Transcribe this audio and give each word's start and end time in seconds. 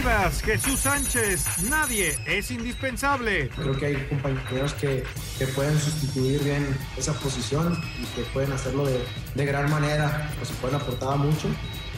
Chivas, 0.00 0.40
Jesús 0.40 0.80
Sánchez, 0.80 1.44
nadie 1.68 2.18
es 2.24 2.50
indispensable. 2.50 3.50
Creo 3.50 3.76
que 3.76 3.84
hay 3.84 3.96
compañeros 4.06 4.72
que, 4.72 5.04
que 5.38 5.46
pueden 5.48 5.78
sustituir 5.78 6.42
bien 6.42 6.74
esa 6.96 7.12
posición 7.12 7.78
y 8.00 8.06
que 8.16 8.22
pueden 8.32 8.50
hacerlo 8.50 8.86
de, 8.86 9.04
de 9.34 9.44
gran 9.44 9.68
manera, 9.68 10.32
o 10.40 10.44
se 10.46 10.54
pueden 10.54 10.76
aportar 10.76 11.18
mucho, 11.18 11.48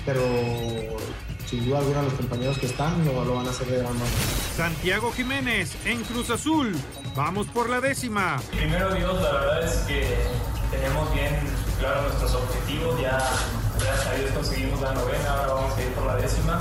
pero 0.04 0.20
sin 1.48 1.64
duda 1.64 1.78
alguna 1.78 2.02
los 2.02 2.14
compañeros 2.14 2.58
que 2.58 2.66
están 2.66 3.04
lo, 3.04 3.24
lo 3.24 3.36
van 3.36 3.46
a 3.46 3.50
hacer 3.50 3.68
de 3.68 3.78
gran 3.78 3.92
manera. 3.92 4.16
Santiago 4.56 5.12
Jiménez 5.12 5.76
en 5.84 6.02
Cruz 6.02 6.30
Azul, 6.30 6.74
vamos 7.14 7.46
por 7.46 7.70
la 7.70 7.80
décima. 7.80 8.42
Primero 8.50 8.92
Dios, 8.94 9.22
la 9.22 9.32
verdad 9.32 9.62
es 9.62 9.76
que 9.82 10.16
tenemos 10.72 11.14
bien 11.14 11.38
claro 11.78 12.02
nuestros 12.02 12.34
objetivos, 12.34 13.00
ya 13.00 13.16
gracias 13.78 14.06
a 14.08 14.14
Dios 14.14 14.30
conseguimos 14.32 14.80
la 14.80 14.92
novena, 14.92 15.30
ahora 15.30 15.52
vamos 15.52 15.78
a 15.78 15.82
ir 15.82 15.88
por 15.90 16.06
la 16.06 16.16
décima. 16.16 16.60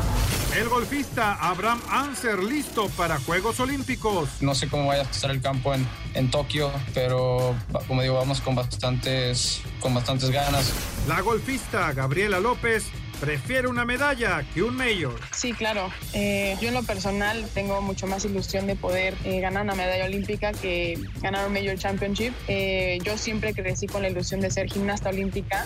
El 0.55 0.67
golfista 0.67 1.35
Abraham 1.35 1.79
Anser 1.89 2.43
listo 2.43 2.89
para 2.97 3.17
Juegos 3.19 3.61
Olímpicos. 3.61 4.41
No 4.41 4.53
sé 4.53 4.67
cómo 4.67 4.87
vaya 4.87 5.03
a 5.03 5.05
estar 5.05 5.31
el 5.31 5.41
campo 5.41 5.73
en, 5.73 5.87
en 6.13 6.29
Tokio, 6.29 6.71
pero 6.93 7.55
como 7.87 8.01
digo, 8.01 8.15
vamos 8.15 8.41
con 8.41 8.55
bastantes, 8.55 9.61
con 9.79 9.93
bastantes 9.93 10.29
ganas. 10.29 10.73
La 11.07 11.21
golfista 11.21 11.93
Gabriela 11.93 12.41
López 12.41 12.83
prefiere 13.21 13.69
una 13.69 13.85
medalla 13.85 14.43
que 14.53 14.61
un 14.61 14.75
mayor. 14.75 15.21
Sí, 15.31 15.53
claro. 15.53 15.89
Eh, 16.13 16.57
yo 16.59 16.67
en 16.67 16.73
lo 16.73 16.83
personal 16.83 17.47
tengo 17.53 17.81
mucho 17.81 18.05
más 18.07 18.25
ilusión 18.25 18.67
de 18.67 18.75
poder 18.75 19.15
eh, 19.23 19.39
ganar 19.39 19.63
una 19.63 19.75
medalla 19.75 20.05
olímpica 20.05 20.51
que 20.51 20.99
ganar 21.21 21.47
un 21.47 21.53
Major 21.53 21.77
Championship. 21.77 22.33
Eh, 22.49 22.97
yo 23.03 23.17
siempre 23.17 23.53
crecí 23.53 23.87
con 23.87 24.01
la 24.01 24.09
ilusión 24.09 24.41
de 24.41 24.51
ser 24.51 24.67
gimnasta 24.67 25.09
olímpica. 25.09 25.65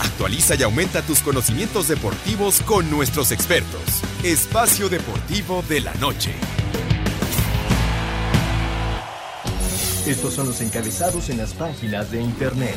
Actualiza 0.00 0.54
y 0.54 0.62
aumenta 0.62 1.02
tus 1.02 1.20
conocimientos 1.20 1.88
deportivos 1.88 2.60
con 2.60 2.90
nuestros 2.90 3.32
expertos. 3.32 3.80
Espacio 4.22 4.88
Deportivo 4.88 5.62
de 5.68 5.80
la 5.80 5.94
Noche. 5.94 6.32
Estos 10.06 10.34
son 10.34 10.48
los 10.48 10.60
encabezados 10.60 11.30
en 11.30 11.38
las 11.38 11.54
páginas 11.54 12.10
de 12.10 12.20
internet. 12.20 12.76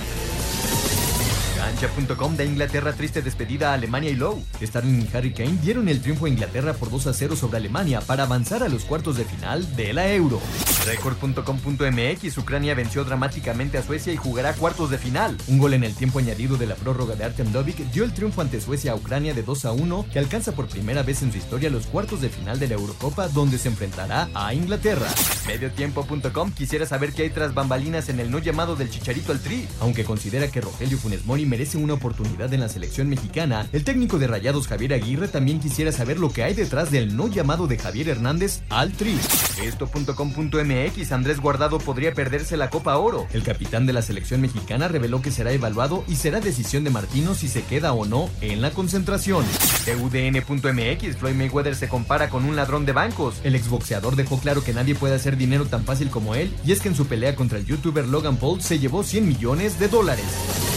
Cancha.com 1.57 2.37
de 2.37 2.45
Inglaterra 2.45 2.93
triste 2.93 3.21
despedida 3.21 3.71
a 3.71 3.73
Alemania 3.73 4.11
y 4.11 4.15
Low. 4.15 4.41
Sterling 4.61 5.01
y 5.01 5.17
Harry 5.17 5.33
Kane 5.33 5.57
dieron 5.61 5.89
el 5.89 6.01
triunfo 6.01 6.27
a 6.27 6.29
Inglaterra 6.29 6.73
por 6.73 6.89
2 6.89 7.07
a 7.07 7.13
0 7.13 7.35
sobre 7.35 7.57
Alemania 7.57 7.99
para 7.99 8.23
avanzar 8.23 8.63
a 8.63 8.69
los 8.69 8.85
cuartos 8.85 9.17
de 9.17 9.25
final 9.25 9.75
de 9.75 9.91
la 9.91 10.13
Euro. 10.13 10.39
Record.com.mx 10.87 12.37
Ucrania 12.37 12.73
venció 12.73 13.03
dramáticamente 13.03 13.77
a 13.77 13.83
Suecia 13.83 14.13
y 14.13 14.15
jugará 14.15 14.53
cuartos 14.53 14.89
de 14.89 14.97
final. 14.97 15.35
Un 15.49 15.57
gol 15.57 15.73
en 15.73 15.83
el 15.83 15.93
tiempo 15.93 16.19
añadido 16.19 16.55
de 16.55 16.65
la 16.65 16.75
prórroga 16.75 17.15
de 17.15 17.25
Artem 17.25 17.51
Dovik 17.51 17.77
dio 17.91 18.05
el 18.05 18.13
triunfo 18.13 18.39
ante 18.39 18.61
Suecia 18.61 18.93
a 18.93 18.95
Ucrania 18.95 19.33
de 19.33 19.43
2 19.43 19.65
a 19.65 19.73
1 19.73 20.05
que 20.13 20.19
alcanza 20.19 20.53
por 20.53 20.67
primera 20.67 21.03
vez 21.03 21.21
en 21.23 21.33
su 21.33 21.39
historia 21.39 21.69
los 21.69 21.87
cuartos 21.87 22.21
de 22.21 22.29
final 22.29 22.57
de 22.57 22.69
la 22.69 22.75
Eurocopa 22.75 23.27
donde 23.27 23.57
se 23.57 23.67
enfrentará 23.67 24.29
a 24.33 24.53
Inglaterra. 24.53 25.09
Mediotiempo.com 25.45 26.51
quisiera 26.51 26.85
saber 26.85 27.11
qué 27.11 27.23
hay 27.23 27.31
tras 27.31 27.53
bambalinas 27.53 28.07
en 28.07 28.21
el 28.21 28.31
no 28.31 28.39
llamado 28.39 28.77
del 28.77 28.89
Chicharito 28.89 29.33
al 29.33 29.41
Tri, 29.41 29.67
aunque 29.81 30.05
considera 30.05 30.47
que 30.47 30.61
Rogelio 30.61 30.97
Funes 30.97 31.25
Mori 31.25 31.45
merece 31.45 31.77
una 31.77 31.95
oportunidad 31.95 32.53
en 32.53 32.61
la 32.61 32.69
selección 32.69 33.09
mexicana, 33.09 33.67
el 33.73 33.83
técnico 33.83 34.19
de 34.19 34.27
Rayados 34.27 34.67
Javier 34.67 34.93
Aguirre 34.93 35.27
también 35.27 35.59
quisiera 35.59 35.91
saber 35.91 36.17
lo 36.17 36.31
que 36.31 36.43
hay 36.43 36.53
detrás 36.53 36.91
del 36.91 37.17
no 37.17 37.27
llamado 37.27 37.67
de 37.67 37.77
Javier 37.77 38.07
Hernández 38.07 38.61
al 38.69 38.93
Tri. 38.93 39.17
Esto.com.mx 39.61 40.76
Andrés 41.11 41.39
Guardado 41.39 41.79
podría 41.79 42.13
perderse 42.13 42.55
la 42.55 42.69
Copa 42.69 42.97
Oro. 42.97 43.25
El 43.33 43.41
capitán 43.41 43.87
de 43.87 43.93
la 43.93 44.03
selección 44.03 44.41
mexicana 44.41 44.87
reveló 44.87 45.21
que 45.21 45.31
será 45.31 45.51
evaluado 45.51 46.03
y 46.07 46.15
será 46.15 46.39
decisión 46.39 46.83
de 46.83 46.91
Martino 46.91 47.33
si 47.33 47.47
se 47.47 47.63
queda 47.63 47.93
o 47.93 48.05
no 48.05 48.29
en 48.41 48.61
la 48.61 48.69
concentración. 48.71 49.43
TUDN.mx 49.85 51.17
Floyd 51.17 51.33
Mayweather 51.33 51.75
se 51.75 51.87
compara 51.87 52.29
con 52.29 52.45
un 52.45 52.55
ladrón 52.55 52.85
de 52.85 52.91
bancos. 52.91 53.41
El 53.43 53.55
exboxeador 53.55 54.15
dejó 54.15 54.39
claro 54.39 54.63
que 54.63 54.73
nadie 54.73 54.93
puede 54.93 55.15
hacer 55.15 55.35
dinero 55.35 55.65
tan 55.65 55.83
fácil 55.83 56.09
como 56.09 56.35
él 56.35 56.53
y 56.63 56.71
es 56.71 56.79
que 56.79 56.89
en 56.89 56.95
su 56.95 57.07
pelea 57.07 57.35
contra 57.35 57.57
el 57.57 57.65
youtuber 57.65 58.05
Logan 58.07 58.37
Paul 58.37 58.61
se 58.61 58.77
llevó 58.77 59.03
100 59.03 59.27
millones 59.27 59.79
de 59.79 59.87
dólares. 59.87 60.76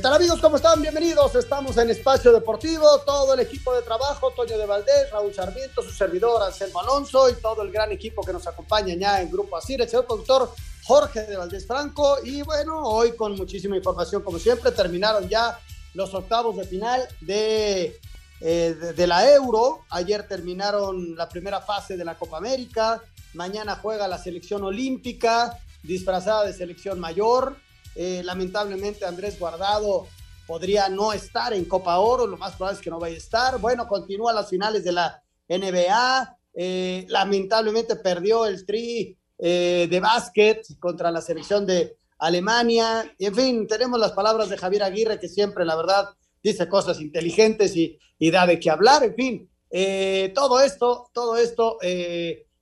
¿Qué 0.00 0.04
tal 0.04 0.14
amigos? 0.14 0.40
¿Cómo 0.40 0.56
están? 0.56 0.80
Bienvenidos. 0.80 1.34
Estamos 1.34 1.76
en 1.76 1.90
Espacio 1.90 2.32
Deportivo, 2.32 3.00
todo 3.00 3.34
el 3.34 3.40
equipo 3.40 3.74
de 3.74 3.82
trabajo, 3.82 4.30
Toño 4.30 4.56
de 4.56 4.64
Valdés, 4.64 5.10
Raúl 5.12 5.34
Sarmiento, 5.34 5.82
su 5.82 5.90
servidor 5.90 6.42
Anselmo 6.42 6.80
Alonso 6.80 7.28
y 7.28 7.34
todo 7.34 7.60
el 7.60 7.70
gran 7.70 7.92
equipo 7.92 8.22
que 8.22 8.32
nos 8.32 8.46
acompaña 8.46 8.94
ya 8.94 9.20
en 9.20 9.30
Grupo 9.30 9.58
Asir, 9.58 9.82
el 9.82 9.90
señor 9.90 10.06
productor 10.06 10.54
Jorge 10.84 11.24
de 11.24 11.36
Valdés 11.36 11.66
Franco. 11.66 12.16
Y 12.24 12.40
bueno, 12.40 12.82
hoy 12.82 13.12
con 13.14 13.36
muchísima 13.36 13.76
información, 13.76 14.22
como 14.22 14.38
siempre, 14.38 14.70
terminaron 14.70 15.28
ya 15.28 15.60
los 15.92 16.14
octavos 16.14 16.56
de 16.56 16.64
final 16.64 17.06
de, 17.20 18.00
eh, 18.40 18.74
de, 18.80 18.94
de 18.94 19.06
la 19.06 19.30
Euro. 19.30 19.80
Ayer 19.90 20.26
terminaron 20.26 21.14
la 21.14 21.28
primera 21.28 21.60
fase 21.60 21.98
de 21.98 22.06
la 22.06 22.16
Copa 22.18 22.38
América. 22.38 23.02
Mañana 23.34 23.78
juega 23.82 24.08
la 24.08 24.16
selección 24.16 24.64
olímpica, 24.64 25.58
disfrazada 25.82 26.46
de 26.46 26.54
selección 26.54 26.98
mayor. 26.98 27.54
Eh, 28.02 28.22
lamentablemente 28.24 29.04
Andrés 29.04 29.38
Guardado 29.38 30.06
podría 30.46 30.88
no 30.88 31.12
estar 31.12 31.52
en 31.52 31.66
Copa 31.66 31.98
Oro, 31.98 32.26
lo 32.26 32.38
más 32.38 32.56
probable 32.56 32.78
es 32.78 32.82
que 32.82 32.88
no 32.88 32.98
vaya 32.98 33.14
a 33.14 33.18
estar. 33.18 33.58
Bueno, 33.58 33.86
continúa 33.86 34.32
las 34.32 34.48
finales 34.48 34.84
de 34.84 34.92
la 34.92 35.22
NBA. 35.46 36.38
Eh, 36.54 37.04
lamentablemente 37.10 37.96
perdió 37.96 38.46
el 38.46 38.64
tri 38.64 39.18
eh, 39.36 39.86
de 39.90 40.00
básquet 40.00 40.62
contra 40.78 41.10
la 41.10 41.20
selección 41.20 41.66
de 41.66 41.98
Alemania. 42.16 43.04
En 43.18 43.34
fin, 43.34 43.66
tenemos 43.66 44.00
las 44.00 44.12
palabras 44.12 44.48
de 44.48 44.56
Javier 44.56 44.84
Aguirre, 44.84 45.20
que 45.20 45.28
siempre, 45.28 45.66
la 45.66 45.76
verdad, 45.76 46.08
dice 46.42 46.70
cosas 46.70 47.02
inteligentes 47.02 47.76
y, 47.76 47.98
y 48.18 48.30
da 48.30 48.46
de 48.46 48.58
qué 48.58 48.70
hablar. 48.70 49.04
En 49.04 49.14
fin, 49.14 49.50
eh, 49.68 50.32
todo 50.34 50.60
esto, 50.60 51.10
todo 51.12 51.36
esto 51.36 51.76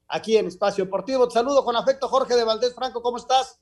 aquí 0.08 0.36
en 0.36 0.48
Espacio 0.48 0.86
Deportivo. 0.86 1.28
Te 1.28 1.34
saludo 1.34 1.64
con 1.64 1.76
afecto, 1.76 2.08
Jorge 2.08 2.34
de 2.34 2.42
Valdés 2.42 2.74
Franco, 2.74 3.00
¿cómo 3.02 3.18
estás? 3.18 3.60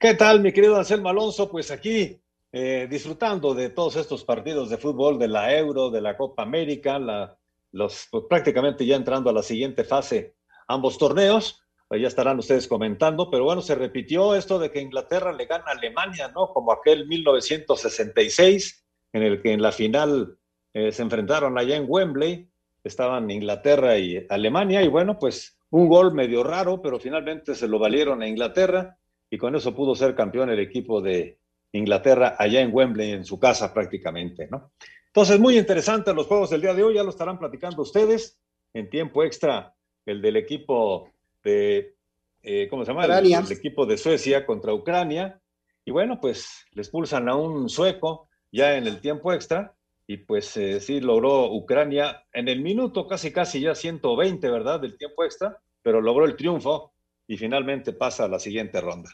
¿Qué 0.00 0.14
tal, 0.14 0.40
mi 0.40 0.52
querido 0.52 0.76
Anselmo 0.76 1.08
Alonso? 1.08 1.50
Pues 1.50 1.72
aquí 1.72 2.22
eh, 2.52 2.86
disfrutando 2.88 3.52
de 3.52 3.70
todos 3.70 3.96
estos 3.96 4.22
partidos 4.22 4.70
de 4.70 4.78
fútbol, 4.78 5.18
de 5.18 5.26
la 5.26 5.52
Euro, 5.58 5.90
de 5.90 6.00
la 6.00 6.16
Copa 6.16 6.44
América, 6.44 7.00
la, 7.00 7.36
los, 7.72 8.06
pues, 8.08 8.22
prácticamente 8.28 8.86
ya 8.86 8.94
entrando 8.94 9.28
a 9.28 9.32
la 9.32 9.42
siguiente 9.42 9.82
fase, 9.82 10.36
ambos 10.68 10.98
torneos, 10.98 11.64
pues 11.88 12.00
ya 12.00 12.06
estarán 12.06 12.38
ustedes 12.38 12.68
comentando, 12.68 13.28
pero 13.28 13.42
bueno, 13.42 13.60
se 13.60 13.74
repitió 13.74 14.36
esto 14.36 14.60
de 14.60 14.70
que 14.70 14.80
Inglaterra 14.80 15.32
le 15.32 15.46
gana 15.46 15.64
a 15.66 15.72
Alemania, 15.72 16.28
¿no? 16.28 16.52
Como 16.52 16.70
aquel 16.70 17.08
1966, 17.08 18.86
en 19.14 19.22
el 19.24 19.42
que 19.42 19.52
en 19.52 19.62
la 19.62 19.72
final 19.72 20.38
eh, 20.74 20.92
se 20.92 21.02
enfrentaron 21.02 21.58
allá 21.58 21.74
en 21.74 21.86
Wembley, 21.88 22.48
estaban 22.84 23.32
Inglaterra 23.32 23.98
y 23.98 24.24
Alemania, 24.28 24.80
y 24.80 24.86
bueno, 24.86 25.18
pues 25.18 25.58
un 25.70 25.88
gol 25.88 26.14
medio 26.14 26.44
raro, 26.44 26.80
pero 26.80 27.00
finalmente 27.00 27.56
se 27.56 27.66
lo 27.66 27.80
valieron 27.80 28.22
a 28.22 28.28
Inglaterra 28.28 28.96
y 29.30 29.38
con 29.38 29.54
eso 29.54 29.74
pudo 29.74 29.94
ser 29.94 30.14
campeón 30.14 30.50
el 30.50 30.60
equipo 30.60 31.00
de 31.00 31.38
Inglaterra 31.72 32.36
allá 32.38 32.60
en 32.60 32.70
Wembley, 32.72 33.12
en 33.12 33.24
su 33.24 33.38
casa 33.38 33.72
prácticamente, 33.72 34.48
¿no? 34.50 34.72
Entonces, 35.06 35.40
muy 35.40 35.58
interesante 35.58 36.14
los 36.14 36.26
juegos 36.26 36.50
del 36.50 36.60
día 36.60 36.74
de 36.74 36.82
hoy, 36.82 36.94
ya 36.94 37.02
lo 37.02 37.10
estarán 37.10 37.38
platicando 37.38 37.82
ustedes 37.82 38.38
en 38.72 38.88
tiempo 38.88 39.24
extra, 39.24 39.74
el 40.06 40.22
del 40.22 40.36
equipo 40.36 41.10
de, 41.42 41.96
eh, 42.42 42.68
¿cómo 42.68 42.84
se 42.84 42.92
llama? 42.92 43.04
El, 43.04 43.32
el, 43.32 43.52
equipo 43.52 43.84
de 43.86 43.98
Suecia 43.98 44.46
contra 44.46 44.72
Ucrania, 44.72 45.40
y 45.84 45.90
bueno, 45.90 46.20
pues 46.20 46.66
les 46.72 46.88
pulsan 46.88 47.28
a 47.28 47.34
un 47.34 47.68
sueco 47.68 48.28
ya 48.52 48.76
en 48.76 48.86
el 48.86 49.00
tiempo 49.00 49.32
extra, 49.32 49.74
y 50.06 50.18
pues 50.18 50.56
eh, 50.56 50.80
sí 50.80 51.00
logró 51.00 51.52
Ucrania 51.52 52.24
en 52.32 52.48
el 52.48 52.60
minuto 52.62 53.06
casi 53.06 53.30
casi 53.30 53.60
ya 53.60 53.74
120, 53.74 54.50
¿verdad? 54.50 54.80
Del 54.80 54.96
tiempo 54.96 55.24
extra, 55.24 55.58
pero 55.82 56.00
logró 56.00 56.24
el 56.24 56.36
triunfo 56.36 56.92
y 57.28 57.36
finalmente 57.36 57.92
pasa 57.92 58.24
a 58.24 58.28
la 58.28 58.40
siguiente 58.40 58.80
ronda. 58.80 59.10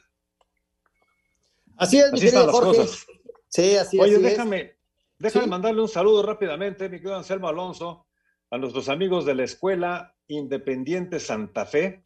Así 1.77 1.99
es, 1.99 2.13
Así 2.13 2.29
están 2.29 2.47
las 2.47 2.59
cosas. 2.59 3.07
Sí, 3.49 3.77
así, 3.77 3.99
Oye, 4.01 4.15
así 4.15 4.23
déjame, 4.23 4.77
déjame 5.19 5.45
Sí. 5.45 5.51
mandarle 5.51 5.83
un 5.83 5.89
saludo 5.89 6.23
rápidamente, 6.23 6.89
mi 6.89 6.99
querido 6.99 7.17
Anselmo 7.17 7.49
Alonso, 7.49 8.07
a 8.51 8.59
nuestros 8.59 8.89
amigos 8.89 9.27
de 9.27 9.35
la 9.35 9.45
Escuela 9.45 10.15
Independiente 10.29 11.19
Santa 11.19 11.67
Fe. 11.67 12.05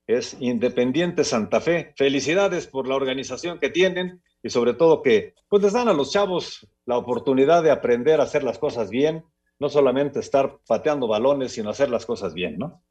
Es 0.06 0.36
Independiente 0.40 1.24
Santa 1.24 1.60
Fe. 1.60 1.94
Felicidades 1.96 2.66
por 2.66 2.88
la 2.88 2.96
organización 2.96 3.58
que 3.58 3.70
tienen 3.70 4.22
y 4.42 4.50
sobre 4.50 4.74
todo 4.74 5.00
que 5.00 5.34
pues 5.48 5.62
les 5.62 5.72
dan 5.72 5.88
a 5.88 5.92
los 5.92 6.12
chavos 6.12 6.66
la 6.84 6.98
oportunidad 6.98 7.62
de 7.62 7.70
aprender 7.70 8.20
a 8.20 8.24
hacer 8.24 8.42
las 8.42 8.58
cosas 8.58 8.90
bien, 8.90 9.24
no 9.58 9.68
solamente 9.68 10.18
estar 10.18 10.58
pateando 10.66 11.06
balones, 11.06 11.52
sino 11.52 11.70
hacer 11.70 11.88
las 11.88 12.04
cosas 12.04 12.34
bien, 12.34 12.58
¿no? 12.58 12.82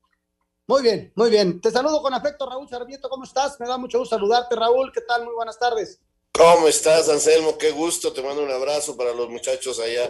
Muy 0.71 0.83
bien, 0.83 1.11
muy 1.15 1.29
bien. 1.29 1.59
Te 1.59 1.69
saludo 1.69 2.01
con 2.01 2.13
afecto, 2.13 2.49
Raúl 2.49 2.69
Sarmiento. 2.69 3.09
¿Cómo 3.09 3.25
estás? 3.25 3.59
Me 3.59 3.67
da 3.67 3.77
mucho 3.77 3.99
gusto 3.99 4.15
saludarte, 4.15 4.55
Raúl. 4.55 4.89
¿Qué 4.93 5.01
tal? 5.01 5.25
Muy 5.25 5.33
buenas 5.33 5.59
tardes. 5.59 5.99
¿Cómo 6.31 6.65
estás, 6.69 7.09
Anselmo? 7.09 7.57
Qué 7.57 7.71
gusto. 7.71 8.13
Te 8.13 8.21
mando 8.21 8.41
un 8.41 8.51
abrazo 8.51 8.95
para 8.95 9.13
los 9.13 9.27
muchachos 9.27 9.81
allá 9.81 10.09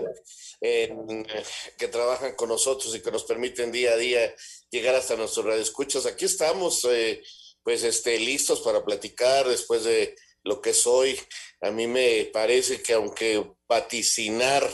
que 0.62 1.88
trabajan 1.92 2.36
con 2.36 2.50
nosotros 2.50 2.96
y 2.96 3.02
que 3.02 3.10
nos 3.10 3.24
permiten 3.24 3.72
día 3.72 3.94
a 3.94 3.98
día 3.98 4.36
llegar 4.70 4.94
hasta 4.94 5.16
nuestros 5.16 5.48
radioescuchas. 5.48 6.06
Aquí 6.06 6.26
estamos, 6.26 6.86
eh, 6.86 7.24
pues, 7.64 7.84
este, 7.84 8.20
listos 8.20 8.62
para 8.62 8.86
platicar 8.86 9.48
después 9.48 9.84
de 9.84 10.16
lo 10.44 10.62
que 10.62 10.76
soy. 10.76 11.20
A 11.62 11.72
mí 11.72 11.88
me 11.88 12.30
parece 12.32 12.84
que 12.84 12.94
aunque 12.94 13.44
vaticinar 13.68 14.70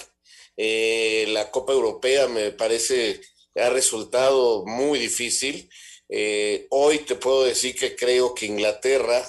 eh, 0.58 1.28
la 1.30 1.50
Copa 1.50 1.72
Europea 1.72 2.28
me 2.28 2.52
parece 2.52 3.22
ha 3.60 3.70
resultado 3.70 4.66
muy 4.66 5.00
difícil. 5.00 5.70
Eh, 6.10 6.68
hoy 6.70 7.00
te 7.00 7.16
puedo 7.16 7.44
decir 7.44 7.76
que 7.76 7.96
creo 7.96 8.34
que 8.34 8.46
Inglaterra 8.46 9.24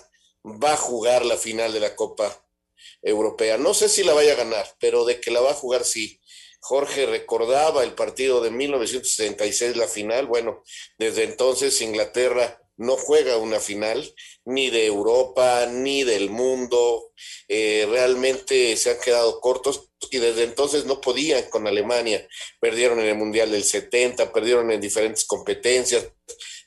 va 0.45 0.75
a 0.75 0.77
jugar 0.77 1.25
la 1.25 1.37
final 1.37 1.73
de 1.73 1.81
la 1.81 1.97
Copa 1.97 2.45
Europea. 3.03 3.59
No 3.59 3.75
sé 3.75 3.89
si 3.89 4.05
la 4.05 4.15
vaya 4.15 4.33
a 4.33 4.37
ganar, 4.37 4.77
pero 4.81 5.05
de 5.05 5.21
que 5.21 5.31
la 5.31 5.41
va 5.41 5.51
a 5.51 5.55
jugar 5.55 5.85
sí. 5.85 6.21
Jorge 6.61 7.07
recordaba 7.07 7.85
el 7.85 7.95
partido 7.95 8.41
de 8.41 8.51
1976, 8.51 9.77
la 9.77 9.89
final. 9.89 10.27
Bueno, 10.27 10.63
desde 10.99 11.25
entonces 11.25 11.81
Inglaterra 11.81 12.61
no 12.77 12.97
juega 12.97 13.39
una 13.39 13.59
final, 13.59 14.15
ni 14.45 14.71
de 14.71 14.87
Europa, 14.87 15.67
ni 15.67 16.05
del 16.05 16.31
mundo. 16.31 17.13
Eh, 17.49 17.87
realmente 17.91 18.77
se 18.77 18.91
han 18.91 19.01
quedado 19.01 19.41
cortos 19.41 19.88
y 20.11 20.19
desde 20.19 20.45
entonces 20.45 20.85
no 20.85 21.01
podían 21.01 21.45
con 21.51 21.67
Alemania. 21.67 22.27
Perdieron 22.61 23.01
en 23.01 23.07
el 23.07 23.17
Mundial 23.17 23.51
del 23.51 23.65
70, 23.65 24.33
perdieron 24.33 24.71
en 24.71 24.81
diferentes 24.81 25.25
competencias. 25.25 26.09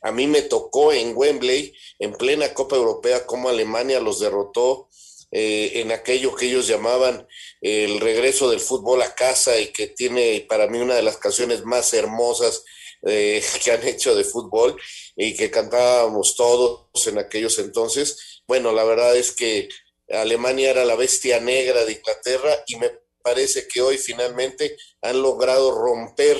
A 0.01 0.11
mí 0.11 0.27
me 0.27 0.41
tocó 0.41 0.91
en 0.93 1.15
Wembley, 1.15 1.73
en 1.99 2.13
plena 2.13 2.53
Copa 2.53 2.75
Europea, 2.75 3.25
cómo 3.25 3.49
Alemania 3.49 3.99
los 3.99 4.19
derrotó 4.19 4.89
eh, 5.31 5.79
en 5.79 5.91
aquello 5.91 6.35
que 6.35 6.47
ellos 6.47 6.67
llamaban 6.67 7.25
el 7.61 8.01
regreso 8.01 8.49
del 8.49 8.59
fútbol 8.59 9.01
a 9.01 9.15
casa 9.15 9.57
y 9.59 9.67
que 9.67 9.87
tiene 9.87 10.45
para 10.49 10.67
mí 10.67 10.79
una 10.79 10.95
de 10.95 11.03
las 11.03 11.17
canciones 11.17 11.63
más 11.63 11.93
hermosas 11.93 12.65
eh, 13.03 13.41
que 13.63 13.71
han 13.71 13.87
hecho 13.87 14.13
de 14.13 14.25
fútbol 14.25 14.75
y 15.15 15.35
que 15.35 15.49
cantábamos 15.49 16.35
todos 16.35 17.07
en 17.07 17.17
aquellos 17.17 17.59
entonces. 17.59 18.41
Bueno, 18.47 18.73
la 18.73 18.83
verdad 18.83 19.15
es 19.15 19.31
que 19.31 19.69
Alemania 20.09 20.71
era 20.71 20.83
la 20.83 20.95
bestia 20.95 21.39
negra 21.39 21.85
de 21.85 21.93
Inglaterra 21.93 22.63
y 22.67 22.75
me 22.75 22.91
parece 23.23 23.67
que 23.67 23.81
hoy 23.81 23.97
finalmente 23.97 24.77
han 25.01 25.21
logrado 25.21 25.71
romper 25.73 26.37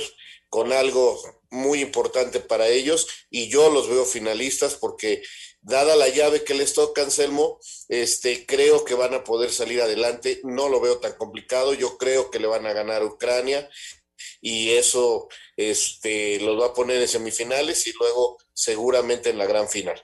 con 0.48 0.72
algo 0.72 1.20
muy 1.50 1.80
importante 1.80 2.40
para 2.40 2.68
ellos 2.68 3.06
y 3.30 3.48
yo 3.48 3.70
los 3.70 3.88
veo 3.88 4.04
finalistas 4.04 4.74
porque 4.74 5.22
dada 5.60 5.96
la 5.96 6.08
llave 6.08 6.44
que 6.44 6.54
les 6.54 6.74
toca 6.74 7.02
Anselmo, 7.02 7.58
este 7.88 8.46
creo 8.46 8.84
que 8.84 8.94
van 8.94 9.14
a 9.14 9.24
poder 9.24 9.50
salir 9.52 9.80
adelante, 9.80 10.40
no 10.44 10.68
lo 10.68 10.80
veo 10.80 10.98
tan 10.98 11.12
complicado, 11.14 11.72
yo 11.74 11.96
creo 11.98 12.30
que 12.30 12.40
le 12.40 12.48
van 12.48 12.66
a 12.66 12.72
ganar 12.72 13.02
a 13.02 13.06
Ucrania 13.06 13.68
y 14.40 14.70
eso 14.70 15.28
este 15.56 16.40
los 16.40 16.60
va 16.60 16.66
a 16.66 16.74
poner 16.74 17.00
en 17.00 17.08
semifinales 17.08 17.86
y 17.86 17.92
luego 17.98 18.38
seguramente 18.52 19.30
en 19.30 19.38
la 19.38 19.46
gran 19.46 19.68
final. 19.68 20.00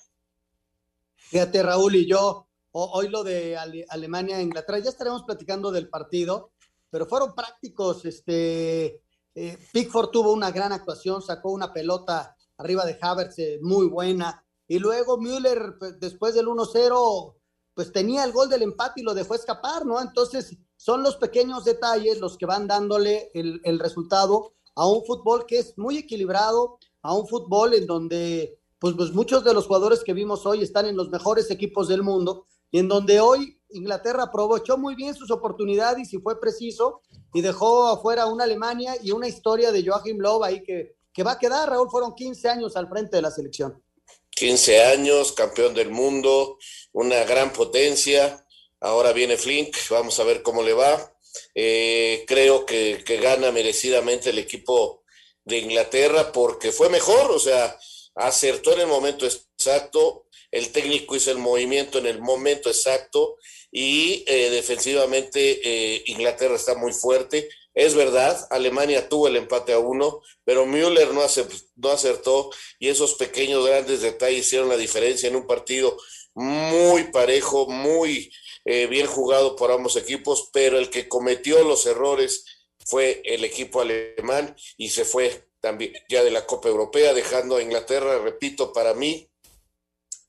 Fíjate, 1.30 1.62
Raúl 1.62 1.96
y 1.96 2.06
yo, 2.08 2.48
ho- 2.72 2.90
hoy 2.94 3.08
lo 3.08 3.22
de 3.24 3.56
Ale- 3.56 3.84
Alemania 3.88 4.40
Inglaterra, 4.40 4.78
ya 4.78 4.90
estaremos 4.90 5.24
platicando 5.24 5.70
del 5.70 5.88
partido, 5.88 6.52
pero 6.90 7.06
fueron 7.06 7.34
prácticos. 7.34 8.04
Este, 8.04 9.02
eh, 9.34 9.58
Pickford 9.72 10.10
tuvo 10.10 10.32
una 10.32 10.50
gran 10.50 10.72
actuación, 10.72 11.22
sacó 11.22 11.50
una 11.50 11.72
pelota 11.72 12.36
arriba 12.56 12.84
de 12.84 12.98
Havertz 13.00 13.38
eh, 13.38 13.58
muy 13.62 13.86
buena, 13.86 14.44
y 14.66 14.78
luego 14.78 15.18
Müller, 15.18 15.76
pues, 15.78 15.98
después 15.98 16.34
del 16.34 16.46
1-0, 16.46 17.36
pues 17.74 17.92
tenía 17.92 18.24
el 18.24 18.32
gol 18.32 18.48
del 18.48 18.62
empate 18.62 19.00
y 19.00 19.04
lo 19.04 19.14
dejó 19.14 19.34
escapar, 19.34 19.86
¿no? 19.86 20.00
Entonces, 20.00 20.56
son 20.76 21.02
los 21.02 21.16
pequeños 21.16 21.64
detalles 21.64 22.20
los 22.20 22.36
que 22.36 22.46
van 22.46 22.66
dándole 22.66 23.30
el, 23.34 23.60
el 23.64 23.78
resultado 23.78 24.54
a 24.74 24.86
un 24.86 25.04
fútbol 25.04 25.46
que 25.46 25.58
es 25.58 25.78
muy 25.78 25.98
equilibrado, 25.98 26.78
a 27.02 27.14
un 27.14 27.26
fútbol 27.26 27.74
en 27.74 27.86
donde 27.86 28.58
pues, 28.78 28.94
pues 28.94 29.12
muchos 29.12 29.44
de 29.44 29.54
los 29.54 29.66
jugadores 29.66 30.04
que 30.04 30.12
vimos 30.12 30.46
hoy 30.46 30.62
están 30.62 30.86
en 30.86 30.96
los 30.96 31.10
mejores 31.10 31.50
equipos 31.50 31.88
del 31.88 32.02
mundo 32.02 32.46
y 32.70 32.78
en 32.78 32.88
donde 32.88 33.20
hoy 33.20 33.57
Inglaterra 33.70 34.24
aprovechó 34.24 34.78
muy 34.78 34.94
bien 34.94 35.14
sus 35.14 35.30
oportunidades 35.30 36.12
y 36.12 36.18
fue 36.18 36.40
preciso 36.40 37.02
y 37.34 37.42
dejó 37.42 37.88
afuera 37.88 38.26
una 38.26 38.44
Alemania 38.44 38.96
y 39.02 39.10
una 39.10 39.28
historia 39.28 39.72
de 39.72 39.86
Joachim 39.86 40.18
Löw 40.18 40.42
ahí 40.42 40.62
que, 40.62 40.96
que 41.12 41.22
va 41.22 41.32
a 41.32 41.38
quedar, 41.38 41.68
Raúl, 41.68 41.90
fueron 41.90 42.14
15 42.14 42.48
años 42.48 42.76
al 42.76 42.88
frente 42.88 43.16
de 43.16 43.22
la 43.22 43.30
selección. 43.30 43.82
15 44.30 44.84
años, 44.84 45.32
campeón 45.32 45.74
del 45.74 45.90
mundo, 45.90 46.58
una 46.92 47.24
gran 47.24 47.52
potencia. 47.52 48.46
Ahora 48.80 49.12
viene 49.12 49.36
Flink, 49.36 49.76
vamos 49.90 50.18
a 50.20 50.24
ver 50.24 50.42
cómo 50.42 50.62
le 50.62 50.72
va. 50.72 51.12
Eh, 51.54 52.24
creo 52.26 52.64
que, 52.64 53.02
que 53.04 53.16
gana 53.16 53.50
merecidamente 53.50 54.30
el 54.30 54.38
equipo 54.38 55.02
de 55.44 55.58
Inglaterra 55.58 56.30
porque 56.30 56.72
fue 56.72 56.88
mejor, 56.88 57.30
o 57.30 57.38
sea, 57.38 57.76
acertó 58.14 58.72
en 58.74 58.80
el 58.80 58.86
momento 58.86 59.26
exacto, 59.26 60.26
el 60.50 60.70
técnico 60.72 61.16
hizo 61.16 61.30
el 61.30 61.38
movimiento 61.38 61.98
en 61.98 62.06
el 62.06 62.20
momento 62.20 62.68
exacto 62.68 63.36
y 63.70 64.24
eh, 64.26 64.50
defensivamente 64.50 65.60
eh, 65.62 66.02
Inglaterra 66.06 66.56
está 66.56 66.74
muy 66.74 66.92
fuerte. 66.92 67.48
Es 67.74 67.94
verdad, 67.94 68.46
Alemania 68.50 69.08
tuvo 69.08 69.28
el 69.28 69.36
empate 69.36 69.72
a 69.72 69.78
uno, 69.78 70.20
pero 70.44 70.66
Müller 70.66 71.12
no, 71.12 71.22
ace- 71.22 71.46
no 71.76 71.90
acertó 71.90 72.50
y 72.78 72.88
esos 72.88 73.14
pequeños 73.14 73.64
grandes 73.66 74.00
detalles 74.00 74.46
hicieron 74.46 74.68
la 74.68 74.76
diferencia 74.76 75.28
en 75.28 75.36
un 75.36 75.46
partido 75.46 75.96
muy 76.34 77.04
parejo, 77.04 77.66
muy 77.68 78.32
eh, 78.64 78.86
bien 78.86 79.06
jugado 79.06 79.54
por 79.54 79.70
ambos 79.70 79.96
equipos, 79.96 80.50
pero 80.52 80.78
el 80.78 80.90
que 80.90 81.08
cometió 81.08 81.62
los 81.62 81.86
errores 81.86 82.44
fue 82.84 83.22
el 83.24 83.44
equipo 83.44 83.80
alemán 83.80 84.56
y 84.76 84.88
se 84.90 85.04
fue 85.04 85.44
también 85.60 85.92
ya 86.08 86.24
de 86.24 86.30
la 86.30 86.46
Copa 86.46 86.68
Europea, 86.68 87.12
dejando 87.14 87.56
a 87.56 87.62
Inglaterra, 87.62 88.18
repito, 88.18 88.72
para 88.72 88.94
mí, 88.94 89.28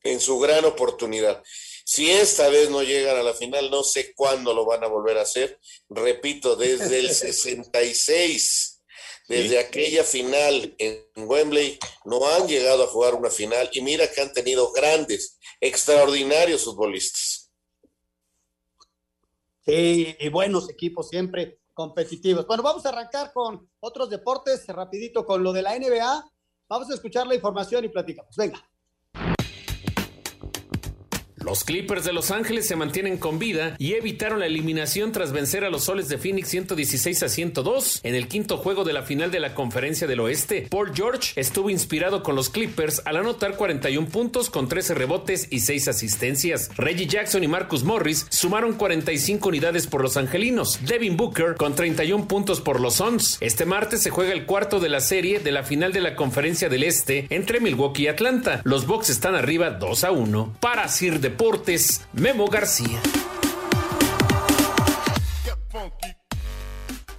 en 0.04 0.20
su 0.20 0.40
gran 0.40 0.66
oportunidad. 0.66 1.44
Si 1.92 2.08
esta 2.08 2.50
vez 2.50 2.70
no 2.70 2.84
llegan 2.84 3.18
a 3.18 3.24
la 3.24 3.34
final, 3.34 3.72
no 3.72 3.84
sé 3.84 4.14
cuándo 4.14 4.54
lo 4.54 4.64
van 4.64 4.84
a 4.84 4.88
volver 4.88 5.18
a 5.18 5.24
hacer. 5.24 5.60
Repito, 5.90 6.56
desde 6.56 7.00
el 7.00 7.10
66, 7.16 8.84
desde 9.28 9.58
aquella 9.58 10.04
final 10.04 10.76
en 10.78 11.04
Wembley, 11.16 11.80
no 12.06 12.30
han 12.30 12.48
llegado 12.48 12.84
a 12.84 12.88
jugar 12.88 13.16
una 13.16 13.32
final 13.32 13.72
y 13.74 13.82
mira 13.82 14.06
que 14.12 14.22
han 14.22 14.32
tenido 14.32 14.72
grandes, 14.72 15.40
extraordinarios 15.60 16.64
futbolistas. 16.64 17.52
Sí, 19.66 20.16
y 20.20 20.30
buenos 20.30 20.70
equipos 20.70 21.10
siempre 21.10 21.60
competitivos. 21.74 22.46
Bueno, 22.46 22.62
vamos 22.62 22.86
a 22.86 22.90
arrancar 22.90 23.34
con 23.34 23.68
otros 23.80 24.12
deportes, 24.12 24.68
rapidito 24.68 25.26
con 25.26 25.42
lo 25.42 25.52
de 25.52 25.64
la 25.64 25.76
NBA. 25.76 26.32
Vamos 26.68 26.92
a 26.92 26.94
escuchar 26.94 27.26
la 27.26 27.34
información 27.34 27.84
y 27.84 27.90
platicamos. 27.90 28.36
Venga. 28.36 28.64
Los 31.44 31.64
Clippers 31.64 32.04
de 32.04 32.14
Los 32.14 32.32
Ángeles 32.32 32.68
se 32.68 32.76
mantienen 32.76 33.18
con 33.18 33.40
vida 33.40 33.76
y 33.78 33.94
evitaron 33.94 34.40
la 34.40 34.46
eliminación 34.46 35.12
tras 35.12 35.32
vencer 35.32 35.64
a 35.64 35.70
los 35.70 35.86
Soles 35.86 36.10
de 36.10 36.18
Phoenix 36.18 36.50
116 36.50 37.24
a 37.24 37.30
102 37.30 38.02
en 38.04 38.16
el 38.16 38.28
quinto 38.28 38.58
juego 38.58 38.84
de 38.84 38.94
la 38.94 39.04
final 39.04 39.32
de 39.32 39.40
la 39.40 39.56
Conferencia 39.56 40.08
del 40.08 40.20
Oeste. 40.20 40.68
Paul 40.70 40.92
George 40.94 41.32
estuvo 41.36 41.70
inspirado 41.70 42.24
con 42.24 42.36
los 42.36 42.50
Clippers 42.50 43.02
al 43.06 43.18
anotar 43.18 43.56
41 43.56 44.10
puntos 44.10 44.50
con 44.50 44.68
13 44.68 44.96
rebotes 44.96 45.48
y 45.50 45.62
6 45.62 45.88
asistencias. 45.88 46.70
Reggie 46.76 47.08
Jackson 47.08 47.44
y 47.44 47.48
Marcus 47.48 47.84
Morris 47.84 48.28
sumaron 48.30 48.74
45 48.74 49.50
unidades 49.50 49.88
por 49.88 50.02
los 50.02 50.18
angelinos. 50.18 50.80
Devin 50.86 51.18
Booker 51.18 51.56
con 51.56 51.76
31 51.76 52.28
puntos 52.28 52.62
por 52.62 52.80
los 52.80 52.96
Suns. 52.96 53.38
Este 53.40 53.66
martes 53.66 54.02
se 54.02 54.10
juega 54.10 54.34
el 54.34 54.46
cuarto 54.46 54.80
de 54.80 54.90
la 54.90 55.02
serie 55.02 55.40
de 55.40 55.52
la 55.52 55.64
final 55.64 55.94
de 55.94 56.02
la 56.02 56.16
Conferencia 56.16 56.70
del 56.70 56.84
Este 56.84 57.28
entre 57.30 57.60
Milwaukee 57.60 58.04
y 58.04 58.08
Atlanta. 58.08 58.62
Los 58.64 58.86
Bucks 58.88 59.10
están 59.10 59.36
arriba 59.36 59.72
2 59.72 60.04
a 60.04 60.12
1. 60.12 60.56
Para 60.60 60.88
Sir 60.88 61.20
Deportes, 61.30 62.02
Memo 62.14 62.48
García. 62.48 63.00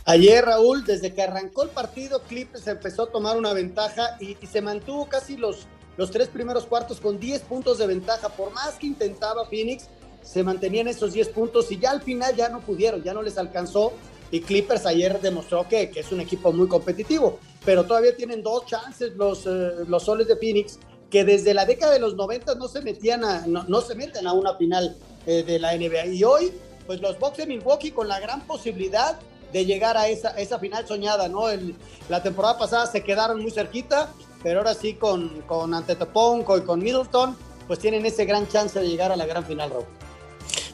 Ayer, 0.04 0.44
Raúl, 0.44 0.84
desde 0.84 1.14
que 1.14 1.22
arrancó 1.22 1.62
el 1.62 1.68
partido, 1.68 2.20
Clippers 2.24 2.66
empezó 2.66 3.04
a 3.04 3.12
tomar 3.12 3.36
una 3.36 3.52
ventaja 3.52 4.16
y, 4.18 4.36
se 4.48 4.60
mantuvo 4.62 5.08
casi 5.08 5.36
los, 5.36 5.68
los 5.96 6.10
tres 6.10 6.26
primeros 6.26 6.66
cuartos 6.66 7.00
con 7.00 7.20
10 7.20 7.42
puntos 7.42 7.78
de 7.78 7.86
ventaja. 7.86 8.30
Por 8.30 8.52
más 8.52 8.74
que 8.80 8.88
intentaba 8.88 9.46
Phoenix, 9.46 9.86
se 10.22 10.42
mantenían 10.42 10.88
esos 10.88 11.12
10 11.12 11.28
puntos 11.28 11.70
y 11.70 11.78
ya 11.78 11.92
al 11.92 12.02
final 12.02 12.34
ya 12.34 12.48
no 12.48 12.58
pudieron, 12.62 13.04
ya 13.04 13.14
no 13.14 13.22
les 13.22 13.38
alcanzó. 13.38 13.92
Y 14.32 14.40
Clippers 14.40 14.86
ayer 14.86 15.20
demostró 15.20 15.68
que, 15.68 15.88
que 15.88 16.00
es 16.00 16.10
un 16.10 16.18
equipo 16.20 16.52
muy 16.52 16.66
competitivo, 16.66 17.38
pero 17.64 17.84
todavía 17.84 18.16
tienen 18.16 18.42
dos 18.42 18.66
chances 18.66 19.14
los, 19.14 19.46
eh, 19.46 19.84
los 19.86 20.02
soles 20.02 20.26
de 20.26 20.34
Phoenix 20.34 20.80
que 21.10 21.24
desde 21.24 21.54
la 21.54 21.66
década 21.66 21.92
de 21.92 21.98
los 21.98 22.14
90 22.14 22.54
no 22.54 22.68
se 22.68 22.80
metían 22.80 23.24
a, 23.24 23.46
no, 23.46 23.64
no 23.64 23.80
se 23.80 23.94
meten 23.94 24.26
a 24.26 24.32
una 24.32 24.54
final 24.54 24.96
eh, 25.26 25.42
de 25.42 25.58
la 25.58 25.76
NBA. 25.76 26.06
Y 26.06 26.24
hoy, 26.24 26.52
pues 26.86 27.00
los 27.00 27.18
Bucks 27.18 27.38
de 27.38 27.46
Milwaukee 27.46 27.90
con 27.90 28.08
la 28.08 28.20
gran 28.20 28.46
posibilidad 28.46 29.18
de 29.52 29.66
llegar 29.66 29.96
a 29.96 30.08
esa, 30.08 30.30
esa 30.30 30.58
final 30.58 30.86
soñada, 30.86 31.28
¿no? 31.28 31.50
El, 31.50 31.74
la 32.08 32.22
temporada 32.22 32.56
pasada 32.56 32.86
se 32.86 33.02
quedaron 33.02 33.42
muy 33.42 33.50
cerquita, 33.50 34.12
pero 34.42 34.60
ahora 34.60 34.74
sí 34.74 34.94
con, 34.94 35.42
con 35.42 35.74
Antetokounmpo 35.74 36.58
y 36.58 36.62
con 36.62 36.80
Middleton, 36.80 37.36
pues 37.66 37.80
tienen 37.80 38.06
ese 38.06 38.24
gran 38.24 38.48
chance 38.48 38.78
de 38.78 38.88
llegar 38.88 39.10
a 39.10 39.16
la 39.16 39.26
gran 39.26 39.44
final, 39.44 39.70
Rob. 39.70 39.84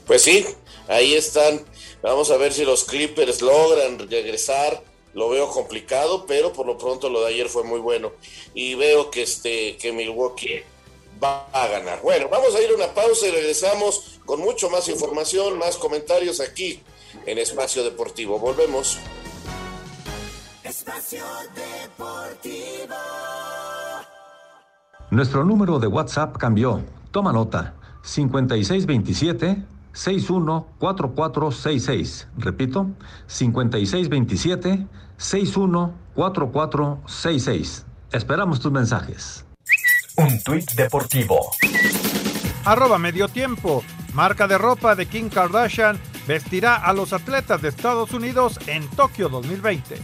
Pues 0.07 0.23
sí, 0.23 0.47
ahí 0.87 1.15
están. 1.15 1.63
Vamos 2.03 2.31
a 2.31 2.37
ver 2.37 2.53
si 2.53 2.65
los 2.65 2.85
Clippers 2.85 3.43
logran 3.43 3.99
regresar 3.99 4.83
lo 5.17 5.29
veo 5.31 5.49
complicado, 5.49 6.27
pero 6.27 6.53
por 6.53 6.67
lo 6.67 6.77
pronto 6.77 7.09
lo 7.09 7.23
de 7.23 7.29
ayer 7.29 7.49
fue 7.49 7.65
muy 7.65 7.81
bueno. 7.81 8.13
Y 8.53 8.75
veo 8.75 9.11
que, 9.11 9.23
este, 9.23 9.79
que 9.79 9.91
Milwaukee 9.91 10.61
va 11.23 11.47
a 11.55 11.67
ganar. 11.69 12.03
Bueno, 12.03 12.29
vamos 12.29 12.55
a 12.55 12.61
ir 12.61 12.69
a 12.71 12.75
una 12.75 12.93
pausa 12.93 13.27
y 13.27 13.31
regresamos 13.31 14.21
con 14.27 14.41
mucho 14.41 14.69
más 14.69 14.91
información, 14.91 15.57
más 15.57 15.79
comentarios 15.79 16.39
aquí 16.39 16.83
en 17.25 17.39
Espacio 17.39 17.83
Deportivo. 17.83 18.39
Volvemos. 18.39 18.99
Espacio 20.63 21.25
Deportivo. 21.55 22.95
Nuestro 25.11 25.45
número 25.45 25.79
de 25.79 25.87
WhatsApp 25.87 26.37
cambió. 26.37 26.83
Toma 27.11 27.33
nota. 27.33 27.75
5627 28.03 29.65
614466. 29.95 32.29
Repito, 32.37 32.91
5627 33.29 34.87
614466. 35.19 37.85
Esperamos 38.13 38.61
tus 38.61 38.73
mensajes. 38.73 39.45
Un 40.17 40.43
tuit 40.43 40.73
deportivo. 40.73 41.51
Arroba 42.65 42.99
medio 42.99 43.29
tiempo. 43.29 43.85
Marca 44.15 44.49
de 44.49 44.59
ropa 44.59 44.95
de 44.95 45.07
Kim 45.07 45.29
Kardashian 45.29 45.99
vestirá 46.27 46.77
a 46.77 46.93
los 46.93 47.13
atletas 47.13 47.63
de 47.63 47.69
Estados 47.69 48.13
Unidos 48.13 48.59
en 48.67 48.89
Tokio 48.91 49.29
2020. 49.29 50.01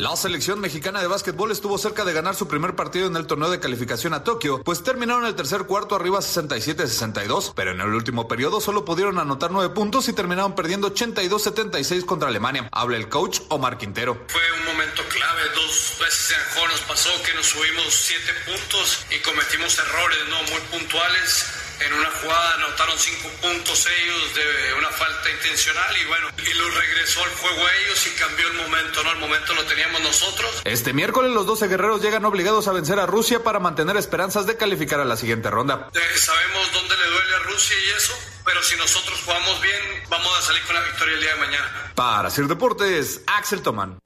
La 0.00 0.16
selección 0.16 0.60
mexicana 0.60 1.02
de 1.02 1.08
básquetbol 1.08 1.52
estuvo 1.52 1.76
cerca 1.76 2.06
de 2.06 2.14
ganar 2.14 2.34
su 2.34 2.48
primer 2.48 2.74
partido 2.74 3.06
en 3.06 3.16
el 3.16 3.26
torneo 3.26 3.50
de 3.50 3.60
calificación 3.60 4.14
a 4.14 4.24
Tokio, 4.24 4.62
pues 4.64 4.82
terminaron 4.82 5.26
el 5.26 5.34
tercer 5.34 5.64
cuarto 5.64 5.94
arriba 5.94 6.20
67-62, 6.20 7.52
pero 7.54 7.72
en 7.72 7.82
el 7.82 7.92
último 7.92 8.26
periodo 8.26 8.62
solo 8.62 8.86
pudieron 8.86 9.18
anotar 9.18 9.50
nueve 9.50 9.74
puntos 9.74 10.08
y 10.08 10.14
terminaron 10.14 10.54
perdiendo 10.54 10.94
82-76 10.94 12.06
contra 12.06 12.30
Alemania. 12.30 12.66
Habla 12.72 12.96
el 12.96 13.10
coach 13.10 13.40
Omar 13.50 13.76
Quintero. 13.76 14.24
Fue 14.28 14.40
un 14.60 14.64
momento 14.72 15.02
clave, 15.10 15.42
dos 15.54 15.92
veces 16.00 16.34
en 16.34 16.54
juego 16.54 16.68
nos 16.68 16.80
pasó 16.80 17.10
que 17.22 17.34
nos 17.34 17.44
subimos 17.44 17.92
siete 17.92 18.32
puntos 18.46 19.04
y 19.10 19.18
cometimos 19.18 19.78
errores 19.80 20.18
no 20.30 20.42
muy 20.44 20.60
puntuales 20.78 21.59
en 21.80 21.92
una 21.94 22.10
jugada 22.10 22.54
anotaron 22.54 22.98
cinco 22.98 23.28
puntos 23.40 23.86
ellos 23.86 24.34
de 24.34 24.74
una 24.74 24.88
falta 24.88 25.30
intencional 25.30 25.96
y 25.96 26.04
bueno, 26.06 26.28
y 26.38 26.54
lo 26.54 26.70
regresó 26.70 27.24
al 27.24 27.30
juego 27.30 27.62
ellos 27.82 28.06
y 28.06 28.10
cambió 28.18 28.46
el 28.48 28.54
momento, 28.54 29.02
¿no? 29.02 29.12
El 29.12 29.18
momento 29.18 29.54
lo 29.54 29.64
teníamos 29.64 30.00
nosotros. 30.02 30.62
Este 30.64 30.92
miércoles 30.92 31.32
los 31.32 31.46
12 31.46 31.68
guerreros 31.68 32.02
llegan 32.02 32.24
obligados 32.24 32.68
a 32.68 32.72
vencer 32.72 32.98
a 32.98 33.06
Rusia 33.06 33.42
para 33.42 33.58
mantener 33.60 33.96
esperanzas 33.96 34.46
de 34.46 34.56
calificar 34.56 35.00
a 35.00 35.04
la 35.04 35.16
siguiente 35.16 35.50
ronda. 35.50 35.88
Eh, 35.94 36.18
sabemos 36.18 36.72
dónde 36.72 36.96
le 36.96 37.06
duele 37.06 37.34
a 37.34 37.38
Rusia 37.40 37.76
y 37.86 37.96
eso, 37.96 38.14
pero 38.44 38.62
si 38.62 38.76
nosotros 38.76 39.20
jugamos 39.24 39.60
bien, 39.60 40.04
vamos 40.08 40.38
a 40.38 40.42
salir 40.42 40.62
con 40.64 40.74
la 40.74 40.82
victoria 40.82 41.14
el 41.14 41.20
día 41.20 41.34
de 41.34 41.40
mañana. 41.40 41.92
Para 41.94 42.28
hacer 42.28 42.46
deportes, 42.46 43.22
Axel 43.26 43.62
Toman. 43.62 43.98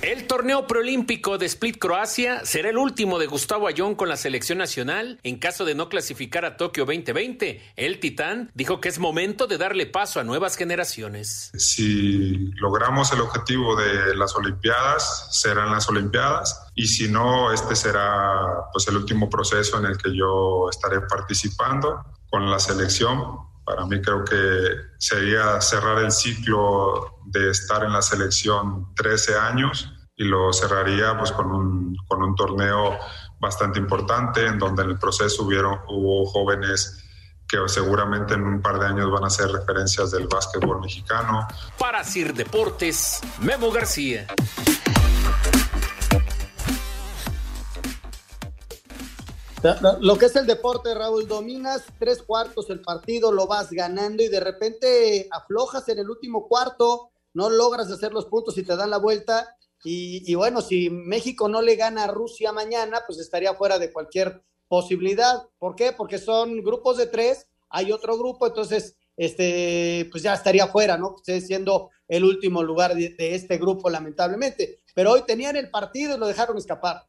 El 0.00 0.28
torneo 0.28 0.68
preolímpico 0.68 1.38
de 1.38 1.46
Split 1.46 1.76
Croacia 1.76 2.44
será 2.44 2.70
el 2.70 2.78
último 2.78 3.18
de 3.18 3.26
Gustavo 3.26 3.66
Ayón 3.66 3.96
con 3.96 4.08
la 4.08 4.16
selección 4.16 4.58
nacional 4.58 5.18
en 5.24 5.38
caso 5.38 5.64
de 5.64 5.74
no 5.74 5.88
clasificar 5.88 6.44
a 6.44 6.56
Tokio 6.56 6.84
2020. 6.84 7.60
El 7.74 7.98
Titán 7.98 8.52
dijo 8.54 8.80
que 8.80 8.90
es 8.90 9.00
momento 9.00 9.48
de 9.48 9.58
darle 9.58 9.86
paso 9.86 10.20
a 10.20 10.24
nuevas 10.24 10.56
generaciones. 10.56 11.50
Si 11.58 12.52
logramos 12.60 13.12
el 13.12 13.22
objetivo 13.22 13.74
de 13.74 14.14
las 14.14 14.36
Olimpiadas, 14.36 15.30
serán 15.32 15.72
las 15.72 15.88
Olimpiadas 15.88 16.70
y 16.76 16.86
si 16.86 17.08
no, 17.08 17.52
este 17.52 17.74
será 17.74 18.68
pues 18.72 18.86
el 18.86 18.98
último 18.98 19.28
proceso 19.28 19.80
en 19.80 19.86
el 19.86 19.98
que 19.98 20.16
yo 20.16 20.70
estaré 20.70 21.00
participando 21.00 22.04
con 22.30 22.48
la 22.48 22.60
selección 22.60 23.48
para 23.68 23.84
mí 23.84 24.00
creo 24.00 24.24
que 24.24 24.38
sería 24.96 25.60
cerrar 25.60 25.98
el 25.98 26.10
ciclo 26.10 27.18
de 27.26 27.50
estar 27.50 27.84
en 27.84 27.92
la 27.92 28.00
selección 28.00 28.94
13 28.94 29.36
años 29.36 29.92
y 30.16 30.24
lo 30.24 30.54
cerraría 30.54 31.18
pues 31.18 31.32
con 31.32 31.52
un, 31.52 31.94
con 32.08 32.22
un 32.22 32.34
torneo 32.34 32.98
bastante 33.38 33.78
importante 33.78 34.46
en 34.46 34.58
donde 34.58 34.84
en 34.84 34.90
el 34.90 34.98
proceso 34.98 35.42
hubieron, 35.42 35.80
hubo 35.86 36.24
jóvenes 36.24 37.04
que 37.46 37.58
seguramente 37.66 38.34
en 38.34 38.44
un 38.44 38.62
par 38.62 38.78
de 38.78 38.86
años 38.86 39.10
van 39.10 39.24
a 39.24 39.30
ser 39.30 39.50
referencias 39.50 40.12
del 40.12 40.28
básquetbol 40.28 40.80
mexicano. 40.80 41.46
Para 41.78 42.02
Sir 42.04 42.32
Deportes, 42.32 43.20
Memo 43.40 43.70
García. 43.70 44.28
Lo 50.00 50.16
que 50.16 50.26
es 50.26 50.36
el 50.36 50.46
deporte, 50.46 50.94
Raúl, 50.94 51.26
dominas 51.26 51.82
tres 51.98 52.22
cuartos 52.22 52.70
el 52.70 52.80
partido, 52.80 53.32
lo 53.32 53.46
vas 53.46 53.70
ganando 53.70 54.22
y 54.22 54.28
de 54.28 54.40
repente 54.40 55.28
aflojas 55.30 55.88
en 55.88 55.98
el 55.98 56.08
último 56.08 56.46
cuarto, 56.46 57.10
no 57.34 57.50
logras 57.50 57.90
hacer 57.90 58.12
los 58.12 58.26
puntos 58.26 58.56
y 58.58 58.62
te 58.62 58.76
dan 58.76 58.90
la 58.90 58.98
vuelta. 58.98 59.56
Y, 59.84 60.34
bueno, 60.34 60.60
si 60.60 60.90
México 60.90 61.48
no 61.48 61.62
le 61.62 61.76
gana 61.76 62.04
a 62.04 62.08
Rusia 62.08 62.52
mañana, 62.52 63.02
pues 63.06 63.18
estaría 63.20 63.54
fuera 63.54 63.78
de 63.78 63.92
cualquier 63.92 64.42
posibilidad. 64.66 65.42
¿Por 65.58 65.76
qué? 65.76 65.92
Porque 65.92 66.18
son 66.18 66.62
grupos 66.62 66.96
de 66.96 67.06
tres, 67.06 67.46
hay 67.70 67.92
otro 67.92 68.18
grupo, 68.18 68.46
entonces, 68.46 68.96
este, 69.16 70.08
pues 70.10 70.22
ya 70.22 70.34
estaría 70.34 70.66
fuera, 70.66 70.98
¿no? 70.98 71.16
Siendo 71.24 71.90
el 72.08 72.24
último 72.24 72.62
lugar 72.62 72.94
de, 72.94 73.10
de 73.10 73.34
este 73.34 73.56
grupo, 73.56 73.88
lamentablemente. 73.88 74.80
Pero 74.94 75.12
hoy 75.12 75.22
tenían 75.26 75.56
el 75.56 75.70
partido 75.70 76.16
y 76.16 76.18
lo 76.18 76.26
dejaron 76.26 76.58
escapar. 76.58 77.06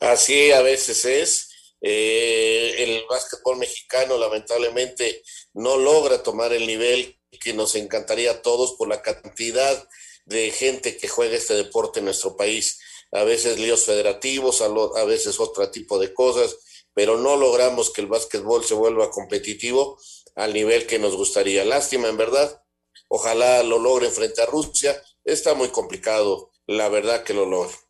Así 0.00 0.52
a 0.52 0.62
veces 0.62 1.04
es. 1.04 1.45
Eh, 1.88 2.82
el 2.82 3.06
básquetbol 3.08 3.58
mexicano 3.58 4.18
lamentablemente 4.18 5.22
no 5.54 5.76
logra 5.76 6.20
tomar 6.20 6.52
el 6.52 6.66
nivel 6.66 7.16
que 7.38 7.52
nos 7.52 7.76
encantaría 7.76 8.32
a 8.32 8.42
todos 8.42 8.72
por 8.72 8.88
la 8.88 9.02
cantidad 9.02 9.88
de 10.24 10.50
gente 10.50 10.96
que 10.96 11.06
juega 11.06 11.36
este 11.36 11.54
deporte 11.54 12.00
en 12.00 12.06
nuestro 12.06 12.36
país. 12.36 12.80
A 13.12 13.22
veces 13.22 13.60
líos 13.60 13.84
federativos, 13.84 14.62
a, 14.62 14.64
a 14.64 15.04
veces 15.04 15.38
otro 15.38 15.70
tipo 15.70 16.00
de 16.00 16.12
cosas, 16.12 16.56
pero 16.92 17.18
no 17.18 17.36
logramos 17.36 17.92
que 17.92 18.00
el 18.00 18.08
básquetbol 18.08 18.64
se 18.64 18.74
vuelva 18.74 19.08
competitivo 19.12 19.96
al 20.34 20.54
nivel 20.54 20.88
que 20.88 20.98
nos 20.98 21.14
gustaría. 21.14 21.64
Lástima, 21.64 22.08
en 22.08 22.16
verdad. 22.16 22.64
Ojalá 23.08 23.62
lo 23.62 23.78
logren 23.78 24.10
frente 24.10 24.42
a 24.42 24.46
Rusia. 24.46 25.00
Está 25.24 25.54
muy 25.54 25.68
complicado, 25.68 26.50
la 26.66 26.88
verdad 26.88 27.22
que 27.22 27.32
lo 27.32 27.46
logren. 27.46 27.85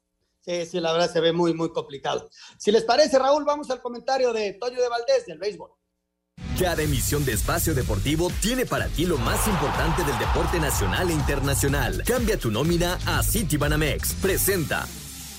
Sí, 0.47 0.65
sí, 0.67 0.81
la 0.81 0.93
verdad 0.93 1.13
se 1.13 1.21
ve 1.21 1.33
muy, 1.33 1.55
muy 1.55 1.73
complicado. 1.73 2.31
Si 2.57 2.71
les 2.71 2.85
parece, 2.85 3.19
Raúl, 3.19 3.45
vamos 3.45 3.69
al 3.71 3.83
comentario 3.83 4.33
de 4.33 4.53
Toño 4.53 4.81
de 4.81 4.89
Valdés 4.89 5.27
del 5.27 5.39
béisbol. 5.39 5.71
Cada 6.59 6.83
emisión 6.83 7.25
de 7.25 7.33
Espacio 7.33 7.75
Deportivo 7.75 8.31
tiene 8.41 8.65
para 8.65 8.89
ti 8.89 9.07
lo 9.07 9.19
más 9.19 9.47
importante 9.49 10.05
del 10.05 10.19
deporte 10.19 10.61
nacional 10.61 11.11
e 11.11 11.15
internacional. 11.15 12.03
Cambia 12.07 12.39
tu 12.39 12.51
nómina 12.51 12.99
a 13.07 13.23
Citibanamex. 13.23 14.15
Presenta. 14.15 14.87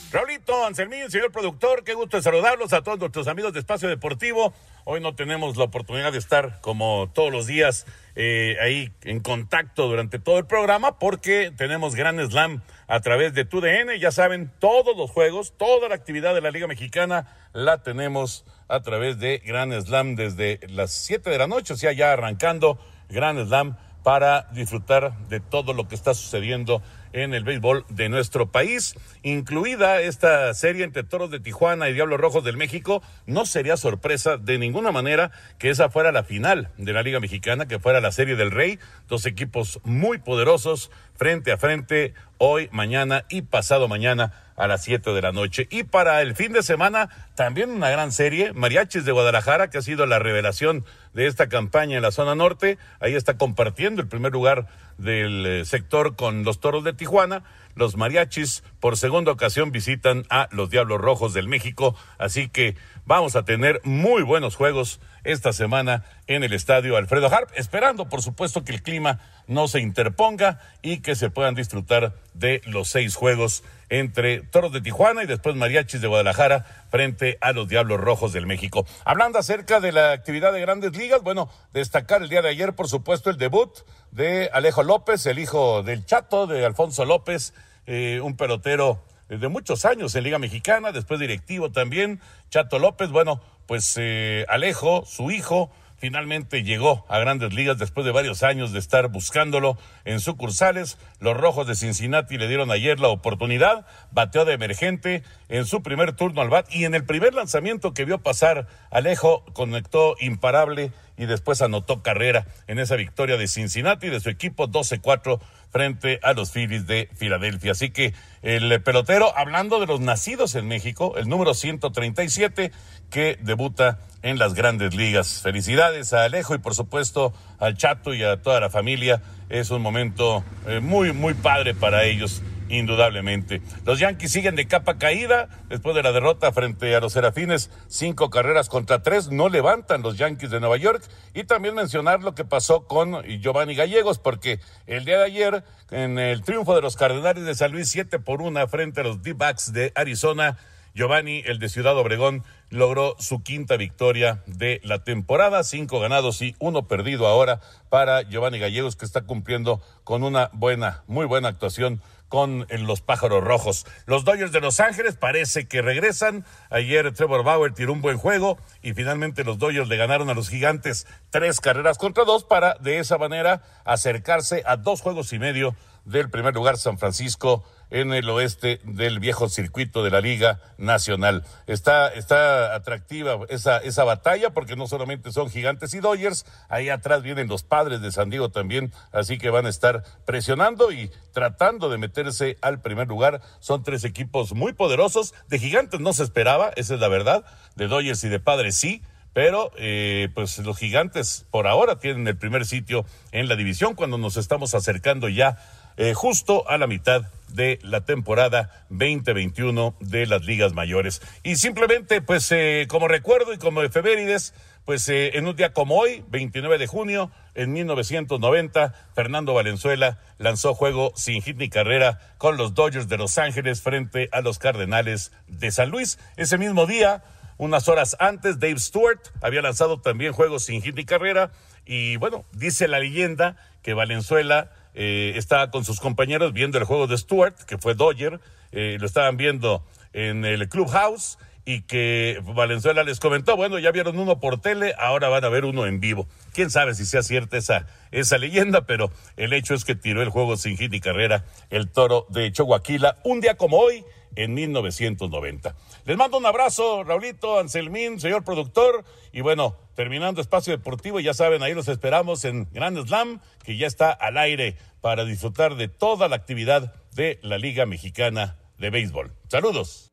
Raulito, 0.09 0.65
Anselmín, 0.65 1.11
señor 1.11 1.33
productor, 1.33 1.83
qué 1.83 1.93
gusto 1.93 2.21
saludarlos 2.21 2.71
a 2.71 2.81
todos 2.81 2.97
nuestros 2.97 3.27
amigos 3.27 3.51
de 3.51 3.59
Espacio 3.59 3.89
Deportivo. 3.89 4.53
Hoy 4.85 5.01
no 5.01 5.15
tenemos 5.15 5.57
la 5.57 5.65
oportunidad 5.65 6.13
de 6.13 6.17
estar 6.17 6.61
como 6.61 7.11
todos 7.13 7.29
los 7.29 7.45
días 7.45 7.85
eh, 8.15 8.55
ahí 8.61 8.93
en 9.01 9.19
contacto 9.19 9.85
durante 9.89 10.17
todo 10.17 10.37
el 10.37 10.45
programa 10.45 10.97
porque 10.97 11.51
tenemos 11.57 11.93
Gran 11.93 12.25
Slam 12.25 12.61
a 12.87 13.01
través 13.01 13.33
de 13.33 13.43
TUDN. 13.43 13.99
Ya 13.99 14.11
saben, 14.11 14.49
todos 14.59 14.95
los 14.95 15.11
juegos, 15.11 15.57
toda 15.57 15.89
la 15.89 15.95
actividad 15.95 16.33
de 16.33 16.39
la 16.39 16.51
Liga 16.51 16.67
Mexicana 16.67 17.27
la 17.51 17.83
tenemos 17.83 18.45
a 18.69 18.79
través 18.79 19.19
de 19.19 19.39
Gran 19.39 19.73
Slam 19.73 20.15
desde 20.15 20.61
las 20.69 20.91
7 20.91 21.29
de 21.29 21.37
la 21.37 21.47
noche, 21.47 21.73
o 21.73 21.77
sea, 21.77 21.91
ya 21.91 22.13
arrancando 22.13 22.79
Gran 23.09 23.45
Slam 23.45 23.75
para 24.03 24.43
disfrutar 24.53 25.17
de 25.27 25.41
todo 25.41 25.73
lo 25.73 25.89
que 25.89 25.95
está 25.95 26.13
sucediendo 26.13 26.81
en 27.13 27.33
el 27.33 27.43
béisbol 27.43 27.85
de 27.89 28.09
nuestro 28.09 28.51
país, 28.51 28.95
incluida 29.23 30.01
esta 30.01 30.53
serie 30.53 30.83
entre 30.83 31.03
Toros 31.03 31.31
de 31.31 31.39
Tijuana 31.39 31.89
y 31.89 31.93
Diablos 31.93 32.19
Rojos 32.19 32.43
del 32.43 32.57
México. 32.57 33.01
No 33.25 33.45
sería 33.45 33.77
sorpresa 33.77 34.37
de 34.37 34.57
ninguna 34.57 34.91
manera 34.91 35.31
que 35.57 35.69
esa 35.69 35.89
fuera 35.89 36.11
la 36.11 36.23
final 36.23 36.69
de 36.77 36.93
la 36.93 37.03
Liga 37.03 37.19
Mexicana, 37.19 37.67
que 37.67 37.79
fuera 37.79 38.01
la 38.01 38.11
serie 38.11 38.35
del 38.35 38.51
Rey, 38.51 38.79
dos 39.07 39.25
equipos 39.25 39.79
muy 39.83 40.17
poderosos 40.17 40.91
frente 41.15 41.51
a 41.51 41.57
frente 41.57 42.13
hoy, 42.37 42.69
mañana 42.71 43.25
y 43.29 43.41
pasado 43.41 43.87
mañana 43.87 44.33
a 44.55 44.67
las 44.67 44.83
7 44.83 45.11
de 45.11 45.21
la 45.21 45.31
noche. 45.31 45.67
Y 45.69 45.83
para 45.83 46.21
el 46.21 46.35
fin 46.35 46.51
de 46.51 46.63
semana, 46.63 47.09
también 47.35 47.69
una 47.69 47.89
gran 47.89 48.11
serie, 48.11 48.53
Mariachis 48.53 49.05
de 49.05 49.11
Guadalajara, 49.11 49.69
que 49.69 49.77
ha 49.77 49.81
sido 49.81 50.05
la 50.05 50.19
revelación 50.19 50.83
de 51.13 51.27
esta 51.27 51.47
campaña 51.47 51.95
en 51.95 52.01
la 52.01 52.11
zona 52.11 52.35
norte. 52.35 52.77
Ahí 52.99 53.15
está 53.15 53.37
compartiendo 53.37 54.01
el 54.01 54.07
primer 54.07 54.31
lugar 54.31 54.67
del 54.97 55.45
eh, 55.45 55.65
sector 55.65 56.15
con 56.15 56.43
los 56.43 56.59
Toros 56.59 56.83
de 56.83 56.93
Tijuana. 56.93 57.43
Los 57.75 57.95
mariachis 57.95 58.63
por 58.79 58.97
segunda 58.97 59.31
ocasión 59.31 59.71
visitan 59.71 60.25
a 60.29 60.47
los 60.51 60.69
Diablos 60.69 60.99
Rojos 60.99 61.33
del 61.33 61.47
México, 61.47 61.95
así 62.17 62.49
que 62.49 62.75
vamos 63.05 63.35
a 63.35 63.45
tener 63.45 63.81
muy 63.83 64.23
buenos 64.23 64.55
juegos 64.55 64.99
esta 65.23 65.53
semana 65.53 66.03
en 66.25 66.43
el 66.43 66.53
estadio 66.53 66.97
Alfredo 66.97 67.27
Harp, 67.27 67.49
esperando 67.55 68.09
por 68.09 68.21
supuesto 68.21 68.63
que 68.63 68.71
el 68.71 68.81
clima 68.81 69.19
no 69.45 69.67
se 69.67 69.79
interponga 69.79 70.59
y 70.81 71.01
que 71.01 71.15
se 71.15 71.29
puedan 71.29 71.53
disfrutar 71.53 72.15
de 72.33 72.61
los 72.65 72.87
seis 72.87 73.15
juegos 73.15 73.63
entre 73.89 74.41
Toros 74.41 74.71
de 74.73 74.81
Tijuana 74.81 75.23
y 75.23 75.27
después 75.27 75.55
Mariachis 75.55 76.01
de 76.01 76.07
Guadalajara 76.07 76.65
frente 76.89 77.37
a 77.41 77.51
los 77.51 77.67
Diablos 77.67 77.99
Rojos 77.99 78.33
del 78.33 78.45
México. 78.45 78.85
Hablando 79.05 79.39
acerca 79.39 79.79
de 79.79 79.91
la 79.91 80.11
actividad 80.11 80.51
de 80.51 80.61
grandes 80.61 80.95
ligas, 80.97 81.21
bueno, 81.21 81.49
destacar 81.73 82.21
el 82.21 82.29
día 82.29 82.41
de 82.41 82.49
ayer, 82.49 82.73
por 82.73 82.87
supuesto, 82.87 83.29
el 83.29 83.37
debut 83.37 83.71
de 84.17 84.49
Alejo 84.51 84.81
López, 84.81 85.27
el 85.27 85.37
hijo 85.37 85.83
del 85.83 86.03
Chato, 86.03 86.47
de 86.47 86.65
Alfonso 86.65 87.05
López, 87.05 87.53
eh, 87.85 88.19
un 88.23 88.35
pelotero 88.35 89.03
de 89.29 89.47
muchos 89.47 89.85
años 89.85 90.15
en 90.15 90.23
Liga 90.23 90.39
Mexicana, 90.39 90.91
después 90.91 91.19
directivo 91.19 91.71
también, 91.71 92.19
Chato 92.49 92.79
López, 92.79 93.11
bueno, 93.11 93.39
pues 93.67 93.93
eh, 93.99 94.43
Alejo, 94.49 95.05
su 95.05 95.29
hijo, 95.29 95.69
finalmente 95.97 96.63
llegó 96.63 97.05
a 97.09 97.19
grandes 97.19 97.53
ligas 97.53 97.77
después 97.77 98.05
de 98.07 98.11
varios 98.11 98.41
años 98.41 98.71
de 98.71 98.79
estar 98.79 99.07
buscándolo 99.09 99.77
en 100.03 100.19
sucursales. 100.19 100.97
Los 101.19 101.37
Rojos 101.37 101.67
de 101.67 101.75
Cincinnati 101.75 102.39
le 102.39 102.47
dieron 102.47 102.71
ayer 102.71 102.99
la 102.99 103.09
oportunidad, 103.09 103.85
bateó 104.09 104.45
de 104.45 104.53
emergente 104.53 105.21
en 105.47 105.65
su 105.65 105.83
primer 105.83 106.13
turno 106.13 106.41
al 106.41 106.49
bat 106.49 106.67
y 106.73 106.85
en 106.85 106.95
el 106.95 107.05
primer 107.05 107.35
lanzamiento 107.35 107.93
que 107.93 108.05
vio 108.05 108.17
pasar 108.17 108.67
Alejo 108.89 109.45
conectó 109.53 110.15
imparable 110.19 110.91
y 111.17 111.25
después 111.25 111.61
anotó 111.61 112.01
carrera 112.01 112.45
en 112.67 112.79
esa 112.79 112.95
victoria 112.95 113.37
de 113.37 113.47
Cincinnati 113.47 114.09
de 114.09 114.19
su 114.19 114.29
equipo 114.29 114.67
12-4 114.67 115.39
frente 115.71 116.19
a 116.23 116.33
los 116.33 116.51
Phillies 116.51 116.87
de 116.87 117.09
Filadelfia. 117.15 117.71
Así 117.71 117.89
que 117.89 118.13
el 118.41 118.81
pelotero, 118.81 119.35
hablando 119.37 119.79
de 119.79 119.87
los 119.87 119.99
nacidos 119.99 120.55
en 120.55 120.67
México, 120.67 121.15
el 121.17 121.27
número 121.27 121.53
137 121.53 122.71
que 123.09 123.37
debuta 123.41 123.99
en 124.21 124.37
las 124.37 124.53
grandes 124.53 124.95
ligas. 124.95 125.41
Felicidades 125.41 126.13
a 126.13 126.23
Alejo 126.23 126.55
y 126.55 126.59
por 126.59 126.75
supuesto 126.75 127.33
al 127.59 127.77
Chato 127.77 128.13
y 128.13 128.23
a 128.23 128.41
toda 128.41 128.59
la 128.59 128.69
familia. 128.69 129.21
Es 129.49 129.71
un 129.71 129.81
momento 129.81 130.43
eh, 130.67 130.79
muy, 130.79 131.13
muy 131.13 131.33
padre 131.33 131.73
para 131.73 132.03
ellos 132.03 132.41
indudablemente. 132.69 133.61
Los 133.85 133.99
Yankees 133.99 134.31
siguen 134.31 134.55
de 134.55 134.67
capa 134.67 134.97
caída 134.97 135.49
después 135.69 135.95
de 135.95 136.03
la 136.03 136.11
derrota 136.11 136.51
frente 136.51 136.95
a 136.95 136.99
los 136.99 137.13
Serafines, 137.13 137.69
cinco 137.87 138.29
carreras 138.29 138.69
contra 138.69 139.03
tres, 139.03 139.29
no 139.29 139.49
levantan 139.49 140.01
los 140.01 140.17
Yankees 140.17 140.51
de 140.51 140.59
Nueva 140.59 140.77
York. 140.77 141.03
Y 141.33 141.43
también 141.43 141.75
mencionar 141.75 142.23
lo 142.23 142.35
que 142.35 142.45
pasó 142.45 142.87
con 142.87 143.23
Giovanni 143.23 143.75
Gallegos, 143.75 144.19
porque 144.19 144.59
el 144.85 145.05
día 145.05 145.19
de 145.19 145.25
ayer 145.25 145.63
en 145.91 146.19
el 146.19 146.41
triunfo 146.41 146.75
de 146.75 146.81
los 146.81 146.95
Cardenales 146.95 147.45
de 147.45 147.55
San 147.55 147.71
Luis 147.71 147.89
siete 147.89 148.19
por 148.19 148.41
una 148.41 148.67
frente 148.67 149.01
a 149.01 149.03
los 149.03 149.21
D-Backs 149.21 149.73
de 149.73 149.91
Arizona, 149.95 150.57
Giovanni, 150.93 151.43
el 151.45 151.59
de 151.59 151.69
Ciudad 151.69 151.95
Obregón, 151.95 152.43
logró 152.71 153.15
su 153.19 153.43
quinta 153.43 153.77
victoria 153.77 154.41
de 154.47 154.81
la 154.83 155.03
temporada, 155.03 155.63
cinco 155.63 155.99
ganados 155.99 156.41
y 156.41 156.55
uno 156.57 156.87
perdido 156.87 157.27
ahora 157.27 157.61
para 157.89 158.23
Giovanni 158.23 158.57
Gallegos, 158.57 158.95
que 158.95 159.05
está 159.05 159.21
cumpliendo 159.21 159.79
con 160.03 160.23
una 160.23 160.49
buena, 160.53 161.03
muy 161.05 161.27
buena 161.27 161.49
actuación 161.49 162.01
con 162.29 162.67
los 162.69 163.01
pájaros 163.01 163.43
rojos. 163.43 163.85
Los 164.05 164.25
Dodgers 164.25 164.51
de 164.51 164.61
Los 164.61 164.79
Ángeles 164.79 165.15
parece 165.15 165.67
que 165.67 165.81
regresan. 165.81 166.45
Ayer 166.69 167.13
Trevor 167.13 167.43
Bauer 167.43 167.73
tiró 167.73 167.93
un 167.93 168.01
buen 168.01 168.17
juego 168.17 168.57
y 168.81 168.93
finalmente 168.93 169.43
los 169.43 169.57
Dodgers 169.57 169.87
le 169.87 169.97
ganaron 169.97 170.29
a 170.29 170.33
los 170.33 170.49
gigantes 170.49 171.07
tres 171.29 171.59
carreras 171.59 171.97
contra 171.97 172.25
dos 172.25 172.43
para 172.43 172.75
de 172.75 172.99
esa 172.99 173.17
manera 173.17 173.61
acercarse 173.85 174.63
a 174.65 174.77
dos 174.77 175.01
juegos 175.01 175.33
y 175.33 175.39
medio 175.39 175.75
del 176.05 176.29
primer 176.29 176.53
lugar 176.53 176.77
San 176.77 176.97
Francisco 176.97 177.63
en 177.89 178.13
el 178.13 178.29
oeste 178.29 178.79
del 178.83 179.19
viejo 179.19 179.49
circuito 179.49 180.03
de 180.03 180.11
la 180.11 180.21
Liga 180.21 180.59
Nacional. 180.77 181.43
Está, 181.67 182.07
está 182.09 182.75
atractiva 182.75 183.39
esa, 183.49 183.77
esa 183.77 184.03
batalla 184.03 184.51
porque 184.51 184.75
no 184.75 184.87
solamente 184.87 185.31
son 185.31 185.49
gigantes 185.49 185.93
y 185.93 185.99
Dodgers, 185.99 186.45
ahí 186.69 186.89
atrás 186.89 187.23
vienen 187.23 187.47
los 187.47 187.63
padres 187.63 188.01
de 188.01 188.11
San 188.11 188.29
Diego 188.29 188.49
también, 188.49 188.91
así 189.11 189.37
que 189.37 189.49
van 189.49 189.65
a 189.65 189.69
estar 189.69 190.03
presionando 190.25 190.91
y 190.91 191.11
tratando 191.33 191.89
de 191.89 191.97
meterse 191.97 192.57
al 192.61 192.81
primer 192.81 193.07
lugar. 193.07 193.41
Son 193.59 193.83
tres 193.83 194.03
equipos 194.03 194.53
muy 194.53 194.73
poderosos. 194.73 195.33
De 195.47 195.59
gigantes 195.59 195.99
no 195.99 196.13
se 196.13 196.23
esperaba, 196.23 196.71
esa 196.75 196.95
es 196.95 196.99
la 196.99 197.07
verdad. 197.07 197.45
De 197.75 197.87
Dodgers 197.87 198.23
y 198.23 198.29
de 198.29 198.39
padres 198.39 198.75
sí 198.75 199.01
pero 199.37 199.71
eh, 199.77 200.29
pues 200.33 200.57
los 200.57 200.79
gigantes 200.79 201.45
por 201.51 201.67
ahora 201.67 201.99
tienen 201.99 202.27
el 202.27 202.35
primer 202.35 202.65
sitio 202.65 203.05
en 203.31 203.47
la 203.47 203.55
división 203.55 203.93
cuando 203.93 204.17
nos 204.17 204.35
estamos 204.35 204.73
acercando 204.73 205.29
ya 205.29 205.59
eh, 205.97 206.13
justo 206.13 206.69
a 206.69 206.77
la 206.77 206.87
mitad 206.87 207.23
de 207.49 207.79
la 207.81 208.01
temporada 208.01 208.85
2021 208.89 209.95
de 209.99 210.25
las 210.27 210.45
ligas 210.45 210.73
mayores. 210.73 211.21
Y 211.43 211.55
simplemente, 211.55 212.21
pues 212.21 212.51
eh, 212.51 212.85
como 212.87 213.07
recuerdo 213.07 213.53
y 213.53 213.57
como 213.57 213.81
efemérides, 213.81 214.53
pues 214.85 215.09
eh, 215.09 215.37
en 215.37 215.47
un 215.47 215.55
día 215.55 215.73
como 215.73 215.97
hoy, 215.97 216.23
29 216.29 216.77
de 216.77 216.87
junio, 216.87 217.31
en 217.55 217.73
1990, 217.73 218.93
Fernando 219.15 219.53
Valenzuela 219.53 220.19
lanzó 220.37 220.73
juego 220.73 221.11
sin 221.15 221.41
hit 221.41 221.57
ni 221.57 221.67
carrera 221.67 222.19
con 222.37 222.55
los 222.55 222.73
Dodgers 222.73 223.09
de 223.09 223.17
Los 223.17 223.37
Ángeles 223.37 223.81
frente 223.81 224.29
a 224.31 224.41
los 224.41 224.59
Cardenales 224.59 225.33
de 225.47 225.71
San 225.71 225.89
Luis. 225.89 226.19
Ese 226.37 226.57
mismo 226.57 226.85
día, 226.85 227.23
unas 227.57 227.89
horas 227.89 228.15
antes, 228.19 228.59
Dave 228.59 228.79
Stewart 228.79 229.19
había 229.41 229.61
lanzado 229.61 229.99
también 229.99 230.31
juegos 230.31 230.63
sin 230.63 230.81
hit 230.81 230.95
ni 230.95 231.03
carrera. 231.03 231.51
Y 231.85 232.17
bueno, 232.17 232.45
dice 232.53 232.87
la 232.87 232.99
leyenda 232.99 233.57
que 233.81 233.93
Valenzuela 233.93 234.71
eh, 234.99 235.33
estaba 235.35 235.69
con 235.69 235.85
sus 235.85 235.99
compañeros 235.99 236.53
viendo 236.53 236.79
el 236.79 236.83
juego 236.83 237.05
de 237.05 237.15
Stuart, 237.15 237.55
que 237.67 237.77
fue 237.77 237.93
Dodger, 237.93 238.39
eh, 238.71 238.97
lo 238.99 239.05
estaban 239.05 239.37
viendo 239.37 239.85
en 240.11 240.43
el 240.43 240.67
Clubhouse 240.69 241.37
y 241.65 241.81
que 241.81 242.41
Valenzuela 242.43 243.03
les 243.03 243.19
comentó, 243.19 243.55
bueno, 243.55 243.77
ya 243.77 243.91
vieron 243.91 244.17
uno 244.17 244.39
por 244.39 244.59
tele, 244.59 244.95
ahora 244.97 245.29
van 245.29 245.45
a 245.45 245.49
ver 245.49 245.65
uno 245.65 245.85
en 245.85 245.99
vivo. 245.99 246.27
Quién 246.51 246.71
sabe 246.71 246.95
si 246.95 247.05
sea 247.05 247.21
cierta 247.21 247.57
esa, 247.57 247.85
esa 248.09 248.39
leyenda, 248.39 248.87
pero 248.87 249.11
el 249.35 249.53
hecho 249.53 249.75
es 249.75 249.85
que 249.85 249.93
tiró 249.93 250.23
el 250.23 250.29
juego 250.29 250.57
sin 250.57 250.77
hit 250.77 250.91
y 250.91 250.99
carrera 250.99 251.45
el 251.69 251.91
toro 251.91 252.25
de 252.29 252.51
Choaquila 252.51 253.17
un 253.23 253.39
día 253.39 253.55
como 253.55 253.77
hoy, 253.77 254.03
en 254.35 254.53
1990. 254.53 255.75
Les 256.05 256.17
mando 256.17 256.37
un 256.37 256.45
abrazo, 256.45 257.03
Raulito, 257.03 257.59
Anselmín, 257.59 258.19
señor 258.19 258.43
productor, 258.43 259.03
y 259.31 259.41
bueno, 259.41 259.75
terminando 259.95 260.41
Espacio 260.41 260.75
Deportivo, 260.75 261.19
ya 261.19 261.33
saben, 261.33 261.63
ahí 261.63 261.73
los 261.73 261.87
esperamos 261.87 262.45
en 262.45 262.67
Grand 262.71 262.97
Slam, 263.05 263.41
que 263.63 263.77
ya 263.77 263.87
está 263.87 264.11
al 264.11 264.37
aire 264.37 264.77
para 265.01 265.25
disfrutar 265.25 265.75
de 265.75 265.87
toda 265.87 266.27
la 266.27 266.35
actividad 266.35 266.93
de 267.13 267.39
la 267.41 267.57
Liga 267.57 267.85
Mexicana 267.85 268.57
de 268.77 268.89
Béisbol. 268.89 269.33
Saludos. 269.47 270.11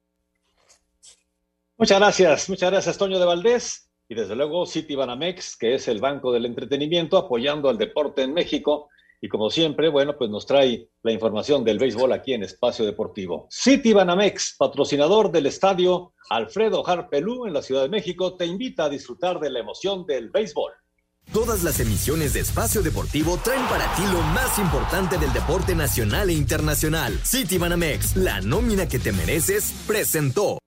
Muchas 1.76 1.98
gracias, 1.98 2.48
muchas 2.48 2.70
gracias, 2.70 2.98
Toño 2.98 3.18
de 3.18 3.26
Valdés. 3.26 3.90
Y 4.08 4.14
desde 4.14 4.36
luego, 4.36 4.66
City 4.66 4.94
Banamex, 4.94 5.56
que 5.56 5.74
es 5.74 5.88
el 5.88 6.00
banco 6.00 6.32
del 6.32 6.44
entretenimiento, 6.46 7.16
apoyando 7.16 7.68
al 7.68 7.78
deporte 7.78 8.22
en 8.22 8.34
México 8.34 8.90
y 9.24 9.28
como 9.28 9.48
siempre, 9.48 9.88
bueno, 9.88 10.18
pues 10.18 10.28
nos 10.28 10.44
trae 10.44 10.86
la 11.02 11.10
información 11.10 11.64
del 11.64 11.78
béisbol 11.78 12.12
aquí 12.12 12.34
en 12.34 12.42
Espacio 12.42 12.84
Deportivo. 12.84 13.46
City 13.48 13.94
Banamex, 13.94 14.56
patrocinador 14.58 15.32
del 15.32 15.46
estadio 15.46 16.12
Alfredo 16.28 16.86
Harpelú 16.86 17.46
en 17.46 17.54
la 17.54 17.62
Ciudad 17.62 17.80
de 17.80 17.88
México, 17.88 18.36
te 18.36 18.44
invita 18.44 18.84
a 18.84 18.90
disfrutar 18.90 19.40
de 19.40 19.48
la 19.48 19.60
emoción 19.60 20.04
del 20.04 20.28
béisbol. 20.28 20.72
Todas 21.32 21.64
las 21.64 21.80
emisiones 21.80 22.34
de 22.34 22.40
Espacio 22.40 22.82
Deportivo 22.82 23.38
traen 23.42 23.64
para 23.68 23.86
ti 23.94 24.02
lo 24.12 24.20
más 24.34 24.58
importante 24.58 25.16
del 25.16 25.32
deporte 25.32 25.74
nacional 25.74 26.28
e 26.28 26.34
internacional. 26.34 27.18
City 27.24 27.56
Banamex, 27.56 28.16
la 28.16 28.42
nómina 28.42 28.86
que 28.86 28.98
te 28.98 29.10
mereces, 29.12 29.72
presentó. 29.86 30.58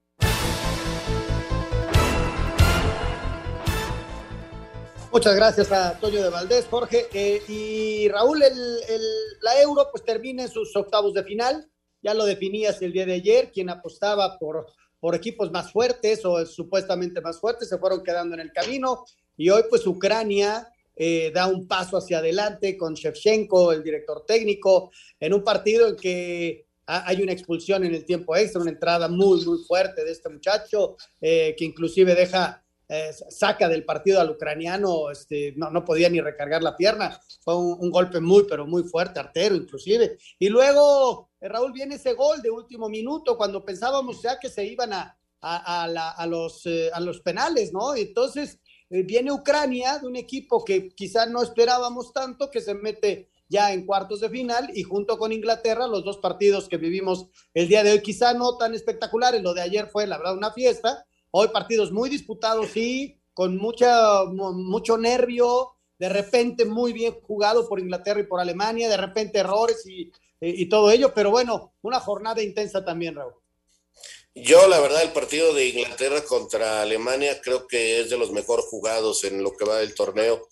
Muchas 5.18 5.34
gracias 5.34 5.72
a 5.72 5.98
Toño 5.98 6.22
de 6.22 6.28
Valdés, 6.28 6.66
Jorge. 6.70 7.08
Eh, 7.12 7.42
y 7.48 8.08
Raúl, 8.08 8.38
la 8.38 9.60
Euro 9.60 9.88
pues 9.90 10.04
termina 10.04 10.44
en 10.44 10.48
sus 10.48 10.76
octavos 10.76 11.12
de 11.12 11.24
final. 11.24 11.68
Ya 12.00 12.14
lo 12.14 12.24
definías 12.24 12.80
el 12.82 12.92
día 12.92 13.04
de 13.04 13.14
ayer, 13.14 13.50
quien 13.50 13.68
apostaba 13.68 14.38
por, 14.38 14.66
por 15.00 15.16
equipos 15.16 15.50
más 15.50 15.72
fuertes 15.72 16.24
o 16.24 16.46
supuestamente 16.46 17.20
más 17.20 17.40
fuertes 17.40 17.68
se 17.68 17.78
fueron 17.78 18.04
quedando 18.04 18.36
en 18.36 18.42
el 18.42 18.52
camino. 18.52 19.06
Y 19.36 19.50
hoy 19.50 19.64
pues 19.68 19.84
Ucrania 19.88 20.68
eh, 20.94 21.32
da 21.34 21.48
un 21.48 21.66
paso 21.66 21.96
hacia 21.96 22.18
adelante 22.18 22.76
con 22.76 22.94
Shevchenko, 22.94 23.72
el 23.72 23.82
director 23.82 24.24
técnico, 24.24 24.92
en 25.18 25.34
un 25.34 25.42
partido 25.42 25.88
en 25.88 25.96
que 25.96 26.64
ha- 26.86 27.08
hay 27.08 27.22
una 27.22 27.32
expulsión 27.32 27.84
en 27.84 27.92
el 27.92 28.04
tiempo 28.04 28.36
extra, 28.36 28.60
una 28.62 28.70
entrada 28.70 29.08
muy, 29.08 29.44
muy 29.44 29.58
fuerte 29.66 30.04
de 30.04 30.12
este 30.12 30.28
muchacho, 30.28 30.96
eh, 31.20 31.56
que 31.58 31.64
inclusive 31.64 32.14
deja 32.14 32.64
eh, 32.90 33.12
saca 33.12 33.68
del 33.68 33.84
partido 33.84 34.18
al 34.18 34.30
ucraniano, 34.30 35.10
este, 35.10 35.52
no, 35.56 35.70
no 35.70 35.84
podía 35.84 36.08
ni 36.08 36.22
recargar 36.22 36.62
la 36.62 36.74
pierna, 36.74 37.20
fue 37.42 37.54
un, 37.54 37.90
golpe 37.90 38.18
muy, 38.18 38.44
pero 38.48 38.66
muy 38.66 38.82
fuerte, 38.82 39.20
artero 39.20 39.54
inclusive. 39.54 40.16
Y 40.38 40.48
luego, 40.48 41.28
eh, 41.38 41.48
Raúl, 41.48 41.72
viene 41.72 41.96
ese 41.96 42.14
gol 42.14 42.40
de 42.40 42.50
último 42.50 42.88
minuto, 42.88 43.36
cuando 43.36 43.62
pensábamos 43.62 44.22
ya 44.22 44.38
que 44.38 44.48
se 44.48 44.64
iban 44.64 44.94
a, 44.94 45.14
a, 45.40 46.26
los, 46.26 46.64
eh, 46.64 46.90
a 46.92 47.00
los 47.00 47.20
penales, 47.20 47.72
¿no? 47.74 47.94
Entonces 47.94 48.58
viene 48.88 49.32
Ucrania, 49.32 49.98
de 49.98 50.06
un 50.06 50.16
equipo 50.16 50.64
que 50.64 50.88
quizá 50.88 51.26
no 51.26 51.42
esperábamos 51.42 52.12
tanto, 52.14 52.50
que 52.50 52.62
se 52.62 52.74
mete 52.74 53.28
ya 53.48 53.72
en 53.72 53.84
cuartos 53.84 54.20
de 54.20 54.30
final 54.30 54.70
y 54.74 54.82
junto 54.82 55.18
con 55.18 55.32
Inglaterra, 55.32 55.86
los 55.86 56.04
dos 56.04 56.18
partidos 56.18 56.68
que 56.68 56.76
vivimos 56.76 57.26
el 57.54 57.68
día 57.68 57.82
de 57.82 57.92
hoy, 57.92 58.02
quizá 58.02 58.34
no 58.34 58.56
tan 58.56 58.74
espectaculares, 58.74 59.42
lo 59.42 59.54
de 59.54 59.62
ayer 59.62 59.88
fue 59.88 60.06
la 60.06 60.18
verdad 60.18 60.36
una 60.36 60.52
fiesta, 60.52 61.04
Hoy 61.30 61.48
partidos 61.48 61.92
muy 61.92 62.08
disputados, 62.08 62.68
sí, 62.72 63.20
con 63.34 63.56
mucha, 63.56 64.24
mu- 64.24 64.52
mucho 64.52 64.96
nervio, 64.96 65.72
de 65.98 66.08
repente 66.08 66.64
muy 66.64 66.92
bien 66.92 67.20
jugado 67.22 67.68
por 67.68 67.80
Inglaterra 67.80 68.20
y 68.20 68.26
por 68.26 68.40
Alemania, 68.40 68.88
de 68.88 68.96
repente 68.96 69.38
errores 69.38 69.84
y, 69.86 70.02
y- 70.40 70.62
y 70.62 70.68
todo 70.68 70.90
ello, 70.90 71.12
pero 71.14 71.30
bueno, 71.30 71.74
una 71.82 72.00
jornada 72.00 72.42
intensa 72.42 72.84
también, 72.84 73.14
Raúl. 73.14 73.34
Yo, 74.34 74.68
la 74.68 74.78
verdad, 74.78 75.02
el 75.02 75.12
partido 75.12 75.52
de 75.52 75.66
Inglaterra 75.66 76.22
contra 76.24 76.82
Alemania 76.82 77.40
creo 77.40 77.66
que 77.66 78.00
es 78.00 78.10
de 78.10 78.16
los 78.18 78.30
mejor 78.30 78.60
jugados 78.62 79.24
en 79.24 79.42
lo 79.42 79.52
que 79.56 79.64
va 79.64 79.78
del 79.78 79.94
torneo. 79.94 80.48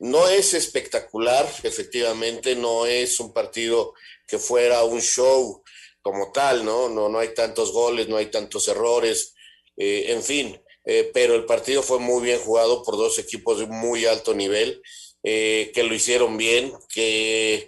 No 0.00 0.28
es 0.28 0.52
espectacular, 0.54 1.46
efectivamente, 1.62 2.56
no 2.56 2.86
es 2.86 3.20
un 3.20 3.32
partido 3.32 3.94
que 4.26 4.38
fuera 4.38 4.82
un 4.82 5.00
show 5.00 5.62
como 6.02 6.32
tal, 6.32 6.64
¿no? 6.64 6.88
No, 6.88 7.08
no 7.08 7.20
hay 7.20 7.32
tantos 7.34 7.72
goles, 7.72 8.08
no 8.08 8.16
hay 8.16 8.26
tantos 8.26 8.66
errores, 8.66 9.34
eh, 9.76 10.06
en 10.08 10.22
fin, 10.22 10.60
eh, 10.84 11.10
pero 11.14 11.34
el 11.34 11.46
partido 11.46 11.82
fue 11.82 11.98
muy 11.98 12.22
bien 12.22 12.38
jugado 12.40 12.82
por 12.82 12.96
dos 12.96 13.18
equipos 13.18 13.58
de 13.58 13.66
muy 13.66 14.06
alto 14.06 14.34
nivel, 14.34 14.82
eh, 15.22 15.70
que 15.74 15.82
lo 15.82 15.94
hicieron 15.94 16.36
bien, 16.36 16.72
que 16.92 17.66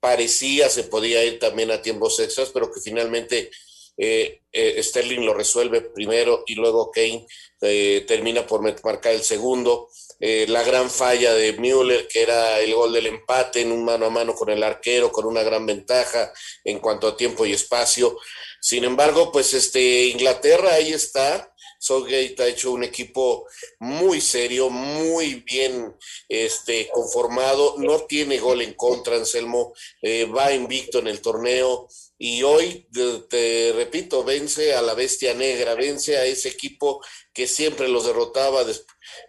parecía 0.00 0.68
se 0.68 0.84
podía 0.84 1.24
ir 1.24 1.38
también 1.38 1.70
a 1.70 1.82
tiempos 1.82 2.20
extras, 2.20 2.50
pero 2.50 2.70
que 2.70 2.80
finalmente 2.80 3.50
eh, 3.96 4.40
Sterling 4.82 5.24
lo 5.24 5.34
resuelve 5.34 5.80
primero 5.80 6.44
y 6.46 6.54
luego 6.54 6.90
Kane 6.90 7.26
eh, 7.60 8.04
termina 8.06 8.46
por 8.46 8.62
marcar 8.62 9.12
el 9.12 9.22
segundo. 9.22 9.88
Eh, 10.20 10.46
la 10.48 10.64
gran 10.64 10.90
falla 10.90 11.32
de 11.34 11.52
Müller, 11.52 12.08
que 12.08 12.22
era 12.22 12.58
el 12.60 12.74
gol 12.74 12.92
del 12.92 13.06
empate 13.06 13.60
en 13.60 13.70
un 13.70 13.84
mano 13.84 14.06
a 14.06 14.10
mano 14.10 14.34
con 14.34 14.50
el 14.50 14.62
arquero, 14.62 15.12
con 15.12 15.26
una 15.26 15.42
gran 15.42 15.64
ventaja 15.64 16.32
en 16.64 16.80
cuanto 16.80 17.06
a 17.06 17.16
tiempo 17.16 17.46
y 17.46 17.52
espacio. 17.52 18.18
Sin 18.60 18.84
embargo, 18.84 19.30
pues 19.30 19.54
este 19.54 20.06
Inglaterra 20.06 20.74
ahí 20.74 20.92
está. 20.92 21.52
Southgate 21.78 22.36
ha 22.38 22.46
hecho 22.46 22.72
un 22.72 22.84
equipo 22.84 23.46
muy 23.80 24.20
serio, 24.20 24.70
muy 24.70 25.42
bien 25.46 25.94
este, 26.28 26.88
conformado, 26.92 27.76
no 27.78 28.00
tiene 28.02 28.38
gol 28.38 28.62
en 28.62 28.74
contra, 28.74 29.16
Anselmo, 29.16 29.72
eh, 30.02 30.24
va 30.24 30.52
invicto 30.52 30.98
en 30.98 31.08
el 31.08 31.20
torneo 31.20 31.88
y 32.20 32.42
hoy, 32.42 32.88
te, 33.30 33.72
repito, 33.76 34.24
vence 34.24 34.74
a 34.74 34.82
la 34.82 34.94
bestia 34.94 35.34
negra, 35.34 35.76
vence 35.76 36.16
a 36.16 36.24
ese 36.24 36.48
equipo 36.48 37.00
que 37.32 37.46
siempre 37.46 37.86
los 37.86 38.06
derrotaba, 38.06 38.66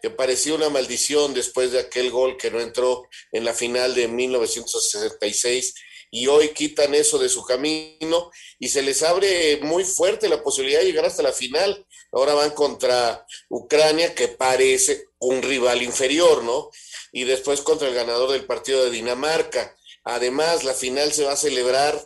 que 0.01 0.09
parecía 0.09 0.55
una 0.55 0.69
maldición 0.69 1.35
después 1.35 1.71
de 1.71 1.79
aquel 1.79 2.09
gol 2.09 2.35
que 2.35 2.49
no 2.49 2.59
entró 2.59 3.07
en 3.31 3.45
la 3.45 3.53
final 3.53 3.93
de 3.93 4.07
1966 4.07 5.75
y 6.11 6.25
hoy 6.25 6.49
quitan 6.49 6.95
eso 6.95 7.19
de 7.19 7.29
su 7.29 7.43
camino 7.43 8.31
y 8.57 8.69
se 8.69 8.81
les 8.81 9.03
abre 9.03 9.59
muy 9.61 9.83
fuerte 9.83 10.27
la 10.27 10.41
posibilidad 10.41 10.79
de 10.79 10.87
llegar 10.87 11.05
hasta 11.05 11.21
la 11.21 11.31
final. 11.31 11.85
Ahora 12.11 12.33
van 12.33 12.51
contra 12.51 13.25
Ucrania, 13.49 14.15
que 14.15 14.27
parece 14.29 15.05
un 15.19 15.41
rival 15.41 15.81
inferior, 15.81 16.43
¿no? 16.43 16.69
Y 17.11 17.23
después 17.23 17.61
contra 17.61 17.87
el 17.87 17.93
ganador 17.93 18.31
del 18.31 18.45
partido 18.45 18.83
de 18.83 18.91
Dinamarca. 18.91 19.75
Además, 20.03 20.63
la 20.63 20.73
final 20.73 21.11
se 21.13 21.25
va 21.25 21.33
a 21.33 21.37
celebrar 21.37 22.01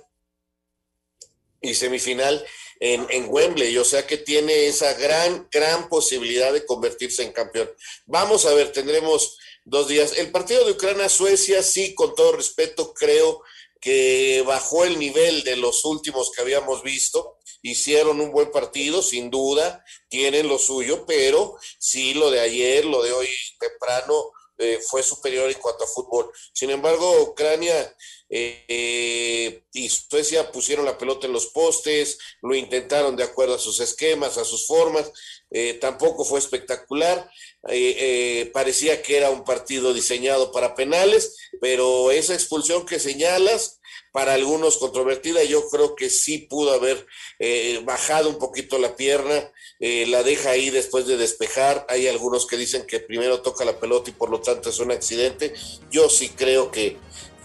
y 1.61 1.73
semifinal 1.75 2.45
en, 2.79 3.07
en 3.09 3.27
Wembley, 3.29 3.77
o 3.77 3.85
sea 3.85 4.05
que 4.05 4.17
tiene 4.17 4.67
esa 4.67 4.93
gran, 4.95 5.47
gran 5.49 5.87
posibilidad 5.87 6.51
de 6.51 6.65
convertirse 6.65 7.23
en 7.23 7.31
campeón. 7.31 7.71
Vamos 8.05 8.45
a 8.45 8.53
ver, 8.53 8.73
tendremos 8.73 9.37
dos 9.63 9.87
días. 9.87 10.17
El 10.17 10.31
partido 10.31 10.65
de 10.65 10.73
Ucrania-Suecia, 10.73 11.63
sí, 11.63 11.95
con 11.95 12.13
todo 12.13 12.33
respeto, 12.33 12.93
creo 12.93 13.41
que 13.79 14.43
bajó 14.45 14.85
el 14.85 14.99
nivel 14.99 15.43
de 15.43 15.55
los 15.55 15.85
últimos 15.85 16.31
que 16.31 16.41
habíamos 16.41 16.83
visto. 16.83 17.37
Hicieron 17.63 18.21
un 18.21 18.31
buen 18.31 18.51
partido, 18.51 19.01
sin 19.01 19.31
duda, 19.31 19.83
tienen 20.09 20.47
lo 20.47 20.59
suyo, 20.59 21.05
pero 21.07 21.57
sí, 21.79 22.13
lo 22.13 22.29
de 22.29 22.41
ayer, 22.41 22.85
lo 22.85 23.01
de 23.01 23.11
hoy 23.11 23.27
temprano, 23.59 24.31
eh, 24.59 24.79
fue 24.87 25.01
superior 25.01 25.49
en 25.49 25.59
cuanto 25.59 25.83
a 25.83 25.87
fútbol. 25.87 26.31
Sin 26.53 26.69
embargo, 26.69 27.23
Ucrania 27.23 27.95
eh, 28.29 29.63
y 29.73 29.89
Suecia 29.89 30.51
pusieron 30.51 30.85
la 30.85 30.97
pelota 30.97 31.25
en 31.25 31.33
los 31.33 31.47
postes, 31.47 32.19
lo 32.41 32.53
intentaron 32.53 33.15
de 33.15 33.23
acuerdo 33.23 33.55
a 33.55 33.59
sus 33.59 33.79
esquemas, 33.79 34.37
a 34.37 34.45
sus 34.45 34.67
formas, 34.67 35.11
eh, 35.49 35.75
tampoco 35.75 36.23
fue 36.23 36.39
espectacular, 36.39 37.29
eh, 37.69 37.95
eh, 37.97 38.51
parecía 38.53 39.01
que 39.01 39.17
era 39.17 39.29
un 39.29 39.43
partido 39.43 39.93
diseñado 39.93 40.51
para 40.51 40.75
penales, 40.75 41.37
pero 41.61 42.11
esa 42.11 42.33
expulsión 42.33 42.85
que 42.85 42.99
señalas, 42.99 43.79
para 44.11 44.33
algunos 44.35 44.77
controvertida, 44.77 45.43
yo 45.43 45.67
creo 45.69 45.95
que 45.95 46.09
sí 46.11 46.37
pudo 46.37 46.71
haber 46.73 47.07
eh, 47.39 47.81
bajado 47.83 48.29
un 48.29 48.37
poquito 48.37 48.77
la 48.77 48.95
pierna, 48.95 49.51
eh, 49.79 50.05
la 50.07 50.21
deja 50.21 50.51
ahí 50.51 50.69
después 50.69 51.07
de 51.07 51.17
despejar, 51.17 51.85
hay 51.89 52.07
algunos 52.07 52.45
que 52.45 52.57
dicen 52.57 52.85
que 52.85 52.99
primero 52.99 53.41
toca 53.41 53.65
la 53.65 53.79
pelota 53.79 54.11
y 54.11 54.13
por 54.13 54.29
lo 54.29 54.39
tanto 54.39 54.69
es 54.69 54.79
un 54.79 54.91
accidente, 54.91 55.53
yo 55.89 56.09
sí 56.09 56.29
creo 56.29 56.69
que, 56.69 56.97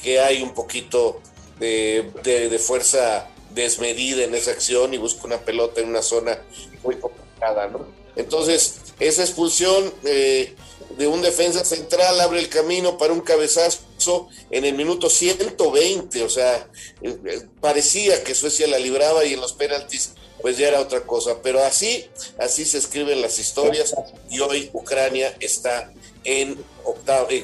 que 0.03 0.21
hay 0.21 0.43
un 0.43 0.53
poquito 0.53 1.23
de, 1.59 2.11
de- 2.23 2.49
de 2.51 2.59
fuerza 2.59 3.31
desmedida 3.55 4.25
en 4.25 4.35
esa 4.35 4.51
acción 4.51 4.93
y 4.93 4.99
busca 4.99 5.25
una 5.25 5.39
pelota 5.41 5.81
en 5.81 5.89
una 5.89 6.03
zona 6.03 6.45
muy 6.83 6.97
complicada, 6.97 7.67
¿no? 7.69 7.87
Entonces, 8.19 8.81
esa 8.99 9.23
expulsión 9.23 9.95
eh, 10.05 10.55
de 10.99 11.07
un 11.07 11.23
defensa 11.23 11.65
central 11.65 12.21
abre 12.21 12.41
el 12.41 12.49
camino 12.49 12.99
para 12.99 13.13
un 13.13 13.21
cabezazo 13.21 14.29
en 14.51 14.65
el 14.65 14.75
minuto 14.75 15.09
120, 15.09 16.25
o 16.25 16.29
sea, 16.29 16.69
eh, 17.01 17.17
eh, 17.25 17.47
parecía 17.61 18.25
que 18.25 18.35
Suecia 18.35 18.67
la 18.67 18.81
libraba 18.81 19.25
y 19.25 19.35
en 19.35 19.41
los 19.41 19.53
penaltis 19.53 20.15
pues 20.43 20.59
ya 20.59 20.69
era 20.69 20.81
otra 20.81 21.03
cosa, 21.03 21.37
pero 21.43 21.63
así, 21.65 22.09
así 22.41 22.65
se 22.65 22.79
escriben 22.79 23.23
las 23.23 23.39
historias 23.39 23.95
y 24.31 24.41
hoy 24.41 24.71
Ucrania 24.73 25.35
está 25.41 25.93
en, 26.25 26.57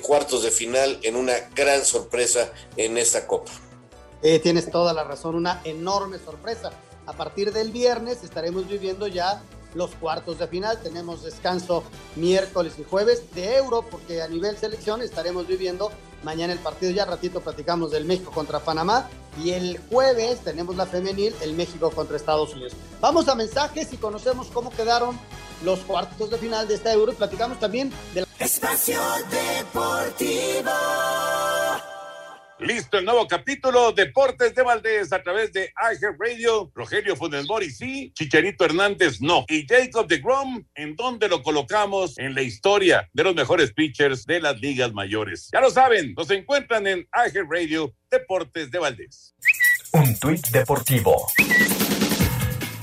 cuartos 0.03 0.43
de 0.43 0.51
final 0.51 0.99
en 1.03 1.17
una 1.17 1.35
gran 1.55 1.85
sorpresa 1.85 2.53
en 2.77 2.99
esta 2.99 3.27
copa. 3.27 3.51
Tienes 4.43 4.71
toda 4.71 4.93
la 4.93 5.05
razón, 5.05 5.35
una 5.35 5.61
enorme 5.65 6.19
sorpresa. 6.19 6.71
A 7.07 7.13
partir 7.13 7.53
del 7.53 7.73
viernes 7.73 8.23
estaremos 8.23 8.69
viviendo 8.69 9.09
ya 9.09 9.43
los 9.75 9.91
cuartos 9.93 10.39
de 10.39 10.47
final. 10.47 10.81
Tenemos 10.83 11.23
descanso 11.23 11.85
miércoles 12.17 12.75
y 12.79 12.85
jueves 12.85 13.23
de 13.35 13.57
Euro, 13.57 13.83
porque 13.83 14.23
a 14.23 14.29
nivel 14.29 14.57
selección 14.57 15.03
estaremos 15.03 15.47
viviendo 15.47 15.91
mañana 16.23 16.53
el 16.53 16.59
partido. 16.59 16.93
Ya 16.93 17.05
ratito 17.05 17.41
platicamos 17.41 17.91
del 17.91 18.05
México 18.05 18.31
contra 18.31 18.61
Panamá. 18.61 19.09
Y 19.43 19.51
el 19.51 19.81
jueves 19.91 20.41
tenemos 20.41 20.77
la 20.77 20.87
femenil, 20.87 21.35
el 21.43 21.55
México 21.55 21.91
contra 21.91 22.17
Estados 22.17 22.55
Unidos. 22.55 22.73
Vamos 23.01 23.29
a 23.29 23.35
mensajes 23.35 23.93
y 23.93 23.97
conocemos 23.97 24.49
cómo 24.49 24.71
quedaron 24.71 25.19
los 25.65 25.81
cuartos 25.81 26.31
de 26.31 26.39
final 26.39 26.69
de 26.69 26.75
esta 26.75 26.93
Euro. 26.93 27.13
Y 27.13 27.17
platicamos 27.17 27.59
también 27.59 27.93
de 28.15 28.21
la... 28.21 28.27
Espacio 28.39 29.01
Deportivo. 29.31 30.71
Listo 32.65 32.97
el 32.97 33.05
nuevo 33.05 33.29
capítulo 33.29 33.93
Deportes 33.93 34.55
de 34.55 34.63
Valdés 34.63 35.13
a 35.13 35.23
través 35.23 35.53
de 35.53 35.71
iHeart 35.77 36.17
Radio. 36.19 36.73
Rogelio 36.75 37.15
Funes 37.15 37.47
sí, 37.77 38.11
Chicharito 38.15 38.65
Hernández 38.65 39.21
no. 39.21 39.45
Y 39.49 39.67
Jacob 39.67 40.09
de 40.09 40.17
Grom, 40.17 40.65
¿en 40.75 40.97
dónde 40.97 41.29
lo 41.29 41.43
colocamos 41.43 42.17
en 42.17 42.35
la 42.35 42.41
historia 42.41 43.07
de 43.13 43.23
los 43.23 43.35
mejores 43.35 43.75
pitchers 43.75 44.25
de 44.25 44.41
las 44.41 44.59
ligas 44.63 44.95
mayores? 44.95 45.51
Ya 45.53 45.61
lo 45.61 45.69
saben, 45.69 46.15
nos 46.17 46.31
encuentran 46.31 46.87
en 46.87 47.07
iHeart 47.13 47.51
Radio 47.51 47.95
Deportes 48.11 48.71
de 48.71 48.79
Valdés. 48.79 49.35
Un 49.93 50.19
tuit 50.19 50.49
deportivo. 50.49 51.27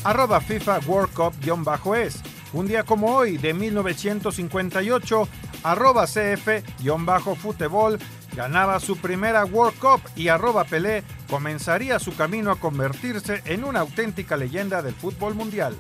Arroba 0.04 0.42
FIFA 0.42 0.80
World 0.86 1.12
Cup-es. 1.16 2.22
Un 2.54 2.68
día 2.68 2.84
como 2.84 3.16
hoy, 3.16 3.38
de 3.38 3.56
1958, 3.56 5.28
arroba 5.64 6.06
CF-Futebol 6.06 7.98
ganaba 8.36 8.80
su 8.80 8.98
primera 8.98 9.46
World 9.46 9.78
Cup 9.80 10.02
y 10.16 10.28
arroba 10.30 10.64
Pelé 10.64 11.04
comenzaría 11.30 12.00
su 12.00 12.16
camino 12.16 12.52
a 12.52 12.60
convertirse 12.60 13.42
en 13.46 13.64
una 13.64 13.82
auténtica 13.82 14.38
leyenda 14.38 14.82
del 14.82 14.94
fútbol 14.94 15.36
mundial. 15.36 15.78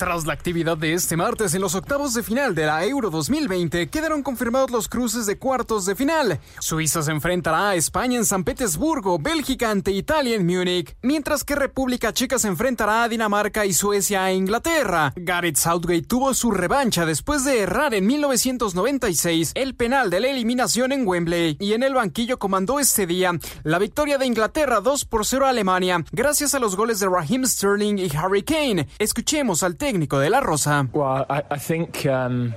Tras 0.00 0.24
la 0.24 0.32
actividad 0.32 0.78
de 0.78 0.94
este 0.94 1.14
martes 1.14 1.52
en 1.52 1.60
los 1.60 1.74
octavos 1.74 2.14
de 2.14 2.22
final 2.22 2.54
de 2.54 2.64
la 2.64 2.86
Euro 2.86 3.10
2020, 3.10 3.90
quedaron 3.90 4.22
confirmados 4.22 4.70
los 4.70 4.88
cruces 4.88 5.26
de 5.26 5.36
cuartos 5.36 5.84
de 5.84 5.94
final. 5.94 6.40
Suiza 6.58 7.02
se 7.02 7.10
enfrentará 7.10 7.68
a 7.68 7.74
España 7.74 8.16
en 8.16 8.24
San 8.24 8.42
Petersburgo, 8.42 9.18
Bélgica 9.18 9.70
ante 9.70 9.90
Italia 9.90 10.36
en 10.36 10.46
Múnich, 10.46 10.96
mientras 11.02 11.44
que 11.44 11.54
República 11.54 12.14
Checa 12.14 12.38
se 12.38 12.48
enfrentará 12.48 13.02
a 13.02 13.10
Dinamarca 13.10 13.66
y 13.66 13.74
Suecia 13.74 14.24
a 14.24 14.32
Inglaterra. 14.32 15.12
Gareth 15.16 15.56
Southgate 15.56 16.06
tuvo 16.08 16.32
su 16.32 16.50
revancha 16.50 17.04
después 17.04 17.44
de 17.44 17.60
errar 17.60 17.92
en 17.92 18.06
1996 18.06 19.52
el 19.54 19.74
penal 19.74 20.08
de 20.08 20.20
la 20.20 20.28
eliminación 20.28 20.92
en 20.92 21.06
Wembley 21.06 21.58
y 21.60 21.74
en 21.74 21.82
el 21.82 21.92
banquillo 21.92 22.38
comandó 22.38 22.80
este 22.80 23.06
día 23.06 23.38
la 23.64 23.78
victoria 23.78 24.16
de 24.16 24.24
Inglaterra 24.24 24.80
2 24.80 25.04
por 25.04 25.26
0 25.26 25.44
a 25.44 25.50
Alemania, 25.50 26.02
gracias 26.10 26.54
a 26.54 26.58
los 26.58 26.74
goles 26.74 27.00
de 27.00 27.08
Raheem 27.10 27.44
Sterling 27.44 27.98
y 27.98 28.08
Harry 28.16 28.42
Kane. 28.42 28.88
Escuchemos 28.98 29.62
al 29.62 29.76
técnico 29.76 29.89
de 29.98 30.30
la 30.30 30.40
Rosa. 30.40 30.86
Um, 30.92 32.52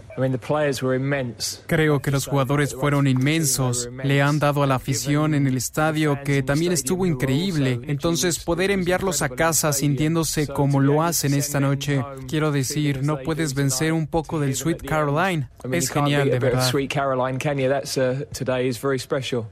Creo 1.68 2.00
que 2.02 2.12
los 2.12 2.28
jugadores 2.28 2.76
fueron 2.76 3.08
inmensos. 3.08 3.90
Le 4.04 4.22
han 4.22 4.40
dado 4.40 4.64
a 4.64 4.68
la 4.68 4.76
afición 4.76 5.34
en 5.34 5.48
el 5.48 5.58
estadio 5.58 6.20
que 6.24 6.44
también 6.44 6.72
estuvo 6.72 7.06
increíble. 7.06 7.80
Entonces 7.88 8.44
poder 8.44 8.72
enviarlos 8.72 9.22
a 9.22 9.30
casa 9.30 9.74
sintiéndose 9.74 10.48
como 10.48 10.80
lo 10.80 11.02
hacen 11.02 11.34
esta 11.34 11.60
noche. 11.60 12.04
Quiero 12.28 12.52
decir, 12.52 13.04
no 13.04 13.20
puedes 13.20 13.54
vencer 13.54 13.94
un 13.94 14.08
poco 14.08 14.40
del 14.40 14.56
Sweet 14.56 14.84
Caroline. 14.84 15.50
Es 15.72 15.90
genial, 15.90 16.30
de 16.30 16.40
verdad. 16.40 16.72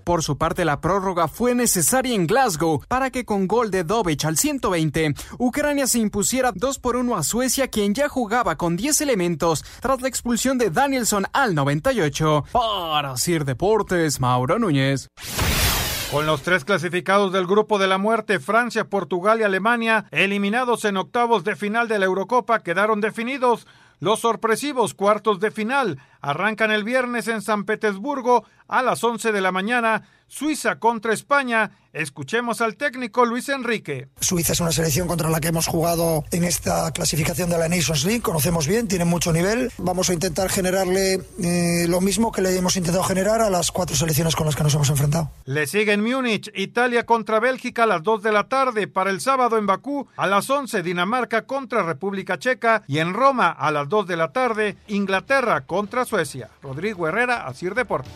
Por 0.04 0.24
su 0.24 0.38
parte, 0.38 0.66
la 0.66 0.82
prórroga 0.82 1.28
fue 1.28 1.56
necesaria 1.56 2.14
en 2.14 2.28
Glasgow 2.28 2.84
para 2.88 3.10
que 3.10 3.26
con 3.26 3.48
gol 3.48 3.72
de 3.72 3.84
Dovich 3.84 4.26
al 4.26 4.38
120, 4.38 5.14
Ucrania 5.40 5.88
se 5.88 6.00
impusiera 6.00 6.52
2 6.54 6.80
por 6.80 6.96
1 6.96 7.16
a 7.16 7.24
Suecia 7.24 7.70
quien 7.72 7.96
ya 7.96 8.10
jugaba 8.10 8.58
con 8.58 8.78
10 8.78 9.02
elementos 9.02 9.64
tras 9.80 10.02
la 10.02 10.08
expulsión 10.08 10.60
de 10.60 10.70
Danielson 10.70 11.26
al 11.34 11.56
98. 11.56 12.46
Para 12.52 13.18
Sir 13.18 13.46
Deportes, 13.46 14.20
Mauro 14.20 14.60
Núñez. 14.60 15.08
Con 16.12 16.26
los 16.26 16.42
tres 16.42 16.66
clasificados 16.66 17.32
del 17.32 17.48
grupo 17.48 17.80
de 17.80 17.88
la 17.88 17.98
muerte, 17.98 18.42
Francia, 18.42 18.90
Portugal 18.90 19.40
y 19.40 19.44
Alemania, 19.44 20.06
eliminados 20.12 20.84
en 20.84 20.98
octavos 20.98 21.46
de 21.46 21.56
final 21.56 21.88
de 21.88 22.00
la 22.00 22.06
Eurocopa, 22.06 22.60
quedaron 22.60 23.00
definidos 23.00 23.66
los 24.02 24.20
sorpresivos 24.20 24.94
cuartos 24.94 25.40
de 25.40 25.52
final. 25.52 26.00
Arrancan 26.22 26.72
el 26.72 26.84
viernes 26.84 27.28
en 27.28 27.42
San 27.42 27.66
Petersburgo 27.66 28.46
a 28.68 28.82
las 28.82 29.04
11 29.04 29.32
de 29.32 29.42
la 29.42 29.52
mañana 29.52 30.04
Suiza 30.32 30.80
contra 30.80 31.14
España. 31.14 31.72
Escuchemos 31.92 32.62
al 32.62 32.78
técnico 32.78 33.26
Luis 33.26 33.50
Enrique. 33.50 34.08
Suiza 34.22 34.54
es 34.54 34.62
una 34.62 34.72
selección 34.72 35.06
contra 35.06 35.30
la 35.30 35.42
que 35.42 35.50
hemos 35.50 35.68
jugado 35.68 36.24
en 36.32 36.46
esta 36.46 36.90
clasificación 36.92 37.50
de 37.50 37.58
la 37.58 37.68
Nations 37.68 38.06
League. 38.06 38.22
Conocemos 38.22 38.66
bien, 38.66 38.88
tiene 38.88 39.04
mucho 39.04 39.34
nivel. 39.34 39.74
Vamos 39.78 40.10
a 40.10 40.14
intentar 40.14 40.50
generarle 40.50 41.20
eh, 41.44 41.86
lo 41.90 42.00
mismo 42.00 42.32
que 42.32 42.42
le 42.42 42.56
hemos 42.56 42.78
intentado 42.78 43.04
generar 43.04 43.42
a 43.42 43.50
las 43.50 43.72
cuatro 43.74 43.94
selecciones 43.94 44.38
con 44.38 44.46
las 44.46 44.56
que 44.56 44.64
nos 44.64 44.74
hemos 44.74 44.90
enfrentado. 44.90 45.32
Le 45.44 45.68
sigue 45.68 45.92
en 45.92 46.02
Múnich, 46.02 46.50
Italia 46.56 47.06
contra 47.06 47.42
Bélgica 47.42 47.84
a 47.84 47.88
las 47.88 48.04
2 48.04 48.24
de 48.24 48.32
la 48.32 48.48
tarde. 48.48 48.88
Para 48.88 49.10
el 49.10 49.20
sábado 49.20 49.58
en 49.58 49.66
Bakú 49.66 50.08
a 50.16 50.28
las 50.28 50.50
11, 50.50 50.82
Dinamarca 50.82 51.42
contra 51.42 51.84
República 51.84 52.40
Checa. 52.40 52.84
Y 52.88 53.00
en 53.00 53.14
Roma 53.14 53.50
a 53.50 53.70
las 53.70 53.90
2 53.90 54.08
de 54.08 54.16
la 54.16 54.32
tarde, 54.32 54.78
Inglaterra 54.88 55.66
contra 55.66 56.06
Suecia. 56.12 56.50
Rodrigo 56.62 57.08
Herrera, 57.08 57.48
Asir 57.48 57.74
Deportes. 57.74 58.12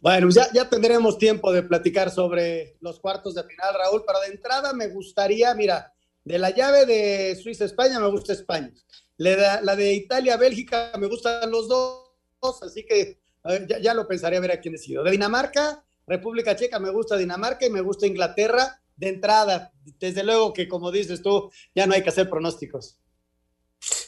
Bueno, 0.00 0.28
ya, 0.30 0.48
ya 0.52 0.68
tendremos 0.68 1.16
tiempo 1.16 1.52
de 1.52 1.62
platicar 1.62 2.10
sobre 2.10 2.76
los 2.80 2.98
cuartos 2.98 3.36
de 3.36 3.44
final, 3.44 3.72
Raúl, 3.72 4.02
pero 4.04 4.18
de 4.18 4.34
entrada 4.34 4.72
me 4.72 4.88
gustaría, 4.88 5.54
mira, 5.54 5.92
de 6.24 6.40
la 6.40 6.50
llave 6.50 6.86
de 6.86 7.36
Suiza-España 7.36 8.00
me 8.00 8.08
gusta 8.08 8.32
España. 8.32 8.72
La, 9.16 9.76
de 9.76 9.92
Italia-Bélgica 9.92 10.90
me 10.98 11.06
gustan 11.06 11.52
los 11.52 11.68
dos, 11.68 12.62
así 12.64 12.84
que 12.84 13.20
ya, 13.80 13.94
lo 13.94 14.08
pensaré 14.08 14.38
a 14.38 14.40
ver 14.40 14.50
a 14.50 14.60
quién 14.60 14.72
decido. 14.72 15.04
De 15.04 15.12
Dinamarca, 15.12 15.84
República 16.04 16.56
Checa, 16.56 16.80
me 16.80 16.90
gusta 16.90 17.16
Dinamarca 17.16 17.64
y 17.64 17.70
me 17.70 17.80
gusta 17.80 18.08
Inglaterra 18.08 18.82
de 18.96 19.08
entrada. 19.08 19.72
Desde 20.00 20.24
luego 20.24 20.52
que, 20.52 20.66
como 20.66 20.90
dices 20.90 21.22
tú, 21.22 21.52
ya 21.76 21.86
no 21.86 21.94
hay 21.94 22.02
que 22.02 22.08
hacer 22.08 22.28
pronósticos. 22.28 22.98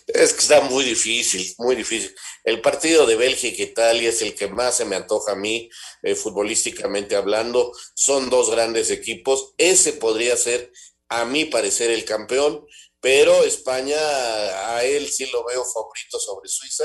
Es 0.06 0.32
que 0.32 0.40
está 0.40 0.60
muy 0.60 0.84
difícil, 0.84 1.54
muy 1.58 1.74
difícil. 1.74 2.14
El 2.44 2.60
partido 2.60 3.06
de 3.06 3.16
Bélgica-Italia 3.16 4.10
es 4.10 4.22
el 4.22 4.34
que 4.34 4.48
más 4.48 4.76
se 4.76 4.84
me 4.84 4.96
antoja 4.96 5.32
a 5.32 5.36
mí, 5.36 5.68
eh, 6.02 6.14
futbolísticamente 6.14 7.16
hablando. 7.16 7.72
Son 7.94 8.30
dos 8.30 8.50
grandes 8.50 8.90
equipos. 8.90 9.54
Ese 9.58 9.94
podría 9.94 10.36
ser, 10.36 10.72
a 11.08 11.24
mi 11.24 11.46
parecer, 11.46 11.90
el 11.90 12.04
campeón, 12.04 12.66
pero 13.00 13.44
España, 13.44 13.96
a 13.96 14.84
él 14.84 15.08
sí 15.08 15.26
lo 15.26 15.44
veo 15.44 15.64
favorito 15.64 16.18
sobre 16.18 16.48
Suiza. 16.48 16.84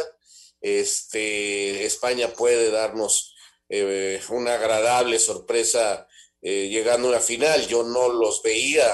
Este, 0.62 1.86
España 1.86 2.34
puede 2.34 2.71
darnos 2.71 3.36
eh, 3.69 4.21
una 4.30 4.56
agradable 4.56 5.19
sorpresa 5.19 6.08
eh, 6.41 6.69
llegando 6.69 7.08
a 7.08 7.12
una 7.12 7.19
final. 7.19 7.67
Yo 7.67 7.84
no 7.84 8.10
los 8.10 8.41
veía 8.41 8.89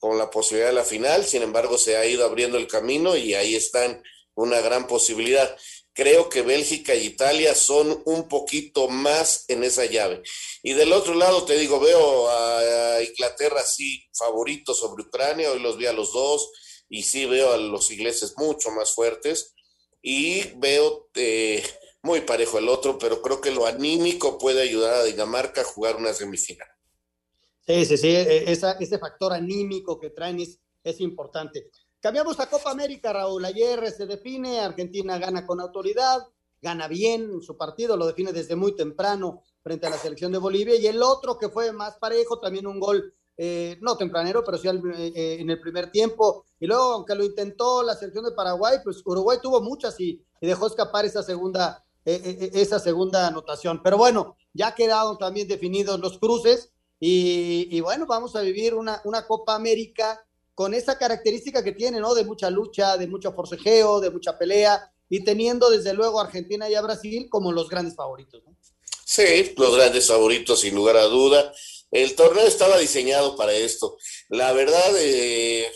con 0.00 0.18
la 0.18 0.30
posibilidad 0.30 0.70
de 0.70 0.74
la 0.74 0.84
final, 0.84 1.24
sin 1.24 1.42
embargo 1.42 1.78
se 1.78 1.96
ha 1.96 2.06
ido 2.06 2.24
abriendo 2.24 2.56
el 2.56 2.66
camino 2.66 3.16
y 3.16 3.34
ahí 3.34 3.54
están 3.54 4.02
una 4.34 4.60
gran 4.60 4.86
posibilidad. 4.86 5.54
Creo 5.92 6.30
que 6.30 6.40
Bélgica 6.40 6.94
y 6.94 7.04
Italia 7.04 7.54
son 7.54 8.02
un 8.06 8.26
poquito 8.26 8.88
más 8.88 9.44
en 9.48 9.62
esa 9.62 9.84
llave. 9.84 10.22
Y 10.62 10.72
del 10.72 10.92
otro 10.92 11.14
lado, 11.14 11.44
te 11.44 11.58
digo, 11.58 11.78
veo 11.78 12.30
a 12.30 13.02
Inglaterra 13.02 13.62
sí 13.62 14.08
favorito 14.14 14.72
sobre 14.72 15.02
Ucrania, 15.02 15.52
hoy 15.52 15.60
los 15.60 15.76
vi 15.76 15.86
a 15.86 15.92
los 15.92 16.12
dos 16.12 16.50
y 16.88 17.02
sí 17.02 17.26
veo 17.26 17.52
a 17.52 17.58
los 17.58 17.90
ingleses 17.90 18.34
mucho 18.38 18.70
más 18.70 18.94
fuertes 18.94 19.54
y 20.00 20.44
veo 20.56 21.10
eh, 21.14 21.62
muy 22.02 22.22
parejo 22.22 22.58
el 22.58 22.70
otro, 22.70 22.98
pero 22.98 23.20
creo 23.20 23.42
que 23.42 23.50
lo 23.50 23.66
anímico 23.66 24.38
puede 24.38 24.62
ayudar 24.62 24.94
a 24.94 25.04
Dinamarca 25.04 25.60
a 25.60 25.64
jugar 25.64 25.96
una 25.96 26.14
semifinal. 26.14 26.69
Sí, 27.66 27.84
sí, 27.84 27.96
sí, 27.96 28.08
e, 28.08 28.50
ese 28.50 28.98
factor 28.98 29.32
anímico 29.32 29.98
que 29.98 30.10
traen 30.10 30.40
es, 30.40 31.00
importante. 31.00 31.70
Cambiamos 32.00 32.40
a 32.40 32.48
Copa 32.48 32.70
América, 32.70 33.12
Raúl. 33.12 33.44
Ayer 33.44 33.90
se 33.90 34.06
define, 34.06 34.60
Argentina 34.60 35.18
gana 35.18 35.46
con 35.46 35.60
autoridad, 35.60 36.26
gana 36.60 36.88
bien 36.88 37.42
su 37.42 37.56
partido, 37.56 37.96
lo 37.96 38.06
define 38.06 38.32
desde 38.32 38.56
muy 38.56 38.74
temprano 38.74 39.42
frente 39.62 39.86
a 39.86 39.90
la 39.90 39.98
selección 39.98 40.32
de 40.32 40.38
Bolivia. 40.38 40.76
Y 40.76 40.86
el 40.86 41.02
otro 41.02 41.38
que 41.38 41.50
fue 41.50 41.72
más 41.72 41.96
parejo, 41.98 42.40
también 42.40 42.66
un 42.66 42.80
gol, 42.80 43.14
eh, 43.36 43.78
no 43.80 43.96
tempranero, 43.96 44.42
pero 44.44 44.58
sí 44.58 44.68
eh, 44.68 45.12
eh, 45.14 45.36
en 45.40 45.50
el 45.50 45.60
primer 45.60 45.90
tiempo. 45.90 46.46
Y 46.58 46.66
luego, 46.66 46.92
aunque 46.92 47.14
lo 47.14 47.24
intentó 47.24 47.82
la 47.82 47.94
selección 47.94 48.24
de 48.24 48.32
Paraguay, 48.32 48.78
pues 48.82 49.02
Uruguay 49.04 49.38
tuvo 49.42 49.60
muchas 49.60 50.00
y, 50.00 50.22
y 50.40 50.46
dejó 50.46 50.66
escapar 50.66 51.04
esa 51.04 51.22
segunda, 51.22 51.84
esa 52.04 52.78
segunda 52.78 53.28
anotación. 53.28 53.82
Pero 53.82 53.98
bueno, 53.98 54.36
ya 54.52 54.74
quedaron 54.74 55.18
también 55.18 55.46
definidos 55.46 56.00
los 56.00 56.18
cruces. 56.18 56.72
Y, 57.02 57.80
bueno, 57.80 58.04
vamos 58.06 58.36
a 58.36 58.42
vivir 58.42 58.74
una, 58.74 59.00
una 59.04 59.26
Copa 59.26 59.54
América 59.54 60.22
con 60.54 60.74
esa 60.74 60.98
característica 60.98 61.64
que 61.64 61.72
tiene, 61.72 61.98
¿no? 61.98 62.14
De 62.14 62.24
mucha 62.24 62.50
lucha, 62.50 62.98
de 62.98 63.06
mucho 63.06 63.32
forcejeo, 63.32 64.00
de 64.00 64.10
mucha 64.10 64.38
pelea, 64.38 64.92
y 65.08 65.24
teniendo 65.24 65.70
desde 65.70 65.94
luego 65.94 66.20
a 66.20 66.24
Argentina 66.24 66.68
y 66.68 66.74
a 66.74 66.82
Brasil 66.82 67.28
como 67.30 67.52
los 67.52 67.68
grandes 67.68 67.96
favoritos, 67.96 68.42
¿no? 68.44 68.54
Sí, 69.04 69.54
los 69.56 69.74
grandes 69.74 70.06
favoritos, 70.06 70.60
sin 70.60 70.74
lugar 70.74 70.96
a 70.98 71.04
duda. 71.04 71.52
El 71.90 72.14
torneo 72.14 72.46
estaba 72.46 72.78
diseñado 72.78 73.34
para 73.34 73.52
esto. 73.52 73.96
La 74.28 74.52
verdad, 74.52 74.94
eh, 74.98 75.72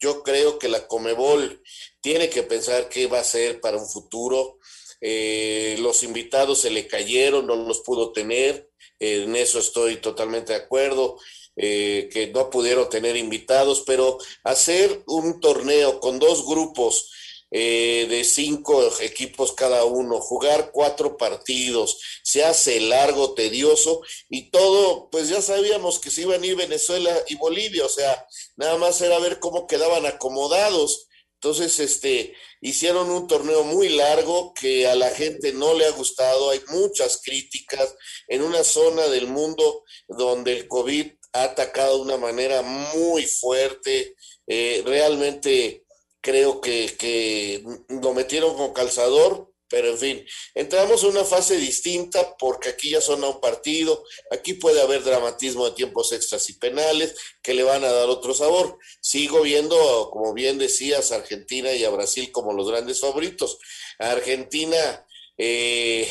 yo 0.00 0.22
creo 0.22 0.58
que 0.58 0.68
la 0.68 0.86
Comebol 0.86 1.62
tiene 2.00 2.30
que 2.30 2.42
pensar 2.42 2.88
qué 2.88 3.08
va 3.08 3.20
a 3.20 3.24
ser 3.24 3.60
para 3.60 3.76
un 3.76 3.86
futuro. 3.86 4.58
Eh, 5.02 5.76
los 5.80 6.02
invitados 6.02 6.60
se 6.60 6.70
le 6.70 6.86
cayeron, 6.86 7.46
no 7.46 7.56
los 7.56 7.80
pudo 7.80 8.12
tener 8.12 8.71
en 9.02 9.34
eso 9.36 9.58
estoy 9.58 9.96
totalmente 9.96 10.52
de 10.52 10.60
acuerdo, 10.60 11.18
eh, 11.56 12.08
que 12.12 12.28
no 12.28 12.48
pudieron 12.50 12.88
tener 12.88 13.16
invitados, 13.16 13.82
pero 13.86 14.18
hacer 14.44 15.02
un 15.06 15.40
torneo 15.40 16.00
con 16.00 16.18
dos 16.18 16.46
grupos 16.46 17.10
eh, 17.50 18.06
de 18.08 18.24
cinco 18.24 18.82
equipos 19.00 19.52
cada 19.52 19.84
uno, 19.84 20.20
jugar 20.20 20.70
cuatro 20.72 21.18
partidos, 21.18 22.00
se 22.22 22.44
hace 22.44 22.80
largo, 22.80 23.34
tedioso 23.34 24.00
y 24.30 24.50
todo, 24.50 25.10
pues 25.10 25.28
ya 25.28 25.42
sabíamos 25.42 25.98
que 25.98 26.10
se 26.10 26.22
iban 26.22 26.42
a 26.42 26.46
ir 26.46 26.56
Venezuela 26.56 27.14
y 27.28 27.34
Bolivia, 27.34 27.84
o 27.84 27.90
sea, 27.90 28.26
nada 28.56 28.78
más 28.78 29.00
era 29.02 29.18
ver 29.18 29.38
cómo 29.38 29.66
quedaban 29.66 30.06
acomodados. 30.06 31.08
Entonces, 31.34 31.78
este, 31.80 32.34
hicieron 32.62 33.10
un 33.10 33.26
torneo 33.26 33.64
muy 33.64 33.88
largo 33.90 34.54
que 34.54 34.86
a 34.86 34.94
la 34.94 35.10
gente 35.10 35.52
no 35.52 35.74
le 35.74 35.84
ha 35.84 35.90
gustado, 35.90 36.50
hay 36.50 36.62
muchas 36.68 37.20
críticas 37.22 37.94
en 38.28 38.42
una 38.42 38.62
zona 38.62 39.08
del 39.08 39.26
mundo 39.26 39.82
donde 40.08 40.52
el 40.52 40.68
COVID 40.68 41.10
ha 41.32 41.42
atacado 41.42 41.96
de 41.96 42.02
una 42.02 42.16
manera 42.16 42.62
muy 42.62 43.26
fuerte, 43.26 44.14
eh, 44.46 44.82
realmente 44.86 45.84
creo 46.20 46.60
que, 46.60 47.64
lo 47.88 48.14
metieron 48.14 48.56
con 48.56 48.72
calzador, 48.72 49.51
pero 49.72 49.88
en 49.88 49.98
fin, 49.98 50.26
entramos 50.54 51.02
en 51.02 51.12
una 51.12 51.24
fase 51.24 51.56
distinta 51.56 52.36
porque 52.36 52.68
aquí 52.68 52.90
ya 52.90 53.00
son 53.00 53.24
a 53.24 53.28
un 53.28 53.40
partido, 53.40 54.04
aquí 54.30 54.52
puede 54.52 54.82
haber 54.82 55.02
dramatismo 55.02 55.64
de 55.64 55.74
tiempos 55.74 56.12
extras 56.12 56.50
y 56.50 56.58
penales 56.58 57.14
que 57.42 57.54
le 57.54 57.62
van 57.62 57.82
a 57.82 57.90
dar 57.90 58.10
otro 58.10 58.34
sabor. 58.34 58.78
Sigo 59.00 59.40
viendo, 59.40 60.10
como 60.12 60.34
bien 60.34 60.58
decías, 60.58 61.10
a 61.10 61.16
Argentina 61.16 61.72
y 61.72 61.84
a 61.84 61.90
Brasil 61.90 62.30
como 62.30 62.52
los 62.52 62.68
grandes 62.68 63.00
favoritos. 63.00 63.56
Argentina 63.98 65.06
eh, 65.38 66.06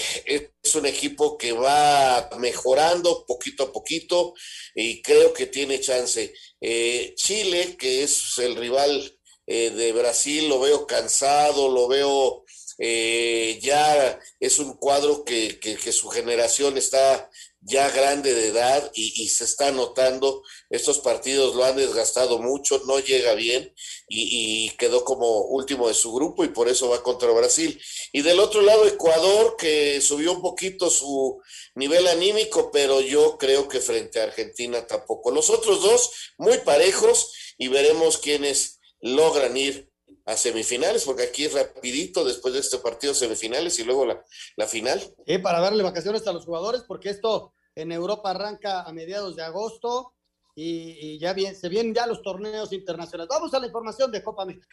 es 0.63 0.73
un 0.73 0.87
equipo 0.87 1.37
que 1.37 1.51
va 1.51 2.31
mejorando 2.39 3.27
poquito 3.27 3.65
a 3.65 3.71
poquito 3.71 4.33
y 4.73 5.03
creo 5.03 5.33
que 5.33 5.45
tiene 5.45 5.79
chance. 5.79 6.33
Eh, 6.59 7.13
Chile, 7.15 7.77
que 7.77 8.01
es 8.01 8.39
el 8.39 8.55
rival 8.55 9.19
eh, 9.45 9.69
de 9.69 9.91
Brasil, 9.91 10.49
lo 10.49 10.59
veo 10.59 10.87
cansado, 10.87 11.69
lo 11.69 11.87
veo 11.87 12.43
eh, 12.83 13.59
ya 13.61 14.19
es 14.39 14.57
un 14.57 14.73
cuadro 14.73 15.23
que, 15.23 15.59
que, 15.59 15.91
su 15.91 16.09
generación 16.09 16.79
está 16.79 17.29
ya 17.59 17.87
grande 17.91 18.33
de 18.33 18.47
edad 18.47 18.91
y, 18.95 19.29
se 19.29 19.43
está 19.43 19.71
notando, 19.71 20.41
estos 20.71 20.97
partidos 20.97 21.53
lo 21.53 21.63
han 21.63 21.75
desgastado 21.75 22.39
mucho, 22.39 22.81
no 22.87 22.97
llega 22.97 23.35
bien 23.35 23.71
y, 24.07 24.71
quedó 24.79 25.05
como 25.05 25.41
último 25.41 25.89
de 25.89 25.93
su 25.93 26.11
grupo 26.11 26.43
y 26.43 26.47
por 26.47 26.69
eso 26.69 26.89
va 26.89 27.03
contra 27.03 27.29
Brasil. 27.29 27.79
Y 28.13 28.23
del 28.23 28.39
otro 28.39 28.63
lado, 28.63 28.87
Ecuador, 28.87 29.57
que 29.59 30.01
subió 30.01 30.31
un 30.31 30.41
poquito 30.41 30.89
su 30.89 31.39
nivel 31.75 32.07
anímico, 32.07 32.71
pero 32.71 32.99
yo 32.99 33.37
creo 33.37 33.67
que 33.67 33.79
frente 33.79 34.19
a 34.19 34.23
Argentina 34.23 34.87
tampoco. 34.87 35.29
Los 35.29 35.51
otros 35.51 35.83
dos, 35.83 36.33
muy 36.39 36.57
parejos 36.57 37.31
y 37.59 37.67
veremos 37.67 38.17
quiénes 38.17 38.79
logran 39.01 39.55
ir 39.55 39.90
a 40.31 40.37
semifinales, 40.37 41.03
porque 41.03 41.23
aquí 41.23 41.45
es 41.45 41.53
rapidito 41.53 42.23
después 42.23 42.53
de 42.53 42.61
este 42.61 42.77
partido 42.77 43.13
semifinales 43.13 43.77
y 43.79 43.83
luego 43.83 44.05
la, 44.05 44.23
la 44.55 44.67
final. 44.67 45.01
Eh, 45.25 45.39
para 45.39 45.59
darle 45.59 45.83
vacaciones 45.83 46.25
a 46.25 46.33
los 46.33 46.45
jugadores, 46.45 46.83
porque 46.87 47.09
esto 47.09 47.53
en 47.75 47.91
Europa 47.91 48.31
arranca 48.31 48.83
a 48.83 48.93
mediados 48.93 49.35
de 49.35 49.43
agosto 49.43 50.13
y, 50.55 50.97
y 51.15 51.19
ya 51.19 51.33
bien, 51.33 51.55
se 51.55 51.69
vienen 51.69 51.93
ya 51.93 52.07
los 52.07 52.21
torneos 52.21 52.71
internacionales. 52.71 53.29
Vamos 53.29 53.53
a 53.53 53.59
la 53.59 53.67
información 53.67 54.11
de 54.11 54.23
Copa 54.23 54.43
América. 54.43 54.67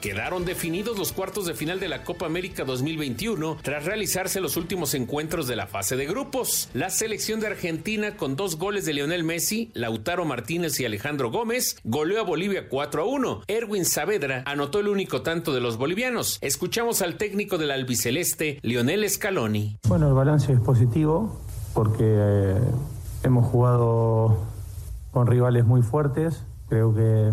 Quedaron 0.00 0.44
definidos 0.44 0.96
los 0.96 1.12
cuartos 1.12 1.46
de 1.46 1.54
final 1.54 1.80
de 1.80 1.88
la 1.88 2.04
Copa 2.04 2.26
América 2.26 2.64
2021 2.64 3.58
tras 3.62 3.84
realizarse 3.84 4.40
los 4.40 4.56
últimos 4.56 4.94
encuentros 4.94 5.48
de 5.48 5.56
la 5.56 5.66
fase 5.66 5.96
de 5.96 6.06
grupos. 6.06 6.68
La 6.72 6.90
selección 6.90 7.40
de 7.40 7.48
Argentina 7.48 8.16
con 8.16 8.36
dos 8.36 8.58
goles 8.58 8.84
de 8.84 8.92
Lionel 8.92 9.24
Messi, 9.24 9.70
Lautaro 9.74 10.24
Martínez 10.24 10.78
y 10.78 10.84
Alejandro 10.84 11.30
Gómez 11.30 11.76
goleó 11.82 12.20
a 12.20 12.24
Bolivia 12.24 12.68
4 12.68 13.02
a 13.02 13.04
1. 13.06 13.42
Erwin 13.48 13.84
Saavedra 13.84 14.44
anotó 14.46 14.78
el 14.78 14.88
único 14.88 15.22
tanto 15.22 15.52
de 15.52 15.60
los 15.60 15.78
bolivianos. 15.78 16.38
Escuchamos 16.42 17.02
al 17.02 17.16
técnico 17.16 17.58
del 17.58 17.72
albiceleste, 17.72 18.60
Lionel 18.62 19.08
Scaloni. 19.10 19.78
Bueno, 19.88 20.06
el 20.08 20.14
balance 20.14 20.52
es 20.52 20.60
positivo 20.60 21.40
porque 21.74 22.04
eh, 22.04 22.60
hemos 23.24 23.46
jugado 23.46 24.38
con 25.10 25.26
rivales 25.26 25.64
muy 25.64 25.82
fuertes. 25.82 26.44
Creo 26.68 26.94
que 26.94 27.32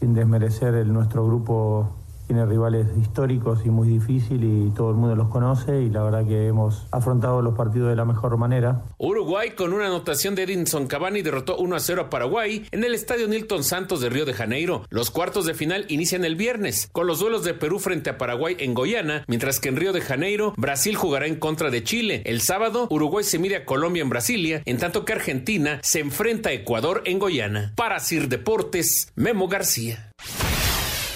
sin 0.00 0.14
desmerecer 0.14 0.74
el, 0.74 0.92
nuestro 0.92 1.26
grupo 1.26 1.99
tiene 2.30 2.46
rivales 2.46 2.86
históricos 2.96 3.62
y 3.64 3.70
muy 3.70 3.88
difíciles 3.88 4.68
y 4.68 4.70
todo 4.70 4.90
el 4.90 4.96
mundo 4.96 5.16
los 5.16 5.26
conoce 5.30 5.82
y 5.82 5.90
la 5.90 6.04
verdad 6.04 6.24
que 6.24 6.46
hemos 6.46 6.86
afrontado 6.92 7.42
los 7.42 7.56
partidos 7.56 7.88
de 7.88 7.96
la 7.96 8.04
mejor 8.04 8.36
manera. 8.36 8.84
Uruguay 8.98 9.50
con 9.56 9.72
una 9.72 9.86
anotación 9.86 10.36
de 10.36 10.44
Edinson 10.44 10.86
Cavani 10.86 11.22
derrotó 11.22 11.56
1 11.56 11.74
a 11.74 11.80
0 11.80 12.02
a 12.02 12.08
Paraguay 12.08 12.68
en 12.70 12.84
el 12.84 12.94
Estadio 12.94 13.26
Nilton 13.26 13.64
Santos 13.64 14.00
de 14.00 14.10
Río 14.10 14.26
de 14.26 14.32
Janeiro. 14.32 14.84
Los 14.90 15.10
cuartos 15.10 15.44
de 15.44 15.54
final 15.54 15.86
inician 15.88 16.24
el 16.24 16.36
viernes 16.36 16.88
con 16.92 17.08
los 17.08 17.18
duelos 17.18 17.42
de 17.42 17.54
Perú 17.54 17.80
frente 17.80 18.10
a 18.10 18.16
Paraguay 18.16 18.54
en 18.60 18.74
Goiânia, 18.74 19.24
mientras 19.26 19.58
que 19.58 19.68
en 19.68 19.76
Río 19.76 19.92
de 19.92 20.00
Janeiro 20.00 20.54
Brasil 20.56 20.94
jugará 20.94 21.26
en 21.26 21.34
contra 21.34 21.70
de 21.70 21.82
Chile. 21.82 22.22
El 22.26 22.42
sábado 22.42 22.86
Uruguay 22.90 23.24
se 23.24 23.40
mide 23.40 23.56
a 23.56 23.64
Colombia 23.64 24.02
en 24.02 24.08
Brasilia, 24.08 24.62
en 24.66 24.78
tanto 24.78 25.04
que 25.04 25.14
Argentina 25.14 25.80
se 25.82 25.98
enfrenta 25.98 26.50
a 26.50 26.52
Ecuador 26.52 27.02
en 27.06 27.18
Goiânia. 27.18 27.72
Para 27.74 27.98
Sir 27.98 28.28
Deportes, 28.28 29.10
Memo 29.16 29.48
García. 29.48 30.12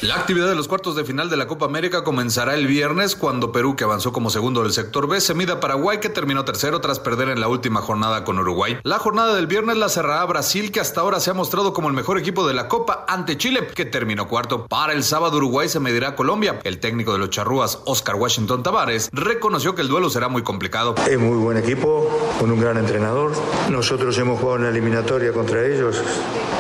La 0.05 0.17
actividad 0.17 0.49
de 0.49 0.55
los 0.55 0.69
cuartos 0.69 0.97
de 0.97 1.05
final 1.05 1.31
de 1.31 1.38
la 1.38 1.47
Copa 1.47 1.64
América 1.64 2.05
comenzará 2.05 2.55
el 2.55 2.67
viernes 2.67 3.17
cuando 3.17 3.53
Perú, 3.53 3.75
que 3.75 3.85
avanzó 3.85 4.12
como 4.12 4.29
segundo 4.29 4.62
del 4.62 4.75
sector 4.75 5.09
B, 5.09 5.19
se 5.19 5.33
mida 5.33 5.55
a 5.55 5.61
Paraguay, 5.61 5.97
que 5.97 6.11
terminó 6.11 6.45
tercero 6.45 6.83
tras 6.83 7.01
perder 7.01 7.31
en 7.31 7.40
la 7.40 7.49
última 7.49 7.81
jornada 7.81 8.23
con 8.23 8.38
Uruguay. 8.38 8.77
La 8.83 8.99
jornada 8.99 9.35
del 9.35 9.47
viernes 9.47 9.79
la 9.79 9.88
cerrará 9.88 10.23
Brasil, 10.27 10.73
que 10.73 10.81
hasta 10.81 11.01
ahora 11.01 11.21
se 11.21 11.31
ha 11.31 11.33
mostrado 11.33 11.73
como 11.73 11.88
el 11.88 11.95
mejor 11.95 12.19
equipo 12.19 12.47
de 12.47 12.53
la 12.53 12.69
Copa, 12.69 13.07
ante 13.09 13.38
Chile, 13.38 13.67
que 13.75 13.87
terminó 13.87 14.29
cuarto. 14.29 14.67
Para 14.67 14.93
el 14.93 15.05
sábado 15.05 15.38
Uruguay 15.38 15.71
se 15.71 15.81
medirá 15.81 16.09
a 16.09 16.17
Colombia. 16.17 16.61
El 16.64 16.81
técnico 16.81 17.14
de 17.14 17.21
los 17.21 17.31
charrúas, 17.31 17.79
Oscar 17.87 18.17
Washington 18.17 18.62
Tavares, 18.62 19.09
reconoció 19.11 19.75
que 19.75 19.81
el 19.81 19.88
duelo 19.88 20.11
será 20.11 20.29
muy 20.29 20.43
complicado. 20.43 20.97
Es 21.09 21.19
muy 21.19 21.38
buen 21.38 21.57
equipo, 21.57 22.37
con 22.38 22.51
un 22.51 22.61
gran 22.61 22.77
entrenador. 22.77 23.33
Nosotros 23.71 24.19
hemos 24.19 24.38
jugado 24.38 24.59
una 24.59 24.69
eliminatoria 24.69 25.33
contra 25.33 25.64
ellos 25.64 26.03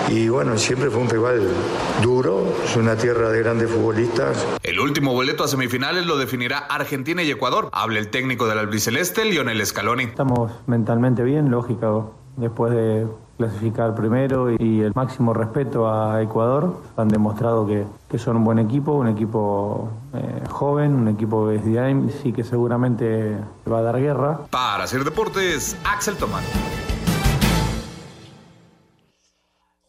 y 0.08 0.28
bueno, 0.28 0.56
siempre 0.58 0.90
fue 0.90 1.00
un 1.00 1.10
rival 1.10 1.46
duro, 2.02 2.42
es 2.64 2.76
una 2.76 2.96
tierra 2.96 3.30
de 3.30 3.33
grandes 3.40 3.70
futbolistas. 3.70 4.46
El 4.62 4.80
último 4.80 5.12
boleto 5.12 5.44
a 5.44 5.48
semifinales 5.48 6.06
lo 6.06 6.16
definirá 6.16 6.58
Argentina 6.58 7.22
y 7.22 7.30
Ecuador. 7.30 7.68
Habla 7.72 7.98
el 7.98 8.08
técnico 8.08 8.46
del 8.46 8.58
albiceleste, 8.58 9.24
Lionel 9.24 9.64
Scaloni. 9.64 10.04
Estamos 10.04 10.52
mentalmente 10.66 11.22
bien, 11.22 11.50
lógico, 11.50 12.14
después 12.36 12.72
de 12.72 13.06
clasificar 13.36 13.94
primero 13.94 14.50
y 14.50 14.80
el 14.80 14.92
máximo 14.94 15.34
respeto 15.34 15.90
a 15.90 16.22
Ecuador. 16.22 16.80
Han 16.96 17.08
demostrado 17.08 17.66
que, 17.66 17.84
que 18.08 18.18
son 18.18 18.36
un 18.36 18.44
buen 18.44 18.58
equipo, 18.58 18.92
un 18.92 19.08
equipo 19.08 19.90
eh, 20.14 20.42
joven, 20.50 20.94
un 20.94 21.08
equipo 21.08 21.48
que 21.48 21.60
sí 22.22 22.32
que 22.32 22.44
seguramente 22.44 23.36
va 23.70 23.78
a 23.78 23.82
dar 23.82 24.00
guerra. 24.00 24.40
Para 24.50 24.84
hacer 24.84 25.04
deportes, 25.04 25.76
Axel 25.84 26.16
Tomás. 26.16 26.44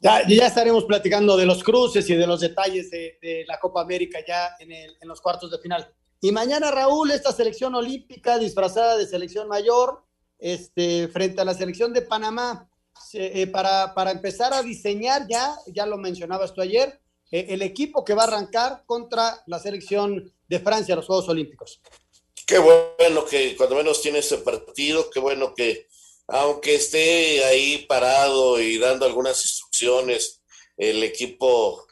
Ya, 0.06 0.22
ya 0.28 0.46
estaremos 0.46 0.86
platicando 0.86 1.36
de 1.36 1.48
los 1.48 1.64
cruces 1.64 2.08
y 2.12 2.16
de 2.16 2.28
los 2.28 2.40
detalles 2.40 2.92
de, 2.92 3.44
la 3.48 3.60
Copa 3.60 3.82
América 3.82 4.20
ya 4.26 4.52
en, 4.60 4.70
los 5.08 5.20
cuartos 5.20 5.50
de 5.50 5.58
final. 5.58 5.92
Y 6.22 6.32
mañana, 6.32 6.70
Raúl, 6.70 7.10
esta 7.10 7.32
selección 7.32 7.74
olímpica 7.74 8.38
disfrazada 8.38 8.98
de 8.98 9.08
selección 9.08 9.48
mayor, 9.48 10.04
este, 10.38 11.08
frente 11.08 11.42
a 11.42 11.46
la 11.46 11.56
selección 11.56 11.92
de 11.92 12.04
Panamá, 12.04 12.70
eh, 13.14 13.48
para, 13.48 13.96
para, 13.96 14.12
empezar 14.12 14.54
a 14.54 14.62
diseñar 14.62 15.26
ya, 15.28 15.56
ya 15.74 15.88
lo 15.88 15.98
mencionabas 15.98 16.54
tú 16.54 16.62
ayer, 16.62 17.00
eh, 17.32 17.48
el 17.50 17.64
equipo 17.64 18.06
que 18.06 18.14
va 18.14 18.26
a 18.26 18.28
arrancar 18.28 18.84
contra 18.86 19.42
la 19.48 19.58
selección 19.58 20.32
de 20.48 20.60
Francia 20.60 20.96
los 20.96 21.08
Juegos 21.08 21.30
Olímpicos. 21.30 21.82
Qué 22.46 22.60
bueno 22.60 23.26
que 23.26 23.56
cuando 23.58 23.76
menos 23.76 24.04
tiene 24.04 24.20
ese 24.20 24.38
partido, 24.38 25.10
qué 25.10 25.20
bueno 25.20 25.56
que 25.56 25.85
aunque 26.28 26.76
esté 26.76 27.44
ahí 27.46 27.86
parado 27.88 28.60
y 28.60 28.78
dando 28.78 29.06
algunas 29.06 29.44
instrucciones, 29.44 30.42
el 30.78 31.04
equipo 31.04 31.86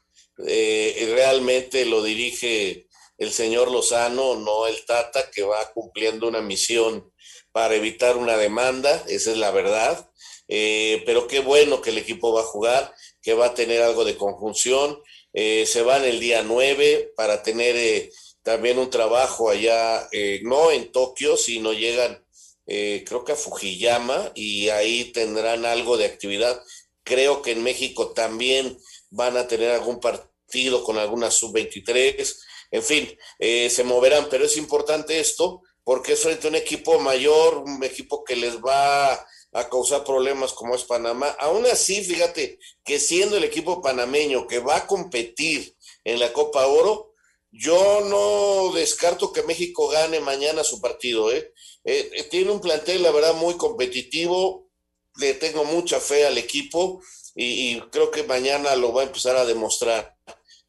eh, 0.46 1.12
realmente 1.13 1.86
lo 1.86 2.04
dirige 2.04 2.88
el 3.17 3.32
señor 3.32 3.72
Lozano, 3.72 4.36
no 4.36 4.67
el 4.67 4.86
Tata, 4.86 5.30
que 5.32 5.43
va 5.43 5.72
cumpliendo 5.74 6.28
una 6.28 6.41
misión 6.41 7.12
para 7.52 7.76
evitar 7.76 8.17
una 8.17 8.36
demanda, 8.38 9.04
esa 9.08 9.32
es 9.32 9.38
la 9.38 9.52
verdad. 9.52 10.10
Eh, 10.48 11.04
pero 11.06 11.28
qué 11.28 11.39
bueno 11.39 11.82
que 11.82 11.91
el 11.91 12.00
equipo 12.00 12.34
va 12.34 12.41
a 12.41 12.46
jugar, 12.46 12.93
que 13.22 13.34
va 13.34 13.48
a 13.48 13.54
tener 13.54 13.82
algo 13.82 14.04
de 14.04 14.17
conjunción. 14.17 15.02
Eh, 15.34 15.65
se 15.65 15.84
van 15.84 16.04
el 16.04 16.19
día 16.19 16.43
9 16.43 17.13
para 17.15 17.43
tener 17.43 18.10
también 18.41 18.78
un 18.78 18.89
trabajo 18.89 19.50
allá, 19.50 20.10
no 20.41 20.72
en 20.72 20.91
Tokio, 20.91 21.38
sino 21.38 21.72
llegan 21.72 22.22
eh, 22.65 23.04
creo 23.08 23.23
que 23.23 23.34
a 23.34 23.36
Fujiyama, 23.36 24.32
y 24.36 24.69
ahí 24.69 25.12
tendrán 25.12 25.65
algo 25.65 25.97
de 25.97 26.06
actividad. 26.06 26.62
Creo 27.04 27.41
que 27.41 27.52
en 27.52 27.63
México 27.63 28.13
también 28.13 28.78
van 29.10 29.38
a 29.38 29.47
tener 29.47 29.71
algún 29.71 29.99
partido 29.99 30.84
con 30.84 30.97
alguna 30.97 31.32
sub-23. 31.32 32.39
En 32.71 32.84
fin, 32.84 33.17
eh, 33.39 33.69
se 33.69 33.84
moverán, 33.84 34.28
pero 34.30 34.45
es 34.45 34.58
importante 34.58 35.19
esto 35.19 35.62
porque 35.84 36.13
es 36.13 36.21
frente 36.21 36.47
a 36.47 36.49
un 36.49 36.56
equipo 36.56 36.99
mayor, 36.99 37.58
un 37.58 37.84
equipo 37.84 38.23
que 38.23 38.36
les 38.36 38.58
va 38.60 39.13
a 39.13 39.69
causar 39.69 40.04
problemas 40.04 40.54
como 40.54 40.76
es 40.76 40.84
Panamá. 40.84 41.36
Aún 41.39 41.65
así, 41.65 42.04
fíjate 42.04 42.58
que 42.84 42.99
siendo 42.99 43.38
el 43.38 43.43
equipo 43.43 43.82
panameño 43.82 44.47
que 44.47 44.59
va 44.59 44.78
a 44.78 44.88
competir 44.88 45.76
en 46.03 46.20
la 46.20 46.34
Copa 46.34 46.66
Oro. 46.68 47.11
Yo 47.55 48.01
no 48.01 48.74
descarto 48.74 49.32
que 49.32 49.43
México 49.43 49.88
gane 49.88 50.20
mañana 50.20 50.64
su 50.64 50.82
partido. 50.82 51.32
¿eh? 51.32 51.53
Eh, 51.86 52.27
tiene 52.29 52.51
un 52.51 52.61
plantel, 52.61 53.03
la 53.03 53.11
verdad, 53.11 53.34
muy 53.34 53.55
competitivo. 53.55 54.69
Le 55.17 55.36
tengo 55.36 55.63
mucha 55.63 55.99
fe 55.99 56.25
al 56.25 56.38
equipo 56.38 57.01
y, 57.36 57.79
creo 57.91 58.11
que 58.11 58.23
mañana 58.23 58.75
lo 58.75 58.93
va 58.93 59.01
a 59.01 59.05
empezar 59.05 59.36
a 59.36 59.45
demostrar. 59.45 60.15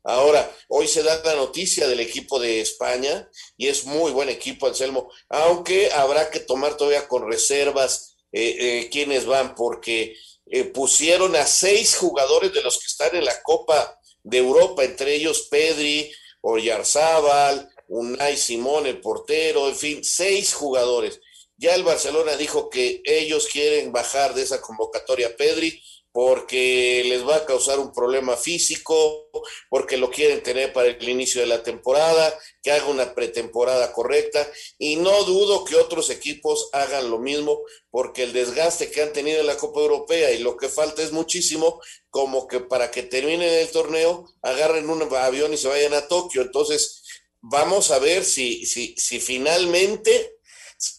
Ahora, 0.02 0.54
hoy 0.68 0.86
se 0.86 1.02
da 1.02 1.22
la 1.24 1.34
noticia 1.34 1.88
del 1.88 2.00
equipo 2.00 2.38
de 2.38 2.60
España 2.60 3.28
y 3.56 3.68
es 3.68 3.84
muy 3.86 4.12
buen 4.12 4.28
equipo, 4.28 4.66
Anselmo, 4.66 5.10
aunque 5.30 5.90
habrá 5.92 6.30
que 6.30 6.40
tomar 6.40 6.76
todavía 6.76 7.08
con 7.08 7.30
reservas 7.30 8.16
eh, 8.30 8.56
eh, 8.58 8.88
quiénes 8.90 9.24
van, 9.24 9.54
porque 9.54 10.14
eh, 10.46 10.64
pusieron 10.64 11.34
a 11.36 11.46
seis 11.46 11.96
jugadores 11.96 12.52
de 12.52 12.62
los 12.62 12.78
que 12.78 12.86
están 12.86 13.16
en 13.16 13.24
la 13.24 13.42
Copa 13.42 13.98
de 14.22 14.38
Europa, 14.38 14.84
entre 14.84 15.14
ellos 15.14 15.48
Pedri, 15.50 16.12
Oyarzábal, 16.42 17.70
Unai 17.96 18.36
Simón, 18.36 18.86
el 18.86 19.00
portero, 19.00 19.68
en 19.68 19.76
fin, 19.76 20.02
seis 20.02 20.52
jugadores. 20.52 21.20
Ya 21.56 21.76
el 21.76 21.84
Barcelona 21.84 22.36
dijo 22.36 22.68
que 22.68 23.00
ellos 23.04 23.46
quieren 23.46 23.92
bajar 23.92 24.34
de 24.34 24.42
esa 24.42 24.60
convocatoria 24.60 25.36
Pedri 25.36 25.80
porque 26.10 27.02
les 27.06 27.26
va 27.26 27.36
a 27.36 27.44
causar 27.44 27.80
un 27.80 27.92
problema 27.92 28.36
físico, 28.36 29.28
porque 29.68 29.96
lo 29.96 30.10
quieren 30.10 30.44
tener 30.44 30.72
para 30.72 30.88
el 30.88 31.08
inicio 31.08 31.40
de 31.40 31.48
la 31.48 31.64
temporada, 31.64 32.36
que 32.62 32.70
haga 32.70 32.86
una 32.86 33.16
pretemporada 33.16 33.92
correcta 33.92 34.48
y 34.78 34.94
no 34.94 35.24
dudo 35.24 35.64
que 35.64 35.74
otros 35.74 36.10
equipos 36.10 36.70
hagan 36.72 37.10
lo 37.10 37.18
mismo 37.18 37.60
porque 37.90 38.22
el 38.22 38.32
desgaste 38.32 38.92
que 38.92 39.02
han 39.02 39.12
tenido 39.12 39.40
en 39.40 39.46
la 39.48 39.56
Copa 39.56 39.80
Europea 39.80 40.30
y 40.30 40.38
lo 40.38 40.56
que 40.56 40.68
falta 40.68 41.02
es 41.02 41.10
muchísimo 41.10 41.80
como 42.10 42.46
que 42.46 42.60
para 42.60 42.92
que 42.92 43.02
terminen 43.02 43.52
el 43.52 43.70
torneo 43.70 44.24
agarren 44.42 44.88
un 44.88 45.02
avión 45.16 45.52
y 45.52 45.56
se 45.56 45.66
vayan 45.66 45.94
a 45.94 46.06
Tokio. 46.06 46.42
Entonces, 46.42 47.03
vamos 47.46 47.90
a 47.90 47.98
ver 47.98 48.24
si, 48.24 48.64
si, 48.64 48.94
si 48.96 49.20
finalmente 49.20 50.38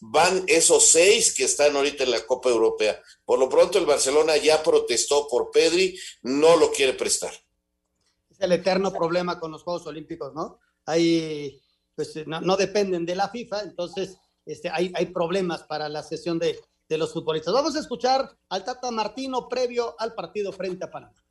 van 0.01 0.43
esos 0.47 0.85
seis 0.85 1.33
que 1.33 1.43
están 1.43 1.75
ahorita 1.75 2.03
en 2.03 2.11
la 2.11 2.25
Copa 2.25 2.49
Europea. 2.49 3.01
Por 3.23 3.39
lo 3.39 3.49
pronto 3.49 3.77
el 3.77 3.85
Barcelona 3.85 4.37
ya 4.37 4.61
protestó 4.61 5.27
por 5.27 5.51
Pedri, 5.51 5.99
no 6.21 6.55
lo 6.57 6.71
quiere 6.71 6.93
prestar. 6.93 7.33
Es 8.29 8.39
el 8.39 8.51
eterno 8.51 8.93
problema 8.93 9.39
con 9.39 9.51
los 9.51 9.63
Juegos 9.63 9.87
Olímpicos, 9.87 10.33
¿no? 10.33 10.59
Hay, 10.85 11.59
pues 11.95 12.15
no, 12.27 12.41
no 12.41 12.57
dependen 12.57 13.05
de 13.05 13.15
la 13.15 13.29
FIFA, 13.29 13.63
entonces 13.63 14.17
este, 14.45 14.69
hay, 14.69 14.91
hay 14.95 15.07
problemas 15.07 15.63
para 15.63 15.89
la 15.89 16.03
sesión 16.03 16.37
de, 16.37 16.59
de 16.87 16.97
los 16.97 17.11
futbolistas. 17.11 17.53
Vamos 17.53 17.75
a 17.75 17.79
escuchar 17.79 18.37
al 18.49 18.63
Tata 18.63 18.91
Martino 18.91 19.49
previo 19.49 19.95
al 19.97 20.13
partido 20.13 20.51
frente 20.51 20.85
a 20.85 20.91
Panamá. 20.91 21.24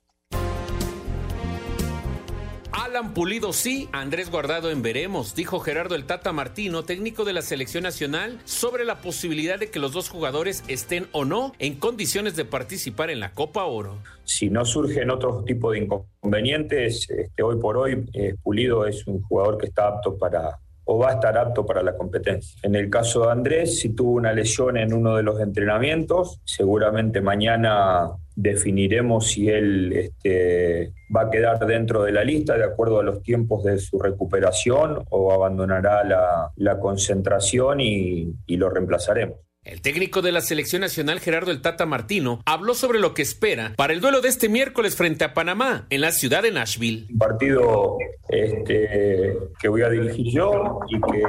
Pulido 3.03 3.53
sí, 3.53 3.89
Andrés 3.91 4.31
Guardado 4.31 4.71
en 4.71 4.81
veremos, 4.81 5.35
dijo 5.35 5.59
Gerardo 5.59 5.97
el 5.97 6.05
Tata 6.05 6.33
Martino, 6.33 6.85
técnico 6.85 7.25
de 7.25 7.33
la 7.33 7.43
selección 7.43 7.83
nacional, 7.83 8.39
sobre 8.45 8.85
la 8.85 9.01
posibilidad 9.01 9.59
de 9.59 9.69
que 9.69 9.81
los 9.81 9.93
dos 9.93 10.09
jugadores 10.09 10.63
estén 10.69 11.09
o 11.11 11.25
no 11.25 11.55
en 11.59 11.75
condiciones 11.75 12.37
de 12.37 12.45
participar 12.45 13.11
en 13.11 13.19
la 13.19 13.35
Copa 13.35 13.65
Oro. 13.65 13.99
Si 14.23 14.49
no 14.49 14.65
surgen 14.65 15.11
otros 15.11 15.45
tipos 15.45 15.73
de 15.73 15.81
inconvenientes, 15.81 17.11
este, 17.11 17.43
hoy 17.43 17.57
por 17.57 17.77
hoy 17.77 18.05
eh, 18.13 18.37
Pulido 18.41 18.87
es 18.87 19.05
un 19.09 19.21
jugador 19.23 19.59
que 19.59 19.67
está 19.67 19.89
apto 19.89 20.17
para 20.17 20.61
o 20.85 20.99
va 20.99 21.11
a 21.11 21.15
estar 21.15 21.37
apto 21.37 21.67
para 21.67 21.83
la 21.83 21.97
competencia. 21.97 22.61
En 22.63 22.75
el 22.75 22.91
caso 22.91 23.25
de 23.25 23.33
Andrés, 23.33 23.81
si 23.81 23.95
tuvo 23.95 24.13
una 24.13 24.33
lesión 24.33 24.77
en 24.77 24.93
uno 24.93 25.17
de 25.17 25.23
los 25.23 25.41
entrenamientos, 25.41 26.41
seguramente 26.45 27.21
mañana 27.21 28.13
definiremos 28.35 29.29
si 29.29 29.49
él 29.49 29.93
este, 29.93 30.93
va 31.15 31.23
a 31.23 31.31
quedar 31.31 31.65
dentro 31.67 32.03
de 32.03 32.13
la 32.13 32.25
lista 32.25 32.57
de 32.57 32.65
acuerdo 32.65 33.01
a 33.01 33.05
los 33.05 33.23
tiempos 33.23 33.65
de 33.65 33.79
su 33.79 33.99
recuperación 33.99 35.05
o 35.11 35.33
abandonará 35.33 36.05
la, 36.05 36.51
la 36.57 36.79
concentración 36.79 37.81
y, 37.81 38.35
y 38.47 38.57
lo 38.57 38.71
reemplazaremos. 38.71 39.39
El 39.65 39.81
técnico 39.81 40.21
de 40.21 40.31
la 40.31 40.43
selección 40.43 40.83
nacional 40.83 41.21
Gerardo 41.21 41.51
el 41.51 41.63
Tata 41.63 41.87
Martino 41.87 42.43
habló 42.45 42.75
sobre 42.75 43.01
lo 43.01 43.15
que 43.15 43.23
espera 43.23 43.73
para 43.77 43.95
el 43.95 44.03
duelo 44.03 44.21
de 44.21 44.29
este 44.29 44.51
miércoles 44.51 44.95
frente 44.95 45.25
a 45.25 45.33
Panamá 45.33 45.87
en 45.89 46.03
la 46.03 46.13
ciudad 46.13 46.43
de 46.43 46.51
Nashville. 46.51 47.07
Un 47.11 47.19
partido 47.19 47.97
este, 48.29 49.39
que 49.59 49.69
voy 49.69 49.81
a 49.81 49.89
dirigir 49.89 50.35
yo 50.35 50.81
y 50.89 51.01
que 51.01 51.23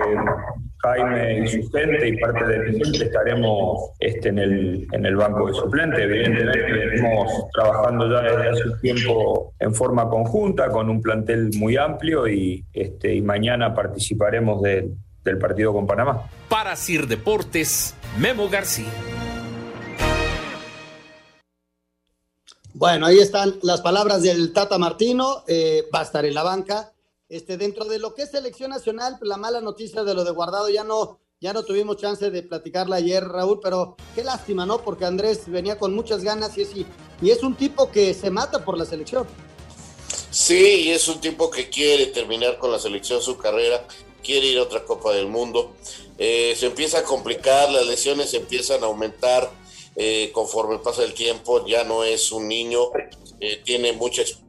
Jaime 0.85 1.39
y 1.39 1.47
su 1.47 1.69
gente 1.71 2.07
y 2.07 2.17
parte 2.17 2.45
de 2.45 2.59
mi 2.59 2.83
gente 2.83 3.05
estaremos 3.05 3.91
este, 3.99 4.29
en, 4.29 4.39
el, 4.39 4.87
en 4.91 5.05
el 5.05 5.15
banco 5.15 5.47
de 5.47 5.53
suplente. 5.53 6.03
Evidentemente 6.03 6.71
venimos 6.71 7.31
trabajando 7.53 8.09
ya 8.09 8.21
desde 8.21 8.49
hace 8.49 8.69
un 8.69 8.79
tiempo 8.81 9.53
en 9.59 9.73
forma 9.73 10.09
conjunta 10.09 10.69
con 10.69 10.89
un 10.89 11.01
plantel 11.01 11.49
muy 11.57 11.77
amplio 11.77 12.27
y, 12.27 12.65
este, 12.73 13.15
y 13.15 13.21
mañana 13.21 13.73
participaremos 13.73 14.61
del, 14.61 14.95
del 15.23 15.37
partido 15.37 15.73
con 15.73 15.87
Panamá. 15.87 16.29
Para 16.49 16.75
Sir 16.75 17.07
Deportes, 17.07 17.95
Memo 18.19 18.47
García. 18.49 18.85
Bueno, 22.73 23.05
ahí 23.05 23.19
están 23.19 23.53
las 23.63 23.79
palabras 23.79 24.21
del 24.21 24.51
Tata 24.51 24.77
Martino, 24.77 25.43
eh, 25.47 25.85
va 25.93 26.01
a 26.01 26.03
estar 26.03 26.25
en 26.25 26.33
la 26.33 26.43
banca. 26.43 26.91
Este, 27.27 27.57
dentro 27.57 27.85
de 27.85 27.97
lo 27.97 28.13
que 28.13 28.23
es 28.23 28.31
selección 28.31 28.69
nacional, 28.69 29.17
la 29.21 29.37
mala 29.37 29.59
noticia 29.59 30.03
de 30.03 30.13
lo 30.13 30.23
de 30.23 30.31
Guardado 30.31 30.69
ya 30.69 30.83
no, 30.83 31.19
ya 31.41 31.53
no 31.53 31.63
tuvimos 31.63 31.97
chance 31.97 32.29
de 32.29 32.43
platicarla 32.43 32.97
ayer, 32.97 33.23
Raúl, 33.23 33.59
pero 33.63 33.95
qué 34.13 34.23
lástima, 34.23 34.65
¿no? 34.65 34.83
Porque 34.83 35.05
Andrés 35.05 35.41
venía 35.47 35.79
con 35.79 35.95
muchas 35.95 36.23
ganas 36.23 36.55
y 36.57 36.61
es, 36.61 36.69
y 36.75 37.29
es 37.29 37.41
un 37.41 37.55
tipo 37.55 37.89
que 37.89 38.13
se 38.13 38.29
mata 38.29 38.63
por 38.63 38.77
la 38.77 38.85
selección. 38.85 39.25
Sí, 40.29 40.83
y 40.83 40.89
es 40.91 41.07
un 41.07 41.19
tipo 41.19 41.49
que 41.49 41.69
quiere 41.69 42.07
terminar 42.07 42.59
con 42.59 42.71
la 42.71 42.77
selección 42.77 43.21
su 43.21 43.37
carrera, 43.37 43.87
quiere 44.21 44.47
ir 44.47 44.59
a 44.59 44.63
otra 44.63 44.83
Copa 44.83 45.13
del 45.13 45.27
Mundo. 45.27 45.73
Eh, 46.19 46.55
se 46.55 46.67
empieza 46.67 46.99
a 46.99 47.03
complicar, 47.03 47.71
las 47.71 47.87
lesiones 47.87 48.33
empiezan 48.35 48.83
a 48.83 48.87
aumentar 48.87 49.51
eh, 49.95 50.29
conforme 50.33 50.77
pasa 50.79 51.03
el 51.03 51.13
tiempo, 51.13 51.65
ya 51.65 51.85
no 51.85 52.03
es 52.03 52.31
un 52.31 52.47
niño, 52.47 52.81
eh, 53.39 53.61
tiene 53.63 53.93
mucha 53.93 54.21
experiencia, 54.21 54.44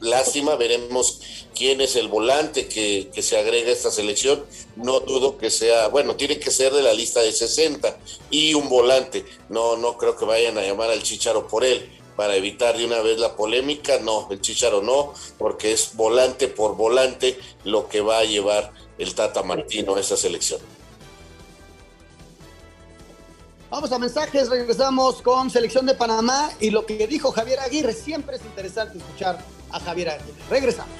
lástima, 0.00 0.56
veremos 0.56 1.20
quién 1.54 1.80
es 1.80 1.96
el 1.96 2.08
volante 2.08 2.66
que, 2.68 3.10
se 3.22 3.38
agrega 3.38 3.70
a 3.70 3.72
esta 3.72 3.90
selección, 3.90 4.44
no 4.76 5.00
dudo 5.00 5.38
que 5.38 5.50
sea, 5.50 5.88
bueno, 5.88 6.16
tiene 6.16 6.38
que 6.38 6.50
ser 6.50 6.72
de 6.72 6.82
la 6.82 6.92
lista 6.92 7.20
de 7.20 7.32
60 7.32 7.96
y 8.30 8.54
un 8.54 8.68
volante, 8.68 9.24
no, 9.48 9.76
no 9.76 9.96
creo 9.96 10.16
que 10.16 10.24
vayan 10.24 10.58
a 10.58 10.62
llamar 10.62 10.90
al 10.90 11.02
Chicharo 11.02 11.48
por 11.48 11.64
él, 11.64 11.90
para 12.16 12.36
evitar 12.36 12.76
de 12.76 12.84
una 12.84 13.00
vez 13.00 13.18
la 13.18 13.34
polémica, 13.36 13.98
no, 13.98 14.28
el 14.30 14.40
Chicharo 14.40 14.82
no, 14.82 15.14
porque 15.38 15.72
es 15.72 15.94
volante 15.94 16.48
por 16.48 16.76
volante 16.76 17.38
lo 17.64 17.88
que 17.88 18.00
va 18.00 18.18
a 18.18 18.24
llevar 18.24 18.72
el 18.98 19.14
Tata 19.14 19.42
Martino 19.42 19.96
a 19.96 20.00
esa 20.00 20.16
selección. 20.16 20.60
Vamos 23.74 23.90
a 23.90 23.98
mensajes, 23.98 24.48
regresamos 24.48 25.20
con 25.20 25.50
selección 25.50 25.84
de 25.84 25.96
Panamá 25.96 26.48
y 26.60 26.70
lo 26.70 26.86
que 26.86 27.08
dijo 27.08 27.32
Javier 27.32 27.58
Aguirre. 27.58 27.92
Siempre 27.92 28.36
es 28.36 28.44
interesante 28.44 28.98
escuchar 28.98 29.36
a 29.72 29.80
Javier 29.80 30.10
Aguirre. 30.10 30.38
Regresamos. 30.48 30.94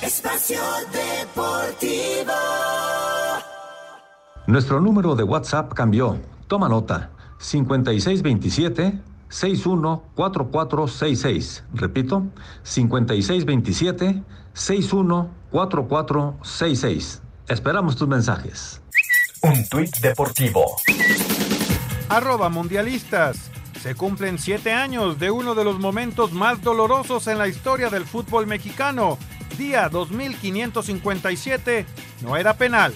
Espacio 0.00 0.62
Deportivo. 0.94 2.32
Nuestro 4.46 4.80
número 4.80 5.16
de 5.16 5.24
WhatsApp 5.24 5.74
cambió. 5.74 6.18
Toma 6.48 6.70
nota. 6.70 7.10
5627 7.38 8.98
614466. 9.28 11.64
Repito, 11.74 12.22
5627 12.62 14.22
614466. 14.54 15.43
Esperamos 17.46 17.94
tus 17.94 18.08
mensajes. 18.08 18.82
Un 19.40 19.64
tuit 19.68 19.98
deportivo. 19.98 20.64
Arroba 22.08 22.48
mundialistas. 22.48 23.52
Se 23.80 23.94
cumplen 23.94 24.40
siete 24.40 24.72
años 24.72 25.20
de 25.20 25.30
uno 25.30 25.54
de 25.54 25.62
los 25.62 25.78
momentos 25.78 26.32
más 26.32 26.60
dolorosos 26.60 27.28
en 27.28 27.38
la 27.38 27.46
historia 27.46 27.88
del 27.88 28.04
fútbol 28.04 28.48
mexicano. 28.48 29.16
Día 29.56 29.88
2557. 29.88 31.86
No 32.22 32.36
era 32.36 32.54
penal. 32.54 32.92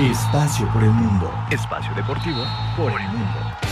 Espacio 0.00 0.68
por 0.72 0.82
el 0.82 0.90
mundo. 0.90 1.32
Espacio 1.52 1.94
deportivo 1.94 2.42
por 2.76 2.90
el 2.90 3.08
mundo. 3.10 3.69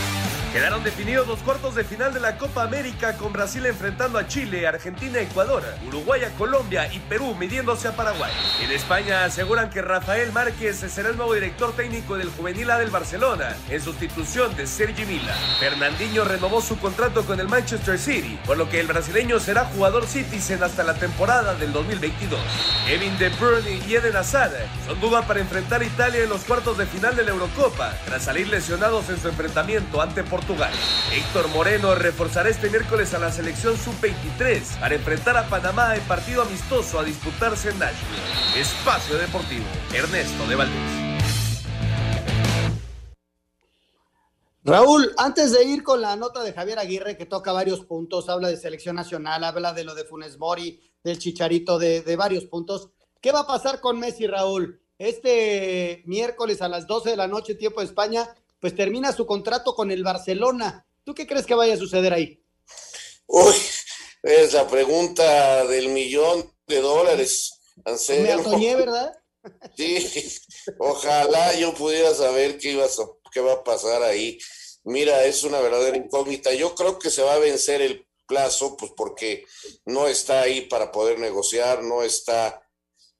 Quedaron 0.53 0.83
definidos 0.83 1.27
los 1.27 1.39
cuartos 1.39 1.75
de 1.75 1.83
final 1.83 2.11
de 2.11 2.19
la 2.19 2.37
Copa 2.37 2.63
América 2.63 3.15
con 3.17 3.31
Brasil 3.31 3.63
enfrentando 3.67 4.17
a 4.17 4.27
Chile, 4.27 4.65
Argentina, 4.65 5.19
Ecuador, 5.19 5.63
Uruguay 5.87 6.21
Colombia 6.39 6.91
y 6.91 6.97
Perú 6.99 7.35
midiéndose 7.35 7.87
a 7.87 7.95
Paraguay. 7.95 8.31
En 8.63 8.71
España 8.71 9.25
aseguran 9.25 9.69
que 9.69 9.83
Rafael 9.83 10.31
Márquez 10.31 10.77
será 10.77 11.09
el 11.09 11.17
nuevo 11.17 11.35
director 11.35 11.73
técnico 11.73 12.17
del 12.17 12.31
Juvenil 12.31 12.71
A 12.71 12.79
del 12.79 12.89
Barcelona 12.89 13.55
en 13.69 13.79
sustitución 13.79 14.55
de 14.55 14.65
Sergi 14.65 15.05
Mila. 15.05 15.35
Fernandinho 15.59 16.25
renovó 16.25 16.61
su 16.61 16.79
contrato 16.79 17.23
con 17.25 17.39
el 17.39 17.47
Manchester 17.47 17.99
City, 17.99 18.39
por 18.47 18.57
lo 18.57 18.67
que 18.69 18.79
el 18.79 18.87
brasileño 18.87 19.39
será 19.39 19.65
jugador 19.65 20.07
Citizen 20.07 20.63
hasta 20.63 20.83
la 20.83 20.95
temporada 20.95 21.53
del 21.53 21.71
2022. 21.71 22.39
Kevin 22.87 23.17
De 23.19 23.29
Bruyne 23.29 23.81
y 23.87 23.93
Eden 23.93 24.15
Hazard 24.15 24.53
son 24.87 24.99
duda 24.99 25.21
para 25.27 25.41
enfrentar 25.41 25.81
a 25.81 25.85
Italia 25.85 26.23
en 26.23 26.29
los 26.29 26.43
cuartos 26.43 26.75
de 26.79 26.87
final 26.87 27.15
de 27.15 27.23
la 27.23 27.29
Eurocopa, 27.29 27.93
tras 28.05 28.23
salir 28.23 28.47
lesionados 28.47 29.09
en 29.09 29.19
su 29.19 29.27
enfrentamiento 29.27 30.01
ante 30.01 30.23
Portugal. 30.23 30.38
Héctor 31.11 31.49
Moreno 31.49 31.95
reforzará 31.95 32.49
este 32.49 32.69
miércoles 32.69 33.13
a 33.13 33.19
la 33.19 33.31
selección 33.31 33.77
sub-23 33.77 34.79
para 34.79 34.95
enfrentar 34.95 35.35
a 35.35 35.47
Panamá 35.47 35.95
en 35.95 36.01
partido 36.03 36.41
amistoso 36.41 36.97
a 36.97 37.03
disputarse 37.03 37.69
en 37.69 37.79
Nashville. 37.79 38.59
Espacio 38.59 39.17
Deportivo, 39.17 39.65
Ernesto 39.93 40.47
de 40.47 40.55
Valdés. 40.55 41.09
Raúl, 44.63 45.11
antes 45.17 45.51
de 45.51 45.63
ir 45.65 45.83
con 45.83 46.01
la 46.01 46.15
nota 46.15 46.41
de 46.41 46.53
Javier 46.53 46.79
Aguirre, 46.79 47.17
que 47.17 47.25
toca 47.25 47.51
varios 47.51 47.81
puntos, 47.81 48.29
habla 48.29 48.47
de 48.47 48.57
selección 48.57 48.95
nacional, 48.95 49.43
habla 49.43 49.73
de 49.73 49.83
lo 49.83 49.93
de 49.93 50.05
Funes 50.05 50.37
Mori, 50.37 50.79
del 51.03 51.19
Chicharito, 51.19 51.77
de, 51.77 52.01
de 52.01 52.15
varios 52.15 52.45
puntos. 52.45 52.89
¿Qué 53.21 53.31
va 53.31 53.41
a 53.41 53.47
pasar 53.47 53.81
con 53.81 53.99
Messi, 53.99 54.25
Raúl? 54.25 54.79
Este 54.97 56.01
miércoles 56.05 56.61
a 56.61 56.69
las 56.69 56.87
12 56.87 57.11
de 57.11 57.17
la 57.17 57.27
noche, 57.27 57.55
tiempo 57.55 57.81
de 57.81 57.87
España, 57.87 58.35
pues 58.59 58.75
termina 58.75 59.11
su 59.11 59.25
contrato 59.25 59.75
con 59.75 59.91
el 59.91 60.03
Barcelona. 60.03 60.85
¿Tú 61.03 61.13
qué 61.13 61.25
crees 61.25 61.45
que 61.45 61.55
vaya 61.55 61.73
a 61.73 61.77
suceder 61.77 62.13
ahí? 62.13 62.43
Uy, 63.27 63.55
es 64.23 64.53
la 64.53 64.67
pregunta 64.67 65.65
del 65.65 65.89
millón 65.89 66.53
de 66.67 66.81
dólares. 66.81 67.53
Anselmo. 67.85 68.57
Me 68.57 68.75
¿verdad? 68.75 69.13
Sí, 69.77 70.37
ojalá 70.79 71.55
yo 71.55 71.73
pudiera 71.73 72.13
saber 72.13 72.57
qué, 72.57 72.71
iba 72.71 72.85
a, 72.85 72.89
qué 73.31 73.39
va 73.39 73.53
a 73.53 73.63
pasar 73.63 74.03
ahí. 74.03 74.37
Mira, 74.83 75.23
es 75.23 75.43
una 75.43 75.59
verdadera 75.59 75.97
incógnita. 75.97 76.53
Yo 76.53 76.75
creo 76.75 76.99
que 76.99 77.09
se 77.09 77.21
va 77.21 77.35
a 77.35 77.39
vencer 77.39 77.81
el 77.81 78.05
plazo, 78.27 78.75
pues 78.75 78.91
porque 78.95 79.45
no 79.85 80.07
está 80.07 80.41
ahí 80.41 80.61
para 80.61 80.91
poder 80.91 81.19
negociar, 81.19 81.83
no 81.83 82.03
está 82.03 82.61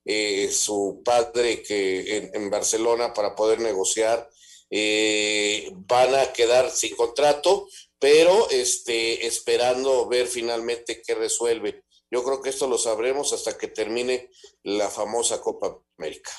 eh, 0.06 0.52
su 0.52 1.02
padre 1.04 1.64
que 1.64 2.18
en, 2.18 2.32
en 2.34 2.50
Barcelona 2.50 3.14
para 3.14 3.36
poder 3.36 3.60
negociar 3.60 4.30
eh, 4.70 5.72
van 5.74 6.15
a 6.15 6.32
quedar 6.34 6.70
sin 6.70 6.95
contrato, 6.95 7.67
pero 7.97 8.49
este, 8.49 9.26
esperando 9.26 10.07
ver 10.07 10.28
finalmente 10.28 11.01
qué 11.05 11.15
resuelve. 11.15 11.84
Yo 12.11 12.24
creo 12.24 12.41
que 12.41 12.49
esto 12.49 12.67
lo 12.67 12.78
sabremos 12.78 13.34
hasta 13.34 13.57
que 13.57 13.67
termine 13.67 14.30
la 14.63 14.89
famosa 14.89 15.41
Copa 15.41 15.80
América. 15.97 16.32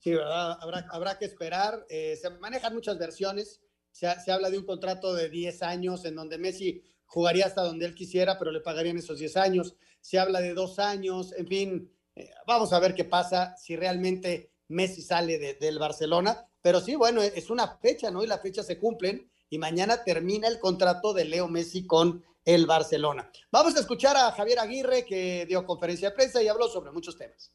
Sí, 0.00 0.12
¿verdad? 0.12 0.58
Habrá, 0.60 0.86
habrá 0.90 1.18
que 1.18 1.24
esperar. 1.24 1.86
Eh, 1.88 2.16
se 2.20 2.30
manejan 2.30 2.74
muchas 2.74 2.98
versiones. 2.98 3.60
Se, 3.90 4.06
habla 4.30 4.50
de 4.50 4.58
un 4.58 4.66
contrato 4.66 5.14
de 5.14 5.30
10 5.30 5.62
años 5.62 6.04
en 6.04 6.14
donde 6.14 6.36
Messi 6.36 6.82
jugaría 7.06 7.46
hasta 7.46 7.62
donde 7.62 7.86
él 7.86 7.94
quisiera, 7.94 8.38
pero 8.38 8.52
le 8.52 8.60
pagarían 8.60 8.98
esos 8.98 9.18
10 9.18 9.36
años. 9.38 9.74
Se 10.00 10.18
habla 10.18 10.40
de 10.40 10.52
dos 10.52 10.78
años. 10.78 11.32
En 11.32 11.46
fin, 11.46 11.92
eh, 12.14 12.30
vamos 12.46 12.72
a 12.74 12.78
ver 12.78 12.94
qué 12.94 13.04
pasa 13.04 13.56
si 13.56 13.74
realmente 13.74 14.52
Messi 14.68 15.00
sale 15.00 15.38
de, 15.38 15.54
del 15.54 15.78
Barcelona. 15.78 16.46
Pero 16.66 16.80
sí, 16.80 16.96
bueno, 16.96 17.22
es 17.22 17.48
una 17.48 17.78
fecha, 17.80 18.10
¿no? 18.10 18.24
Y 18.24 18.26
las 18.26 18.42
fechas 18.42 18.66
se 18.66 18.76
cumplen 18.76 19.30
y 19.48 19.56
mañana 19.56 20.02
termina 20.02 20.48
el 20.48 20.58
contrato 20.58 21.14
de 21.14 21.24
Leo 21.24 21.46
Messi 21.46 21.86
con 21.86 22.24
el 22.44 22.66
Barcelona. 22.66 23.30
Vamos 23.52 23.76
a 23.76 23.78
escuchar 23.78 24.16
a 24.16 24.32
Javier 24.32 24.58
Aguirre 24.58 25.04
que 25.04 25.46
dio 25.46 25.64
conferencia 25.64 26.10
de 26.10 26.16
prensa 26.16 26.42
y 26.42 26.48
habló 26.48 26.66
sobre 26.66 26.90
muchos 26.90 27.16
temas. 27.16 27.52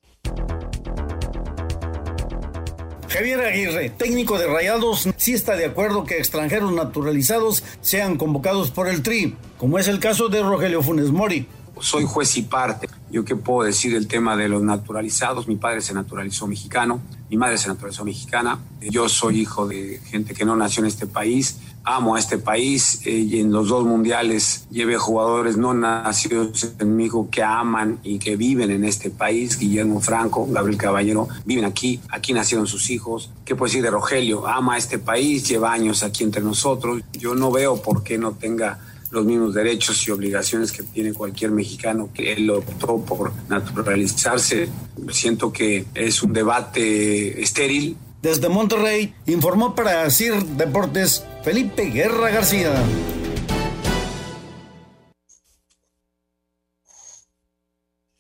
Javier 3.09 3.41
Aguirre, 3.41 3.89
técnico 3.89 4.39
de 4.39 4.47
Rayados, 4.47 5.09
sí 5.18 5.34
está 5.34 5.57
de 5.57 5.66
acuerdo 5.66 6.05
que 6.05 6.18
extranjeros 6.18 6.72
naturalizados 6.72 7.66
sean 7.82 8.18
convocados 8.18 8.72
por 8.72 8.88
el 8.88 9.03
Tri, 9.03 9.36
como 9.57 9.78
es 9.78 9.89
el 9.89 9.99
caso 9.99 10.30
de 10.30 10.41
Rogelio 10.41 10.82
Funes 10.82 11.12
Mori. 11.12 11.49
Soy 11.82 12.05
juez 12.05 12.38
y 12.38 12.43
parte. 12.43 12.88
Yo 13.09 13.25
qué 13.25 13.36
puedo 13.36 13.65
decir 13.65 13.91
del 13.91 14.07
tema 14.07 14.38
de 14.38 14.47
los 14.47 14.61
naturalizados. 14.61 15.47
Mi 15.47 15.55
padre 15.55 15.82
se 15.82 15.93
naturalizó 15.93 16.47
mexicano, 16.47 17.01
mi 17.29 17.38
madre 17.38 17.57
se 17.57 17.67
naturalizó 17.67 18.05
mexicana. 18.05 18.59
Yo 18.79 19.09
soy 19.09 19.41
hijo 19.41 19.67
de 19.67 19.99
gente 20.05 20.34
que 20.34 20.45
no 20.45 20.55
nació 20.55 20.82
en 20.82 20.88
este 20.88 21.07
país. 21.07 21.57
Amo 21.84 22.15
a 22.15 22.19
este 22.19 22.38
país 22.38 23.01
eh, 23.05 23.11
y 23.11 23.39
en 23.39 23.51
los 23.51 23.69
dos 23.69 23.84
mundiales 23.86 24.67
llevé 24.69 24.97
jugadores 24.97 25.57
no 25.57 25.73
nacidos 25.73 26.73
en 26.77 26.95
México 26.95 27.27
que 27.32 27.41
aman 27.41 27.99
y 28.03 28.19
que 28.19 28.36
viven 28.36 28.69
en 28.69 28.86
este 28.86 29.09
país. 29.09 29.57
Guillermo 29.57 29.99
Franco, 29.99 30.45
Gabriel 30.47 30.77
Caballero, 30.77 31.27
viven 31.43 31.65
aquí, 31.65 31.99
aquí 32.09 32.34
nacieron 32.34 32.67
sus 32.67 32.91
hijos. 32.91 33.32
¿Qué 33.43 33.55
puedo 33.55 33.69
decir 33.69 33.82
de 33.82 33.89
Rogelio? 33.89 34.47
Ama 34.47 34.75
a 34.75 34.77
este 34.77 34.99
país, 34.99 35.49
lleva 35.49 35.73
años 35.73 36.03
aquí 36.03 36.23
entre 36.23 36.43
nosotros. 36.43 37.01
Yo 37.13 37.34
no 37.34 37.51
veo 37.51 37.82
por 37.82 38.03
qué 38.03 38.19
no 38.19 38.34
tenga 38.34 38.79
los 39.12 39.26
mismos 39.26 39.53
derechos 39.53 40.07
y 40.07 40.12
obligaciones 40.12 40.72
que 40.72 40.84
tiene 40.84 41.14
cualquier 41.14 41.51
mexicano 41.51 42.09
que 42.14 42.34
él 42.34 42.49
optó 42.49 43.03
por 43.05 43.34
naturalizarse. 43.49 44.70
Siento 45.12 45.51
que 45.51 45.86
es 45.93 46.24
un 46.24 46.34
debate 46.34 47.41
estéril. 47.41 47.97
Desde 48.22 48.49
Monterrey 48.49 49.14
informó 49.26 49.76
para 49.76 50.09
CIR 50.09 50.43
Deportes 50.43 51.26
Felipe 51.43 51.84
Guerra 51.86 52.30
García. 52.30 52.74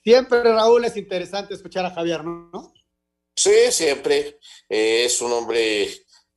Siempre, 0.03 0.43
Raúl, 0.43 0.83
es 0.85 0.97
interesante 0.97 1.53
escuchar 1.53 1.85
a 1.85 1.91
Javier, 1.91 2.23
¿no? 2.23 2.73
Sí, 3.35 3.71
siempre. 3.71 4.39
Eh, 4.67 5.05
es 5.05 5.21
un 5.21 5.31
hombre 5.31 5.89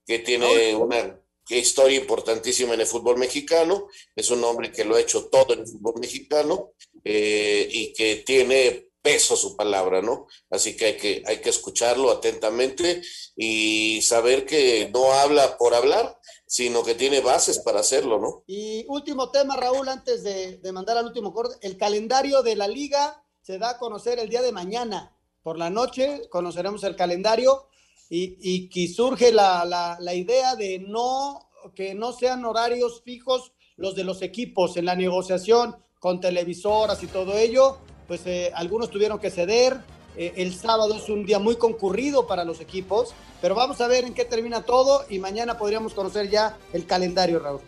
que 0.07 0.19
tiene 0.19 0.75
una 0.75 1.19
historia 1.49 1.99
importantísima 1.99 2.75
en 2.75 2.81
el 2.81 2.87
fútbol 2.87 3.19
mexicano. 3.19 3.89
Es 4.15 4.31
un 4.31 4.43
hombre 4.45 4.73
que 4.73 4.85
lo 4.85 4.97
ha 4.97 5.01
hecho 5.01 5.27
todo 5.27 5.55
en 5.55 5.61
el 5.61 5.67
fútbol 5.67 6.01
mexicano 6.01 6.73
eh, 7.05 7.69
y 7.71 7.93
que 7.93 8.23
tiene 8.27 8.89
peso 9.03 9.37
su 9.37 9.55
palabra, 9.55 10.01
¿no? 10.01 10.27
Así 10.49 10.77
que 10.77 10.87
hay, 10.87 10.97
que 10.97 11.23
hay 11.27 11.43
que 11.43 11.51
escucharlo 11.51 12.11
atentamente 12.11 13.03
y 13.37 14.01
saber 14.01 14.47
que 14.47 14.89
no 14.95 15.13
habla 15.13 15.59
por 15.59 15.75
hablar, 15.75 16.19
sino 16.47 16.83
que 16.83 16.95
tiene 16.95 17.21
bases 17.21 17.59
para 17.59 17.81
hacerlo, 17.81 18.19
¿no? 18.19 18.45
Y 18.47 18.87
último 18.89 19.31
tema, 19.31 19.57
Raúl, 19.57 19.91
antes 19.91 20.23
de, 20.25 20.57
de 20.57 20.73
mandar 20.73 20.97
al 20.97 21.05
último 21.05 21.35
corte, 21.35 21.57
el 21.61 21.77
calendario 21.77 22.43
de 22.43 22.57
la 22.57 22.67
liga 22.67 23.23
se 23.43 23.59
da 23.59 23.71
a 23.71 23.79
conocer 23.79 24.19
el 24.19 24.31
día 24.31 24.41
de 24.41 24.53
mañana. 24.53 25.15
Por 25.43 25.59
la 25.59 25.69
noche 25.69 26.23
conoceremos 26.31 26.83
el 26.85 26.97
calendario 26.97 27.69
y, 28.11 28.69
y, 28.73 28.89
surge 28.89 29.33
la, 29.33 29.65
la, 29.65 29.97
la, 30.01 30.15
idea 30.15 30.57
de 30.57 30.79
no 30.79 31.51
que 31.75 31.95
no 31.95 32.13
sean 32.13 32.45
horarios 32.45 33.03
fijos 33.03 33.53
los 33.77 33.95
de 33.95 34.05
los 34.05 34.23
equipos 34.23 34.77
en 34.77 34.85
la 34.85 34.95
negociación 34.95 35.77
con 35.99 36.21
televisoras 36.21 37.03
y 37.03 37.07
todo 37.07 37.37
ello, 37.39 37.79
pues 38.07 38.21
eh, 38.27 38.53
algunos 38.55 38.91
tuvieron 38.91 39.19
que 39.19 39.31
ceder. 39.31 39.79
Eh, 40.17 40.35
el 40.37 40.55
sábado 40.55 40.95
es 40.95 41.09
un 41.09 41.25
día 41.25 41.39
muy 41.39 41.57
concurrido 41.57 42.27
para 42.27 42.45
los 42.45 42.61
equipos, 42.61 43.15
pero 43.41 43.55
vamos 43.55 43.81
a 43.81 43.89
ver 43.89 44.05
en 44.05 44.15
qué 44.15 44.25
termina 44.25 44.65
todo 44.65 45.05
y 45.09 45.19
mañana 45.19 45.59
podríamos 45.59 45.95
conocer 45.95 46.31
ya 46.31 46.59
el 46.73 46.87
calendario, 46.87 47.39
Raúl. 47.39 47.63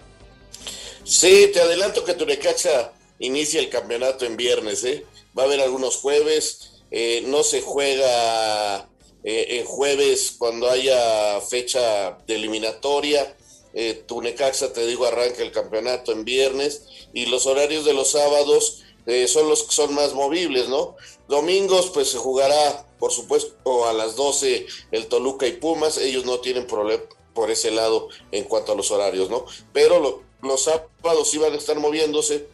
Sí, 1.03 1.51
te 1.53 1.61
adelanto 1.61 2.05
que 2.05 2.15
Turecacha 2.15 2.93
inicia 3.19 3.59
el 3.59 3.71
campeonato 3.71 4.27
en 4.27 4.37
viernes, 4.37 4.85
¿eh? 4.85 5.05
Va 5.37 5.45
a 5.45 5.47
haber 5.47 5.61
algunos 5.61 5.97
jueves, 5.97 6.83
eh, 6.91 7.25
no 7.27 7.43
se 7.43 7.63
juega 7.63 8.89
eh, 9.29 9.59
en 9.59 9.65
jueves 9.65 10.37
cuando 10.39 10.71
haya 10.71 11.41
fecha 11.41 12.17
de 12.29 12.37
eliminatoria. 12.37 13.37
Eh, 13.75 14.05
Tunecaxa, 14.07 14.73
te 14.73 14.87
digo, 14.87 15.05
arranca 15.05 15.43
el 15.43 15.51
campeonato 15.51 16.13
en 16.13 16.25
viernes 16.25 16.87
y 17.13 17.27
los 17.27 17.47
horarios 17.47 17.85
de 17.85 17.93
los 17.93 18.13
sábados 18.13 18.85
eh, 19.05 19.27
son 19.27 19.49
los 19.49 19.65
que 19.65 19.75
son 19.75 19.95
más 19.95 20.15
movibles, 20.15 20.69
¿no? 20.69 20.95
Domingos, 21.27 21.91
pues 21.93 22.09
se 22.09 22.19
jugará, 22.19 22.87
por 23.01 23.11
supuesto, 23.11 23.87
a 23.89 23.93
las 23.93 24.15
12 24.15 24.65
el 24.93 25.09
Toluca 25.09 25.49
y 25.49 25.53
Pumas. 25.53 25.99
Ellos 25.99 26.25
no 26.25 26.39
tienen 26.39 26.69
problema 26.69 27.03
por 27.35 27.51
ese 27.51 27.73
lado 27.73 28.09
en 28.31 28.45
cuanto 28.45 28.73
a 28.73 28.77
los 28.77 28.93
horarios, 28.93 29.29
¿no? 29.29 29.45
Pero 29.73 29.99
lo, 29.99 30.23
los 30.41 30.63
sábados 30.63 31.29
sí 31.29 31.39
van 31.39 31.53
a 31.53 31.57
estar 31.57 31.81
moviéndose 31.81 32.47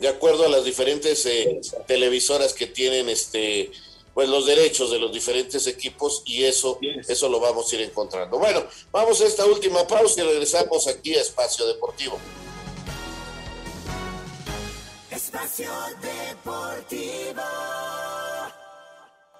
de 0.00 0.08
acuerdo 0.08 0.46
a 0.46 0.48
las 0.48 0.64
diferentes 0.64 1.24
eh, 1.26 1.60
televisoras 1.86 2.52
que 2.54 2.66
tienen 2.66 3.08
este 3.08 3.70
pues 4.14 4.28
los 4.28 4.46
derechos 4.46 4.90
de 4.92 4.98
los 4.98 5.12
diferentes 5.12 5.66
equipos 5.66 6.22
y 6.24 6.44
eso, 6.44 6.78
eso 7.06 7.28
lo 7.28 7.40
vamos 7.40 7.70
a 7.70 7.74
ir 7.74 7.82
encontrando. 7.82 8.38
Bueno, 8.38 8.64
vamos 8.92 9.20
a 9.20 9.26
esta 9.26 9.44
última 9.44 9.86
pausa 9.86 10.22
y 10.22 10.24
regresamos 10.24 10.86
aquí 10.86 11.14
a 11.16 11.20
Espacio 11.20 11.66
Deportivo. 11.66 12.18
Espacio 15.10 15.70
Deportivo. 16.00 17.42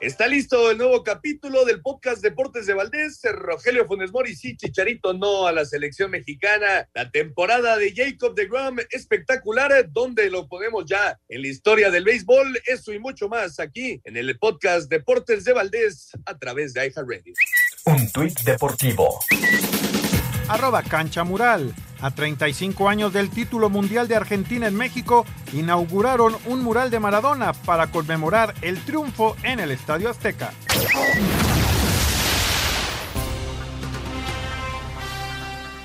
Está 0.00 0.26
listo 0.26 0.70
el 0.70 0.78
nuevo 0.78 1.04
capítulo 1.04 1.64
del 1.64 1.80
podcast 1.80 2.20
Deportes 2.20 2.66
de 2.66 2.74
Valdés. 2.74 3.20
Rogelio 3.22 3.86
Funes 3.86 4.10
Mori 4.12 4.34
sí, 4.34 4.56
Chicharito 4.56 5.14
no 5.14 5.46
a 5.46 5.52
la 5.52 5.64
selección 5.64 6.10
mexicana. 6.10 6.88
La 6.94 7.10
temporada 7.10 7.78
de 7.78 7.94
Jacob 7.94 8.34
de 8.34 8.46
Grom 8.46 8.78
espectacular, 8.90 9.90
donde 9.90 10.30
lo 10.30 10.48
ponemos 10.48 10.84
ya 10.84 11.18
en 11.28 11.42
la 11.42 11.48
historia 11.48 11.90
del 11.90 12.04
béisbol. 12.04 12.60
Eso 12.66 12.92
y 12.92 12.98
mucho 12.98 13.28
más 13.28 13.60
aquí 13.60 14.00
en 14.04 14.16
el 14.16 14.36
podcast 14.38 14.90
Deportes 14.90 15.44
de 15.44 15.52
Valdés 15.52 16.10
a 16.26 16.36
través 16.38 16.74
de 16.74 16.86
iHeartRadio. 16.88 17.34
Un 17.86 18.10
tuit 18.10 18.38
deportivo. 18.40 19.20
Arroba 20.48 20.82
Cancha 20.82 21.24
Mural. 21.24 21.74
A 22.00 22.10
35 22.10 22.88
años 22.88 23.12
del 23.12 23.30
título 23.30 23.70
mundial 23.70 24.08
de 24.08 24.16
Argentina 24.16 24.66
en 24.66 24.76
México, 24.76 25.24
inauguraron 25.52 26.36
un 26.46 26.62
mural 26.62 26.90
de 26.90 27.00
Maradona 27.00 27.52
para 27.52 27.86
conmemorar 27.86 28.54
el 28.60 28.78
triunfo 28.84 29.36
en 29.42 29.60
el 29.60 29.70
Estadio 29.70 30.10
Azteca. 30.10 30.52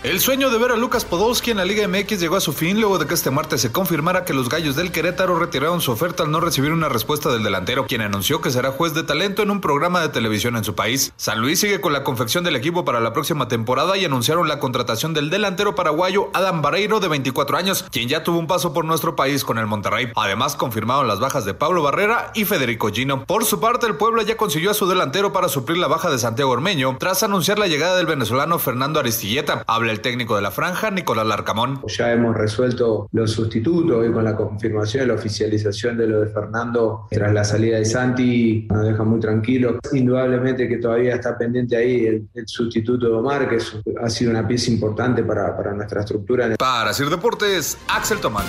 El 0.09 0.19
sueño 0.19 0.49
de 0.49 0.57
ver 0.57 0.71
a 0.71 0.75
Lucas 0.75 1.05
Podolski 1.05 1.51
en 1.51 1.57
la 1.57 1.65
Liga 1.65 1.87
MX 1.87 2.19
llegó 2.19 2.35
a 2.35 2.41
su 2.41 2.51
fin 2.51 2.81
luego 2.81 2.97
de 2.97 3.05
que 3.05 3.13
este 3.13 3.29
martes 3.29 3.61
se 3.61 3.71
confirmara 3.71 4.25
que 4.25 4.33
los 4.33 4.49
gallos 4.49 4.75
del 4.75 4.91
Querétaro 4.91 5.37
retiraron 5.37 5.81
su 5.81 5.91
oferta 5.91 6.23
al 6.23 6.31
no 6.31 6.39
recibir 6.39 6.71
una 6.71 6.89
respuesta 6.89 7.31
del 7.31 7.43
delantero, 7.43 7.85
quien 7.85 8.01
anunció 8.01 8.41
que 8.41 8.49
será 8.49 8.71
juez 8.71 8.95
de 8.95 9.03
talento 9.03 9.43
en 9.43 9.51
un 9.51 9.61
programa 9.61 10.01
de 10.01 10.09
televisión 10.09 10.57
en 10.57 10.63
su 10.63 10.73
país. 10.73 11.13
San 11.15 11.41
Luis 11.41 11.59
sigue 11.59 11.79
con 11.79 11.93
la 11.93 12.03
confección 12.03 12.43
del 12.43 12.55
equipo 12.55 12.85
para 12.85 12.99
la 12.99 13.13
próxima 13.13 13.47
temporada 13.47 13.97
y 13.97 14.05
anunciaron 14.05 14.47
la 14.47 14.57
contratación 14.57 15.13
del 15.13 15.29
delantero 15.29 15.75
paraguayo 15.75 16.31
Adam 16.33 16.63
Barreiro 16.63 16.99
de 16.99 17.07
24 17.07 17.57
años, 17.57 17.85
quien 17.91 18.09
ya 18.09 18.23
tuvo 18.23 18.39
un 18.39 18.47
paso 18.47 18.73
por 18.73 18.85
nuestro 18.85 19.15
país 19.15 19.43
con 19.43 19.59
el 19.59 19.67
Monterrey. 19.67 20.11
Además 20.15 20.55
confirmaron 20.55 21.07
las 21.07 21.19
bajas 21.19 21.45
de 21.45 21.53
Pablo 21.53 21.83
Barrera 21.83 22.31
y 22.33 22.45
Federico 22.45 22.89
Gino. 22.89 23.25
Por 23.25 23.45
su 23.45 23.59
parte, 23.59 23.85
el 23.85 23.95
Puebla 23.95 24.23
ya 24.23 24.37
consiguió 24.37 24.71
a 24.71 24.73
su 24.73 24.87
delantero 24.87 25.31
para 25.31 25.49
suplir 25.49 25.77
la 25.77 25.87
baja 25.87 26.09
de 26.09 26.17
Santiago 26.17 26.49
Ormeño 26.49 26.97
tras 26.99 27.21
anunciar 27.21 27.59
la 27.59 27.67
llegada 27.67 27.95
del 27.95 28.07
venezolano 28.07 28.57
Fernando 28.57 28.99
Aristilleta. 28.99 29.63
Habla 29.67 29.91
el 29.91 29.98
técnico 29.99 30.35
de 30.35 30.41
la 30.41 30.51
franja, 30.51 30.91
Nicolás 30.91 31.25
Larcamón. 31.25 31.81
Ya 31.87 32.11
hemos 32.11 32.35
resuelto 32.35 33.07
los 33.11 33.31
sustitutos 33.31 34.05
y 34.07 34.11
con 34.11 34.23
la 34.23 34.35
confirmación 34.35 35.03
y 35.03 35.07
la 35.07 35.13
oficialización 35.13 35.97
de 35.97 36.07
lo 36.07 36.21
de 36.21 36.27
Fernando 36.27 37.07
tras 37.09 37.33
la 37.33 37.43
salida 37.43 37.77
de 37.77 37.85
Santi 37.85 38.67
nos 38.69 38.85
deja 38.85 39.03
muy 39.03 39.19
tranquilos. 39.19 39.75
Indudablemente 39.93 40.67
que 40.67 40.77
todavía 40.77 41.15
está 41.15 41.37
pendiente 41.37 41.75
ahí 41.75 42.05
el, 42.05 42.27
el 42.33 42.47
sustituto 42.47 43.07
de 43.07 43.13
Omar, 43.13 43.47
que 43.49 43.57
es, 43.57 43.75
ha 44.01 44.09
sido 44.09 44.31
una 44.31 44.47
pieza 44.47 44.71
importante 44.71 45.23
para, 45.23 45.55
para 45.55 45.73
nuestra 45.73 46.01
estructura. 46.01 46.55
Para 46.57 46.93
Sir 46.93 47.09
Deportes, 47.09 47.77
Axel 47.87 48.19
Tomán. 48.19 48.45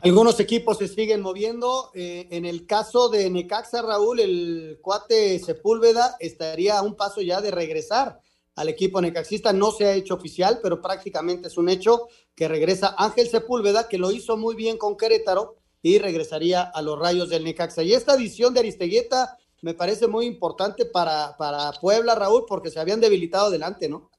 Algunos 0.00 0.38
equipos 0.38 0.78
se 0.78 0.86
siguen 0.86 1.20
moviendo. 1.20 1.90
Eh, 1.94 2.28
en 2.30 2.44
el 2.46 2.66
caso 2.66 3.08
de 3.08 3.28
Necaxa, 3.30 3.82
Raúl, 3.82 4.20
el 4.20 4.78
cuate 4.80 5.38
Sepúlveda 5.40 6.16
estaría 6.20 6.78
a 6.78 6.82
un 6.82 6.94
paso 6.94 7.20
ya 7.20 7.40
de 7.40 7.50
regresar 7.50 8.20
al 8.58 8.68
equipo 8.68 9.00
necaxista. 9.00 9.52
No 9.52 9.70
se 9.70 9.86
ha 9.86 9.94
hecho 9.94 10.14
oficial, 10.14 10.58
pero 10.62 10.82
prácticamente 10.82 11.46
es 11.48 11.56
un 11.56 11.68
hecho 11.68 12.08
que 12.34 12.48
regresa 12.48 12.94
Ángel 12.98 13.28
Sepúlveda, 13.28 13.88
que 13.88 13.98
lo 13.98 14.10
hizo 14.10 14.36
muy 14.36 14.56
bien 14.56 14.76
con 14.76 14.96
Querétaro 14.96 15.56
y 15.80 15.98
regresaría 15.98 16.62
a 16.62 16.82
los 16.82 16.98
rayos 16.98 17.28
del 17.28 17.44
Necaxa. 17.44 17.82
Y 17.84 17.94
esta 17.94 18.14
adición 18.14 18.52
de 18.52 18.60
Aristegueta 18.60 19.38
me 19.62 19.74
parece 19.74 20.08
muy 20.08 20.26
importante 20.26 20.84
para, 20.84 21.36
para 21.36 21.72
Puebla, 21.80 22.16
Raúl, 22.16 22.44
porque 22.46 22.70
se 22.70 22.80
habían 22.80 23.00
debilitado 23.00 23.46
adelante, 23.46 23.88
¿no? 23.88 24.10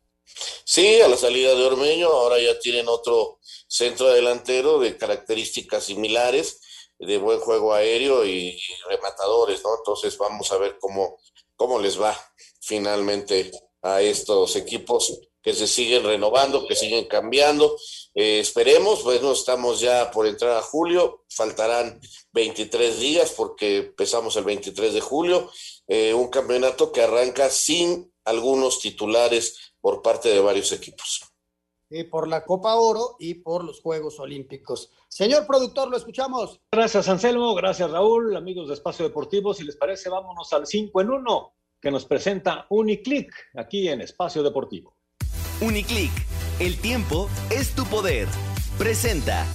Sí, 0.64 1.02
a 1.02 1.08
la 1.08 1.18
salida 1.18 1.54
de 1.56 1.66
Ormeño, 1.66 2.08
ahora 2.08 2.40
ya 2.40 2.58
tienen 2.60 2.88
otro 2.88 3.40
centro 3.68 4.08
delantero 4.08 4.80
de 4.80 4.96
características 4.96 5.84
similares, 5.84 6.62
de 6.98 7.18
buen 7.18 7.40
juego 7.40 7.74
aéreo 7.74 8.26
y 8.26 8.58
rematadores, 8.88 9.64
¿no? 9.64 9.76
Entonces 9.78 10.18
vamos 10.18 10.52
a 10.52 10.58
ver 10.58 10.78
cómo, 10.80 11.18
cómo 11.56 11.80
les 11.80 12.00
va 12.00 12.16
finalmente 12.60 13.52
a 13.82 14.02
estos 14.02 14.56
equipos 14.56 15.20
que 15.42 15.54
se 15.54 15.68
siguen 15.68 16.04
renovando, 16.04 16.68
que 16.68 16.76
siguen 16.76 17.06
cambiando. 17.06 17.78
Eh, 18.14 18.40
esperemos, 18.40 19.02
pues 19.04 19.22
no 19.22 19.32
estamos 19.32 19.80
ya 19.80 20.12
por 20.12 20.28
entrar 20.28 20.58
a 20.58 20.62
julio, 20.62 21.24
faltarán 21.30 22.00
23 22.34 23.00
días 23.00 23.34
porque 23.36 23.78
empezamos 23.78 24.36
el 24.36 24.44
23 24.44 24.94
de 24.94 25.02
julio, 25.02 25.50
eh, 25.88 26.14
un 26.14 26.28
campeonato 26.30 26.92
que 26.92 27.02
arranca 27.02 27.50
sin 27.50 28.12
algunos 28.26 28.80
titulares 28.80 29.74
por 29.80 30.02
parte 30.02 30.30
de 30.30 30.42
varios 30.42 30.72
equipos. 30.72 31.22
Y 31.92 32.04
por 32.04 32.28
la 32.28 32.46
Copa 32.46 32.76
Oro 32.76 33.16
y 33.18 33.36
por 33.36 33.64
los 33.64 33.82
Juegos 33.82 34.20
Olímpicos. 34.20 34.92
Señor 35.08 35.48
productor, 35.48 35.90
lo 35.90 35.98
escuchamos. 35.98 36.60
Gracias, 36.72 37.10
Anselmo. 37.10 37.56
Gracias, 37.56 37.90
Raúl. 37.90 38.36
Amigos 38.36 38.68
de 38.68 38.76
Espacio 38.76 39.06
Deportivo, 39.06 39.56
si 39.56 39.64
les 39.64 39.76
parece, 39.76 40.08
vámonos 40.10 40.54
al 40.54 40.68
5 40.68 41.02
en 41.02 41.10
1 41.10 41.54
que 41.82 41.92
nos 41.92 42.06
presenta 42.06 42.66
Uniclick 42.70 43.34
aquí 43.56 43.90
en 43.90 44.02
Espacio 44.02 44.44
Deportivo. 44.44 44.96
Uniclick, 45.62 46.12
el 46.60 46.78
tiempo 46.80 47.30
es 47.50 47.76
tu 47.76 47.86
poder. 47.86 48.28
Presenta. 48.78 49.46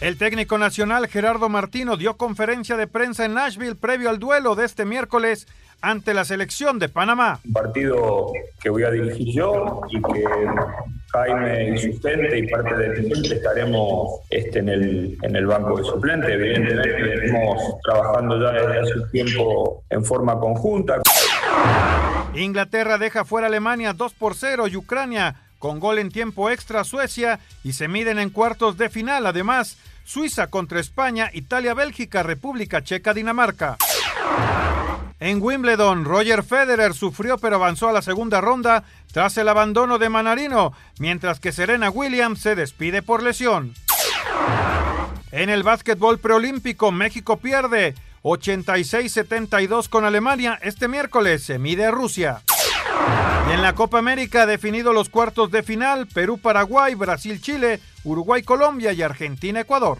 El 0.00 0.18
técnico 0.18 0.58
nacional 0.58 1.06
Gerardo 1.08 1.48
Martino 1.48 1.96
dio 1.96 2.16
conferencia 2.16 2.76
de 2.76 2.86
prensa 2.86 3.24
en 3.24 3.34
Nashville 3.34 3.76
previo 3.76 4.10
al 4.10 4.18
duelo 4.18 4.54
de 4.54 4.66
este 4.66 4.84
miércoles 4.84 5.46
ante 5.80 6.14
la 6.14 6.24
selección 6.24 6.78
de 6.78 6.88
Panamá. 6.88 7.40
Un 7.44 7.52
partido 7.52 8.32
que 8.60 8.70
voy 8.70 8.82
a 8.82 8.90
dirigir 8.90 9.34
yo 9.34 9.80
y 9.90 10.02
que 10.02 10.24
Jaime 11.14 11.68
y 11.70 11.78
su 11.78 12.00
gente 12.00 12.38
y 12.38 12.48
parte 12.48 12.76
de 12.76 12.88
mi 13.00 13.08
gente 13.08 13.34
estaremos 13.36 14.20
este, 14.30 14.58
en, 14.58 14.68
el, 14.68 15.18
en 15.22 15.36
el 15.36 15.46
banco 15.46 15.78
de 15.78 15.84
suplente. 15.84 16.32
Evidentemente 16.32 17.02
venimos 17.02 17.62
trabajando 17.84 18.40
ya 18.40 18.52
desde 18.52 18.80
hace 18.80 19.10
tiempo 19.12 19.84
en 19.90 20.04
forma 20.04 20.38
conjunta. 20.38 21.00
Inglaterra 22.34 22.98
deja 22.98 23.24
fuera 23.24 23.46
Alemania 23.46 23.92
2 23.92 24.12
por 24.14 24.34
0 24.34 24.66
y 24.66 24.76
Ucrania 24.76 25.36
con 25.58 25.78
gol 25.80 25.98
en 25.98 26.10
tiempo 26.10 26.50
extra 26.50 26.84
Suecia 26.84 27.38
y 27.62 27.72
se 27.72 27.88
miden 27.88 28.18
en 28.18 28.30
cuartos 28.30 28.76
de 28.76 28.90
final. 28.90 29.26
Además, 29.26 29.78
Suiza 30.04 30.48
contra 30.48 30.80
España, 30.80 31.30
Italia, 31.32 31.74
Bélgica, 31.74 32.22
República 32.22 32.82
Checa, 32.82 33.14
Dinamarca. 33.14 33.78
En 35.20 35.40
Wimbledon, 35.40 36.04
Roger 36.04 36.42
Federer 36.42 36.92
sufrió 36.92 37.38
pero 37.38 37.56
avanzó 37.56 37.88
a 37.88 37.92
la 37.92 38.02
segunda 38.02 38.40
ronda 38.40 38.84
tras 39.12 39.36
el 39.38 39.48
abandono 39.48 39.98
de 39.98 40.08
Manarino, 40.08 40.72
mientras 40.98 41.40
que 41.40 41.52
Serena 41.52 41.90
Williams 41.90 42.40
se 42.40 42.54
despide 42.54 43.02
por 43.02 43.22
lesión. 43.22 43.74
En 45.30 45.50
el 45.50 45.62
básquetbol 45.62 46.18
preolímpico, 46.18 46.92
México 46.92 47.38
pierde 47.38 47.94
86-72 48.22 49.88
con 49.88 50.04
Alemania. 50.04 50.58
Este 50.62 50.88
miércoles 50.88 51.42
se 51.42 51.58
mide 51.58 51.90
Rusia. 51.90 52.42
Y 53.48 53.52
en 53.52 53.62
la 53.62 53.74
Copa 53.74 53.98
América 53.98 54.46
definido 54.46 54.92
los 54.92 55.10
cuartos 55.10 55.50
de 55.50 55.62
final, 55.62 56.06
Perú-Paraguay, 56.06 56.94
Brasil-Chile, 56.94 57.80
Uruguay-Colombia 58.04 58.92
y 58.92 59.02
Argentina-Ecuador. 59.02 59.98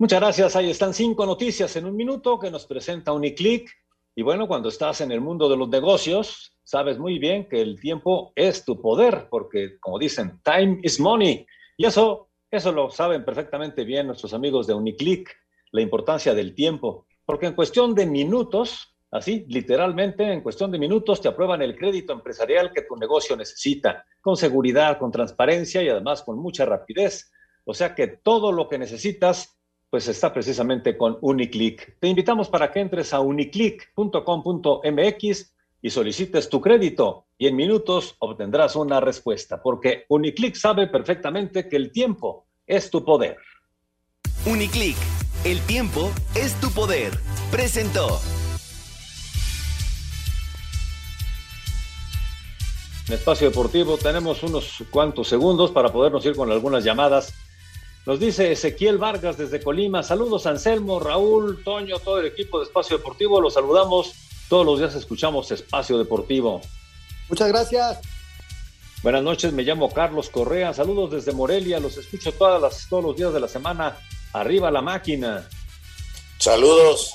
Muchas 0.00 0.20
gracias. 0.20 0.54
Ahí 0.54 0.70
están 0.70 0.94
cinco 0.94 1.26
noticias 1.26 1.74
en 1.74 1.84
un 1.84 1.96
minuto 1.96 2.38
que 2.38 2.52
nos 2.52 2.66
presenta 2.66 3.12
Uniclick. 3.12 3.68
Y 4.14 4.22
bueno, 4.22 4.46
cuando 4.46 4.68
estás 4.68 5.00
en 5.00 5.10
el 5.10 5.20
mundo 5.20 5.48
de 5.48 5.56
los 5.56 5.68
negocios, 5.68 6.56
sabes 6.62 7.00
muy 7.00 7.18
bien 7.18 7.48
que 7.48 7.60
el 7.60 7.80
tiempo 7.80 8.32
es 8.36 8.64
tu 8.64 8.80
poder, 8.80 9.26
porque 9.28 9.76
como 9.80 9.98
dicen, 9.98 10.40
time 10.44 10.78
is 10.84 11.00
money. 11.00 11.44
Y 11.76 11.84
eso, 11.84 12.28
eso 12.48 12.70
lo 12.70 12.90
saben 12.90 13.24
perfectamente 13.24 13.82
bien 13.82 14.06
nuestros 14.06 14.32
amigos 14.34 14.68
de 14.68 14.74
Uniclick, 14.74 15.36
la 15.72 15.80
importancia 15.80 16.32
del 16.32 16.54
tiempo. 16.54 17.06
Porque 17.26 17.46
en 17.46 17.54
cuestión 17.54 17.92
de 17.92 18.06
minutos, 18.06 18.94
así, 19.10 19.46
literalmente, 19.48 20.32
en 20.32 20.42
cuestión 20.42 20.70
de 20.70 20.78
minutos 20.78 21.20
te 21.20 21.26
aprueban 21.26 21.60
el 21.60 21.76
crédito 21.76 22.12
empresarial 22.12 22.70
que 22.72 22.82
tu 22.82 22.94
negocio 22.94 23.36
necesita, 23.36 24.04
con 24.20 24.36
seguridad, 24.36 24.96
con 24.96 25.10
transparencia 25.10 25.82
y 25.82 25.88
además 25.88 26.22
con 26.22 26.38
mucha 26.38 26.64
rapidez. 26.64 27.32
O 27.64 27.74
sea 27.74 27.96
que 27.96 28.06
todo 28.06 28.52
lo 28.52 28.68
que 28.68 28.78
necesitas 28.78 29.57
pues 29.90 30.08
está 30.08 30.32
precisamente 30.32 30.96
con 30.96 31.18
Uniclick. 31.20 31.98
Te 31.98 32.08
invitamos 32.08 32.48
para 32.48 32.70
que 32.70 32.80
entres 32.80 33.12
a 33.12 33.20
uniclick.com.mx 33.20 35.54
y 35.80 35.90
solicites 35.90 36.48
tu 36.48 36.60
crédito 36.60 37.26
y 37.38 37.46
en 37.46 37.56
minutos 37.56 38.16
obtendrás 38.18 38.76
una 38.76 39.00
respuesta, 39.00 39.62
porque 39.62 40.04
Uniclick 40.08 40.56
sabe 40.56 40.88
perfectamente 40.88 41.68
que 41.68 41.76
el 41.76 41.92
tiempo 41.92 42.46
es 42.66 42.90
tu 42.90 43.04
poder. 43.04 43.36
Uniclick, 44.44 44.96
el 45.44 45.60
tiempo 45.62 46.10
es 46.34 46.54
tu 46.60 46.70
poder. 46.70 47.12
Presentó. 47.50 48.20
En 53.06 53.14
Espacio 53.14 53.48
Deportivo 53.48 53.96
tenemos 53.96 54.42
unos 54.42 54.84
cuantos 54.90 55.28
segundos 55.28 55.70
para 55.70 55.90
podernos 55.90 56.26
ir 56.26 56.36
con 56.36 56.52
algunas 56.52 56.84
llamadas 56.84 57.32
nos 58.08 58.18
dice 58.18 58.50
Ezequiel 58.50 58.96
Vargas 58.96 59.36
desde 59.36 59.62
Colima. 59.62 60.02
Saludos 60.02 60.46
Anselmo, 60.46 60.98
Raúl, 60.98 61.62
Toño, 61.62 61.98
todo 61.98 62.20
el 62.20 62.26
equipo 62.28 62.58
de 62.58 62.64
Espacio 62.64 62.96
Deportivo. 62.96 63.38
Los 63.38 63.52
saludamos. 63.52 64.14
Todos 64.48 64.64
los 64.64 64.78
días 64.78 64.94
escuchamos 64.94 65.50
Espacio 65.50 65.98
Deportivo. 65.98 66.62
Muchas 67.28 67.48
gracias. 67.48 68.00
Buenas 69.02 69.22
noches, 69.22 69.52
me 69.52 69.62
llamo 69.62 69.92
Carlos 69.92 70.30
Correa. 70.30 70.72
Saludos 70.72 71.10
desde 71.10 71.32
Morelia. 71.32 71.80
Los 71.80 71.98
escucho 71.98 72.32
todas 72.32 72.62
las, 72.62 72.88
todos 72.88 73.04
los 73.04 73.14
días 73.14 73.34
de 73.34 73.40
la 73.40 73.48
semana 73.48 73.98
Arriba 74.32 74.70
la 74.70 74.80
máquina. 74.80 75.46
Saludos. 76.38 77.12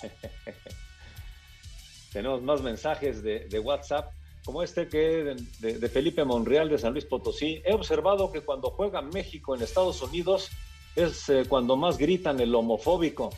Tenemos 2.14 2.44
más 2.44 2.62
mensajes 2.62 3.24
de, 3.24 3.48
de 3.50 3.60
WhatsApp, 3.60 4.12
como 4.46 4.62
este 4.62 4.88
que 4.88 5.36
de, 5.60 5.80
de, 5.80 5.90
Felipe 5.90 6.24
Monreal 6.24 6.70
de 6.70 6.78
San 6.78 6.94
Luis 6.94 7.06
Potosí. 7.06 7.64
He 7.66 7.74
observado 7.74 8.32
que 8.32 8.42
cuando 8.42 8.70
juega 8.70 9.02
México 9.02 9.56
en 9.56 9.64
Estados 9.64 10.00
Unidos 10.04 10.52
es 10.96 11.30
eh, 11.30 11.46
cuando 11.48 11.76
más 11.76 11.98
gritan 11.98 12.40
el 12.40 12.54
homofóbico, 12.54 13.30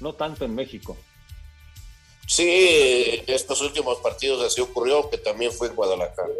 no 0.00 0.14
tanto 0.14 0.44
en 0.44 0.54
México. 0.54 0.96
Sí, 2.26 3.22
estos 3.26 3.60
últimos 3.60 3.98
partidos 3.98 4.42
así 4.42 4.60
ocurrió, 4.60 5.10
que 5.10 5.18
también 5.18 5.52
fue 5.52 5.68
en 5.68 5.76
Guadalajara. 5.76 6.32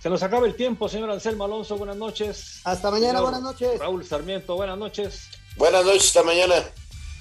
Se 0.00 0.08
nos 0.08 0.22
acaba 0.22 0.46
el 0.46 0.54
tiempo, 0.54 0.88
señor 0.88 1.10
Anselmo 1.10 1.44
Alonso, 1.44 1.76
buenas 1.76 1.96
noches. 1.96 2.60
Hasta 2.64 2.90
mañana, 2.90 3.18
señor 3.18 3.22
buenas 3.22 3.42
noches. 3.42 3.78
Raúl 3.78 4.04
Sarmiento, 4.04 4.56
buenas 4.56 4.78
noches. 4.78 5.28
Buenas 5.56 5.84
noches, 5.84 6.06
hasta 6.06 6.22
mañana. 6.22 6.54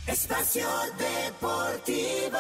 Espacio 0.08 0.68
Deportivo. 0.98 2.40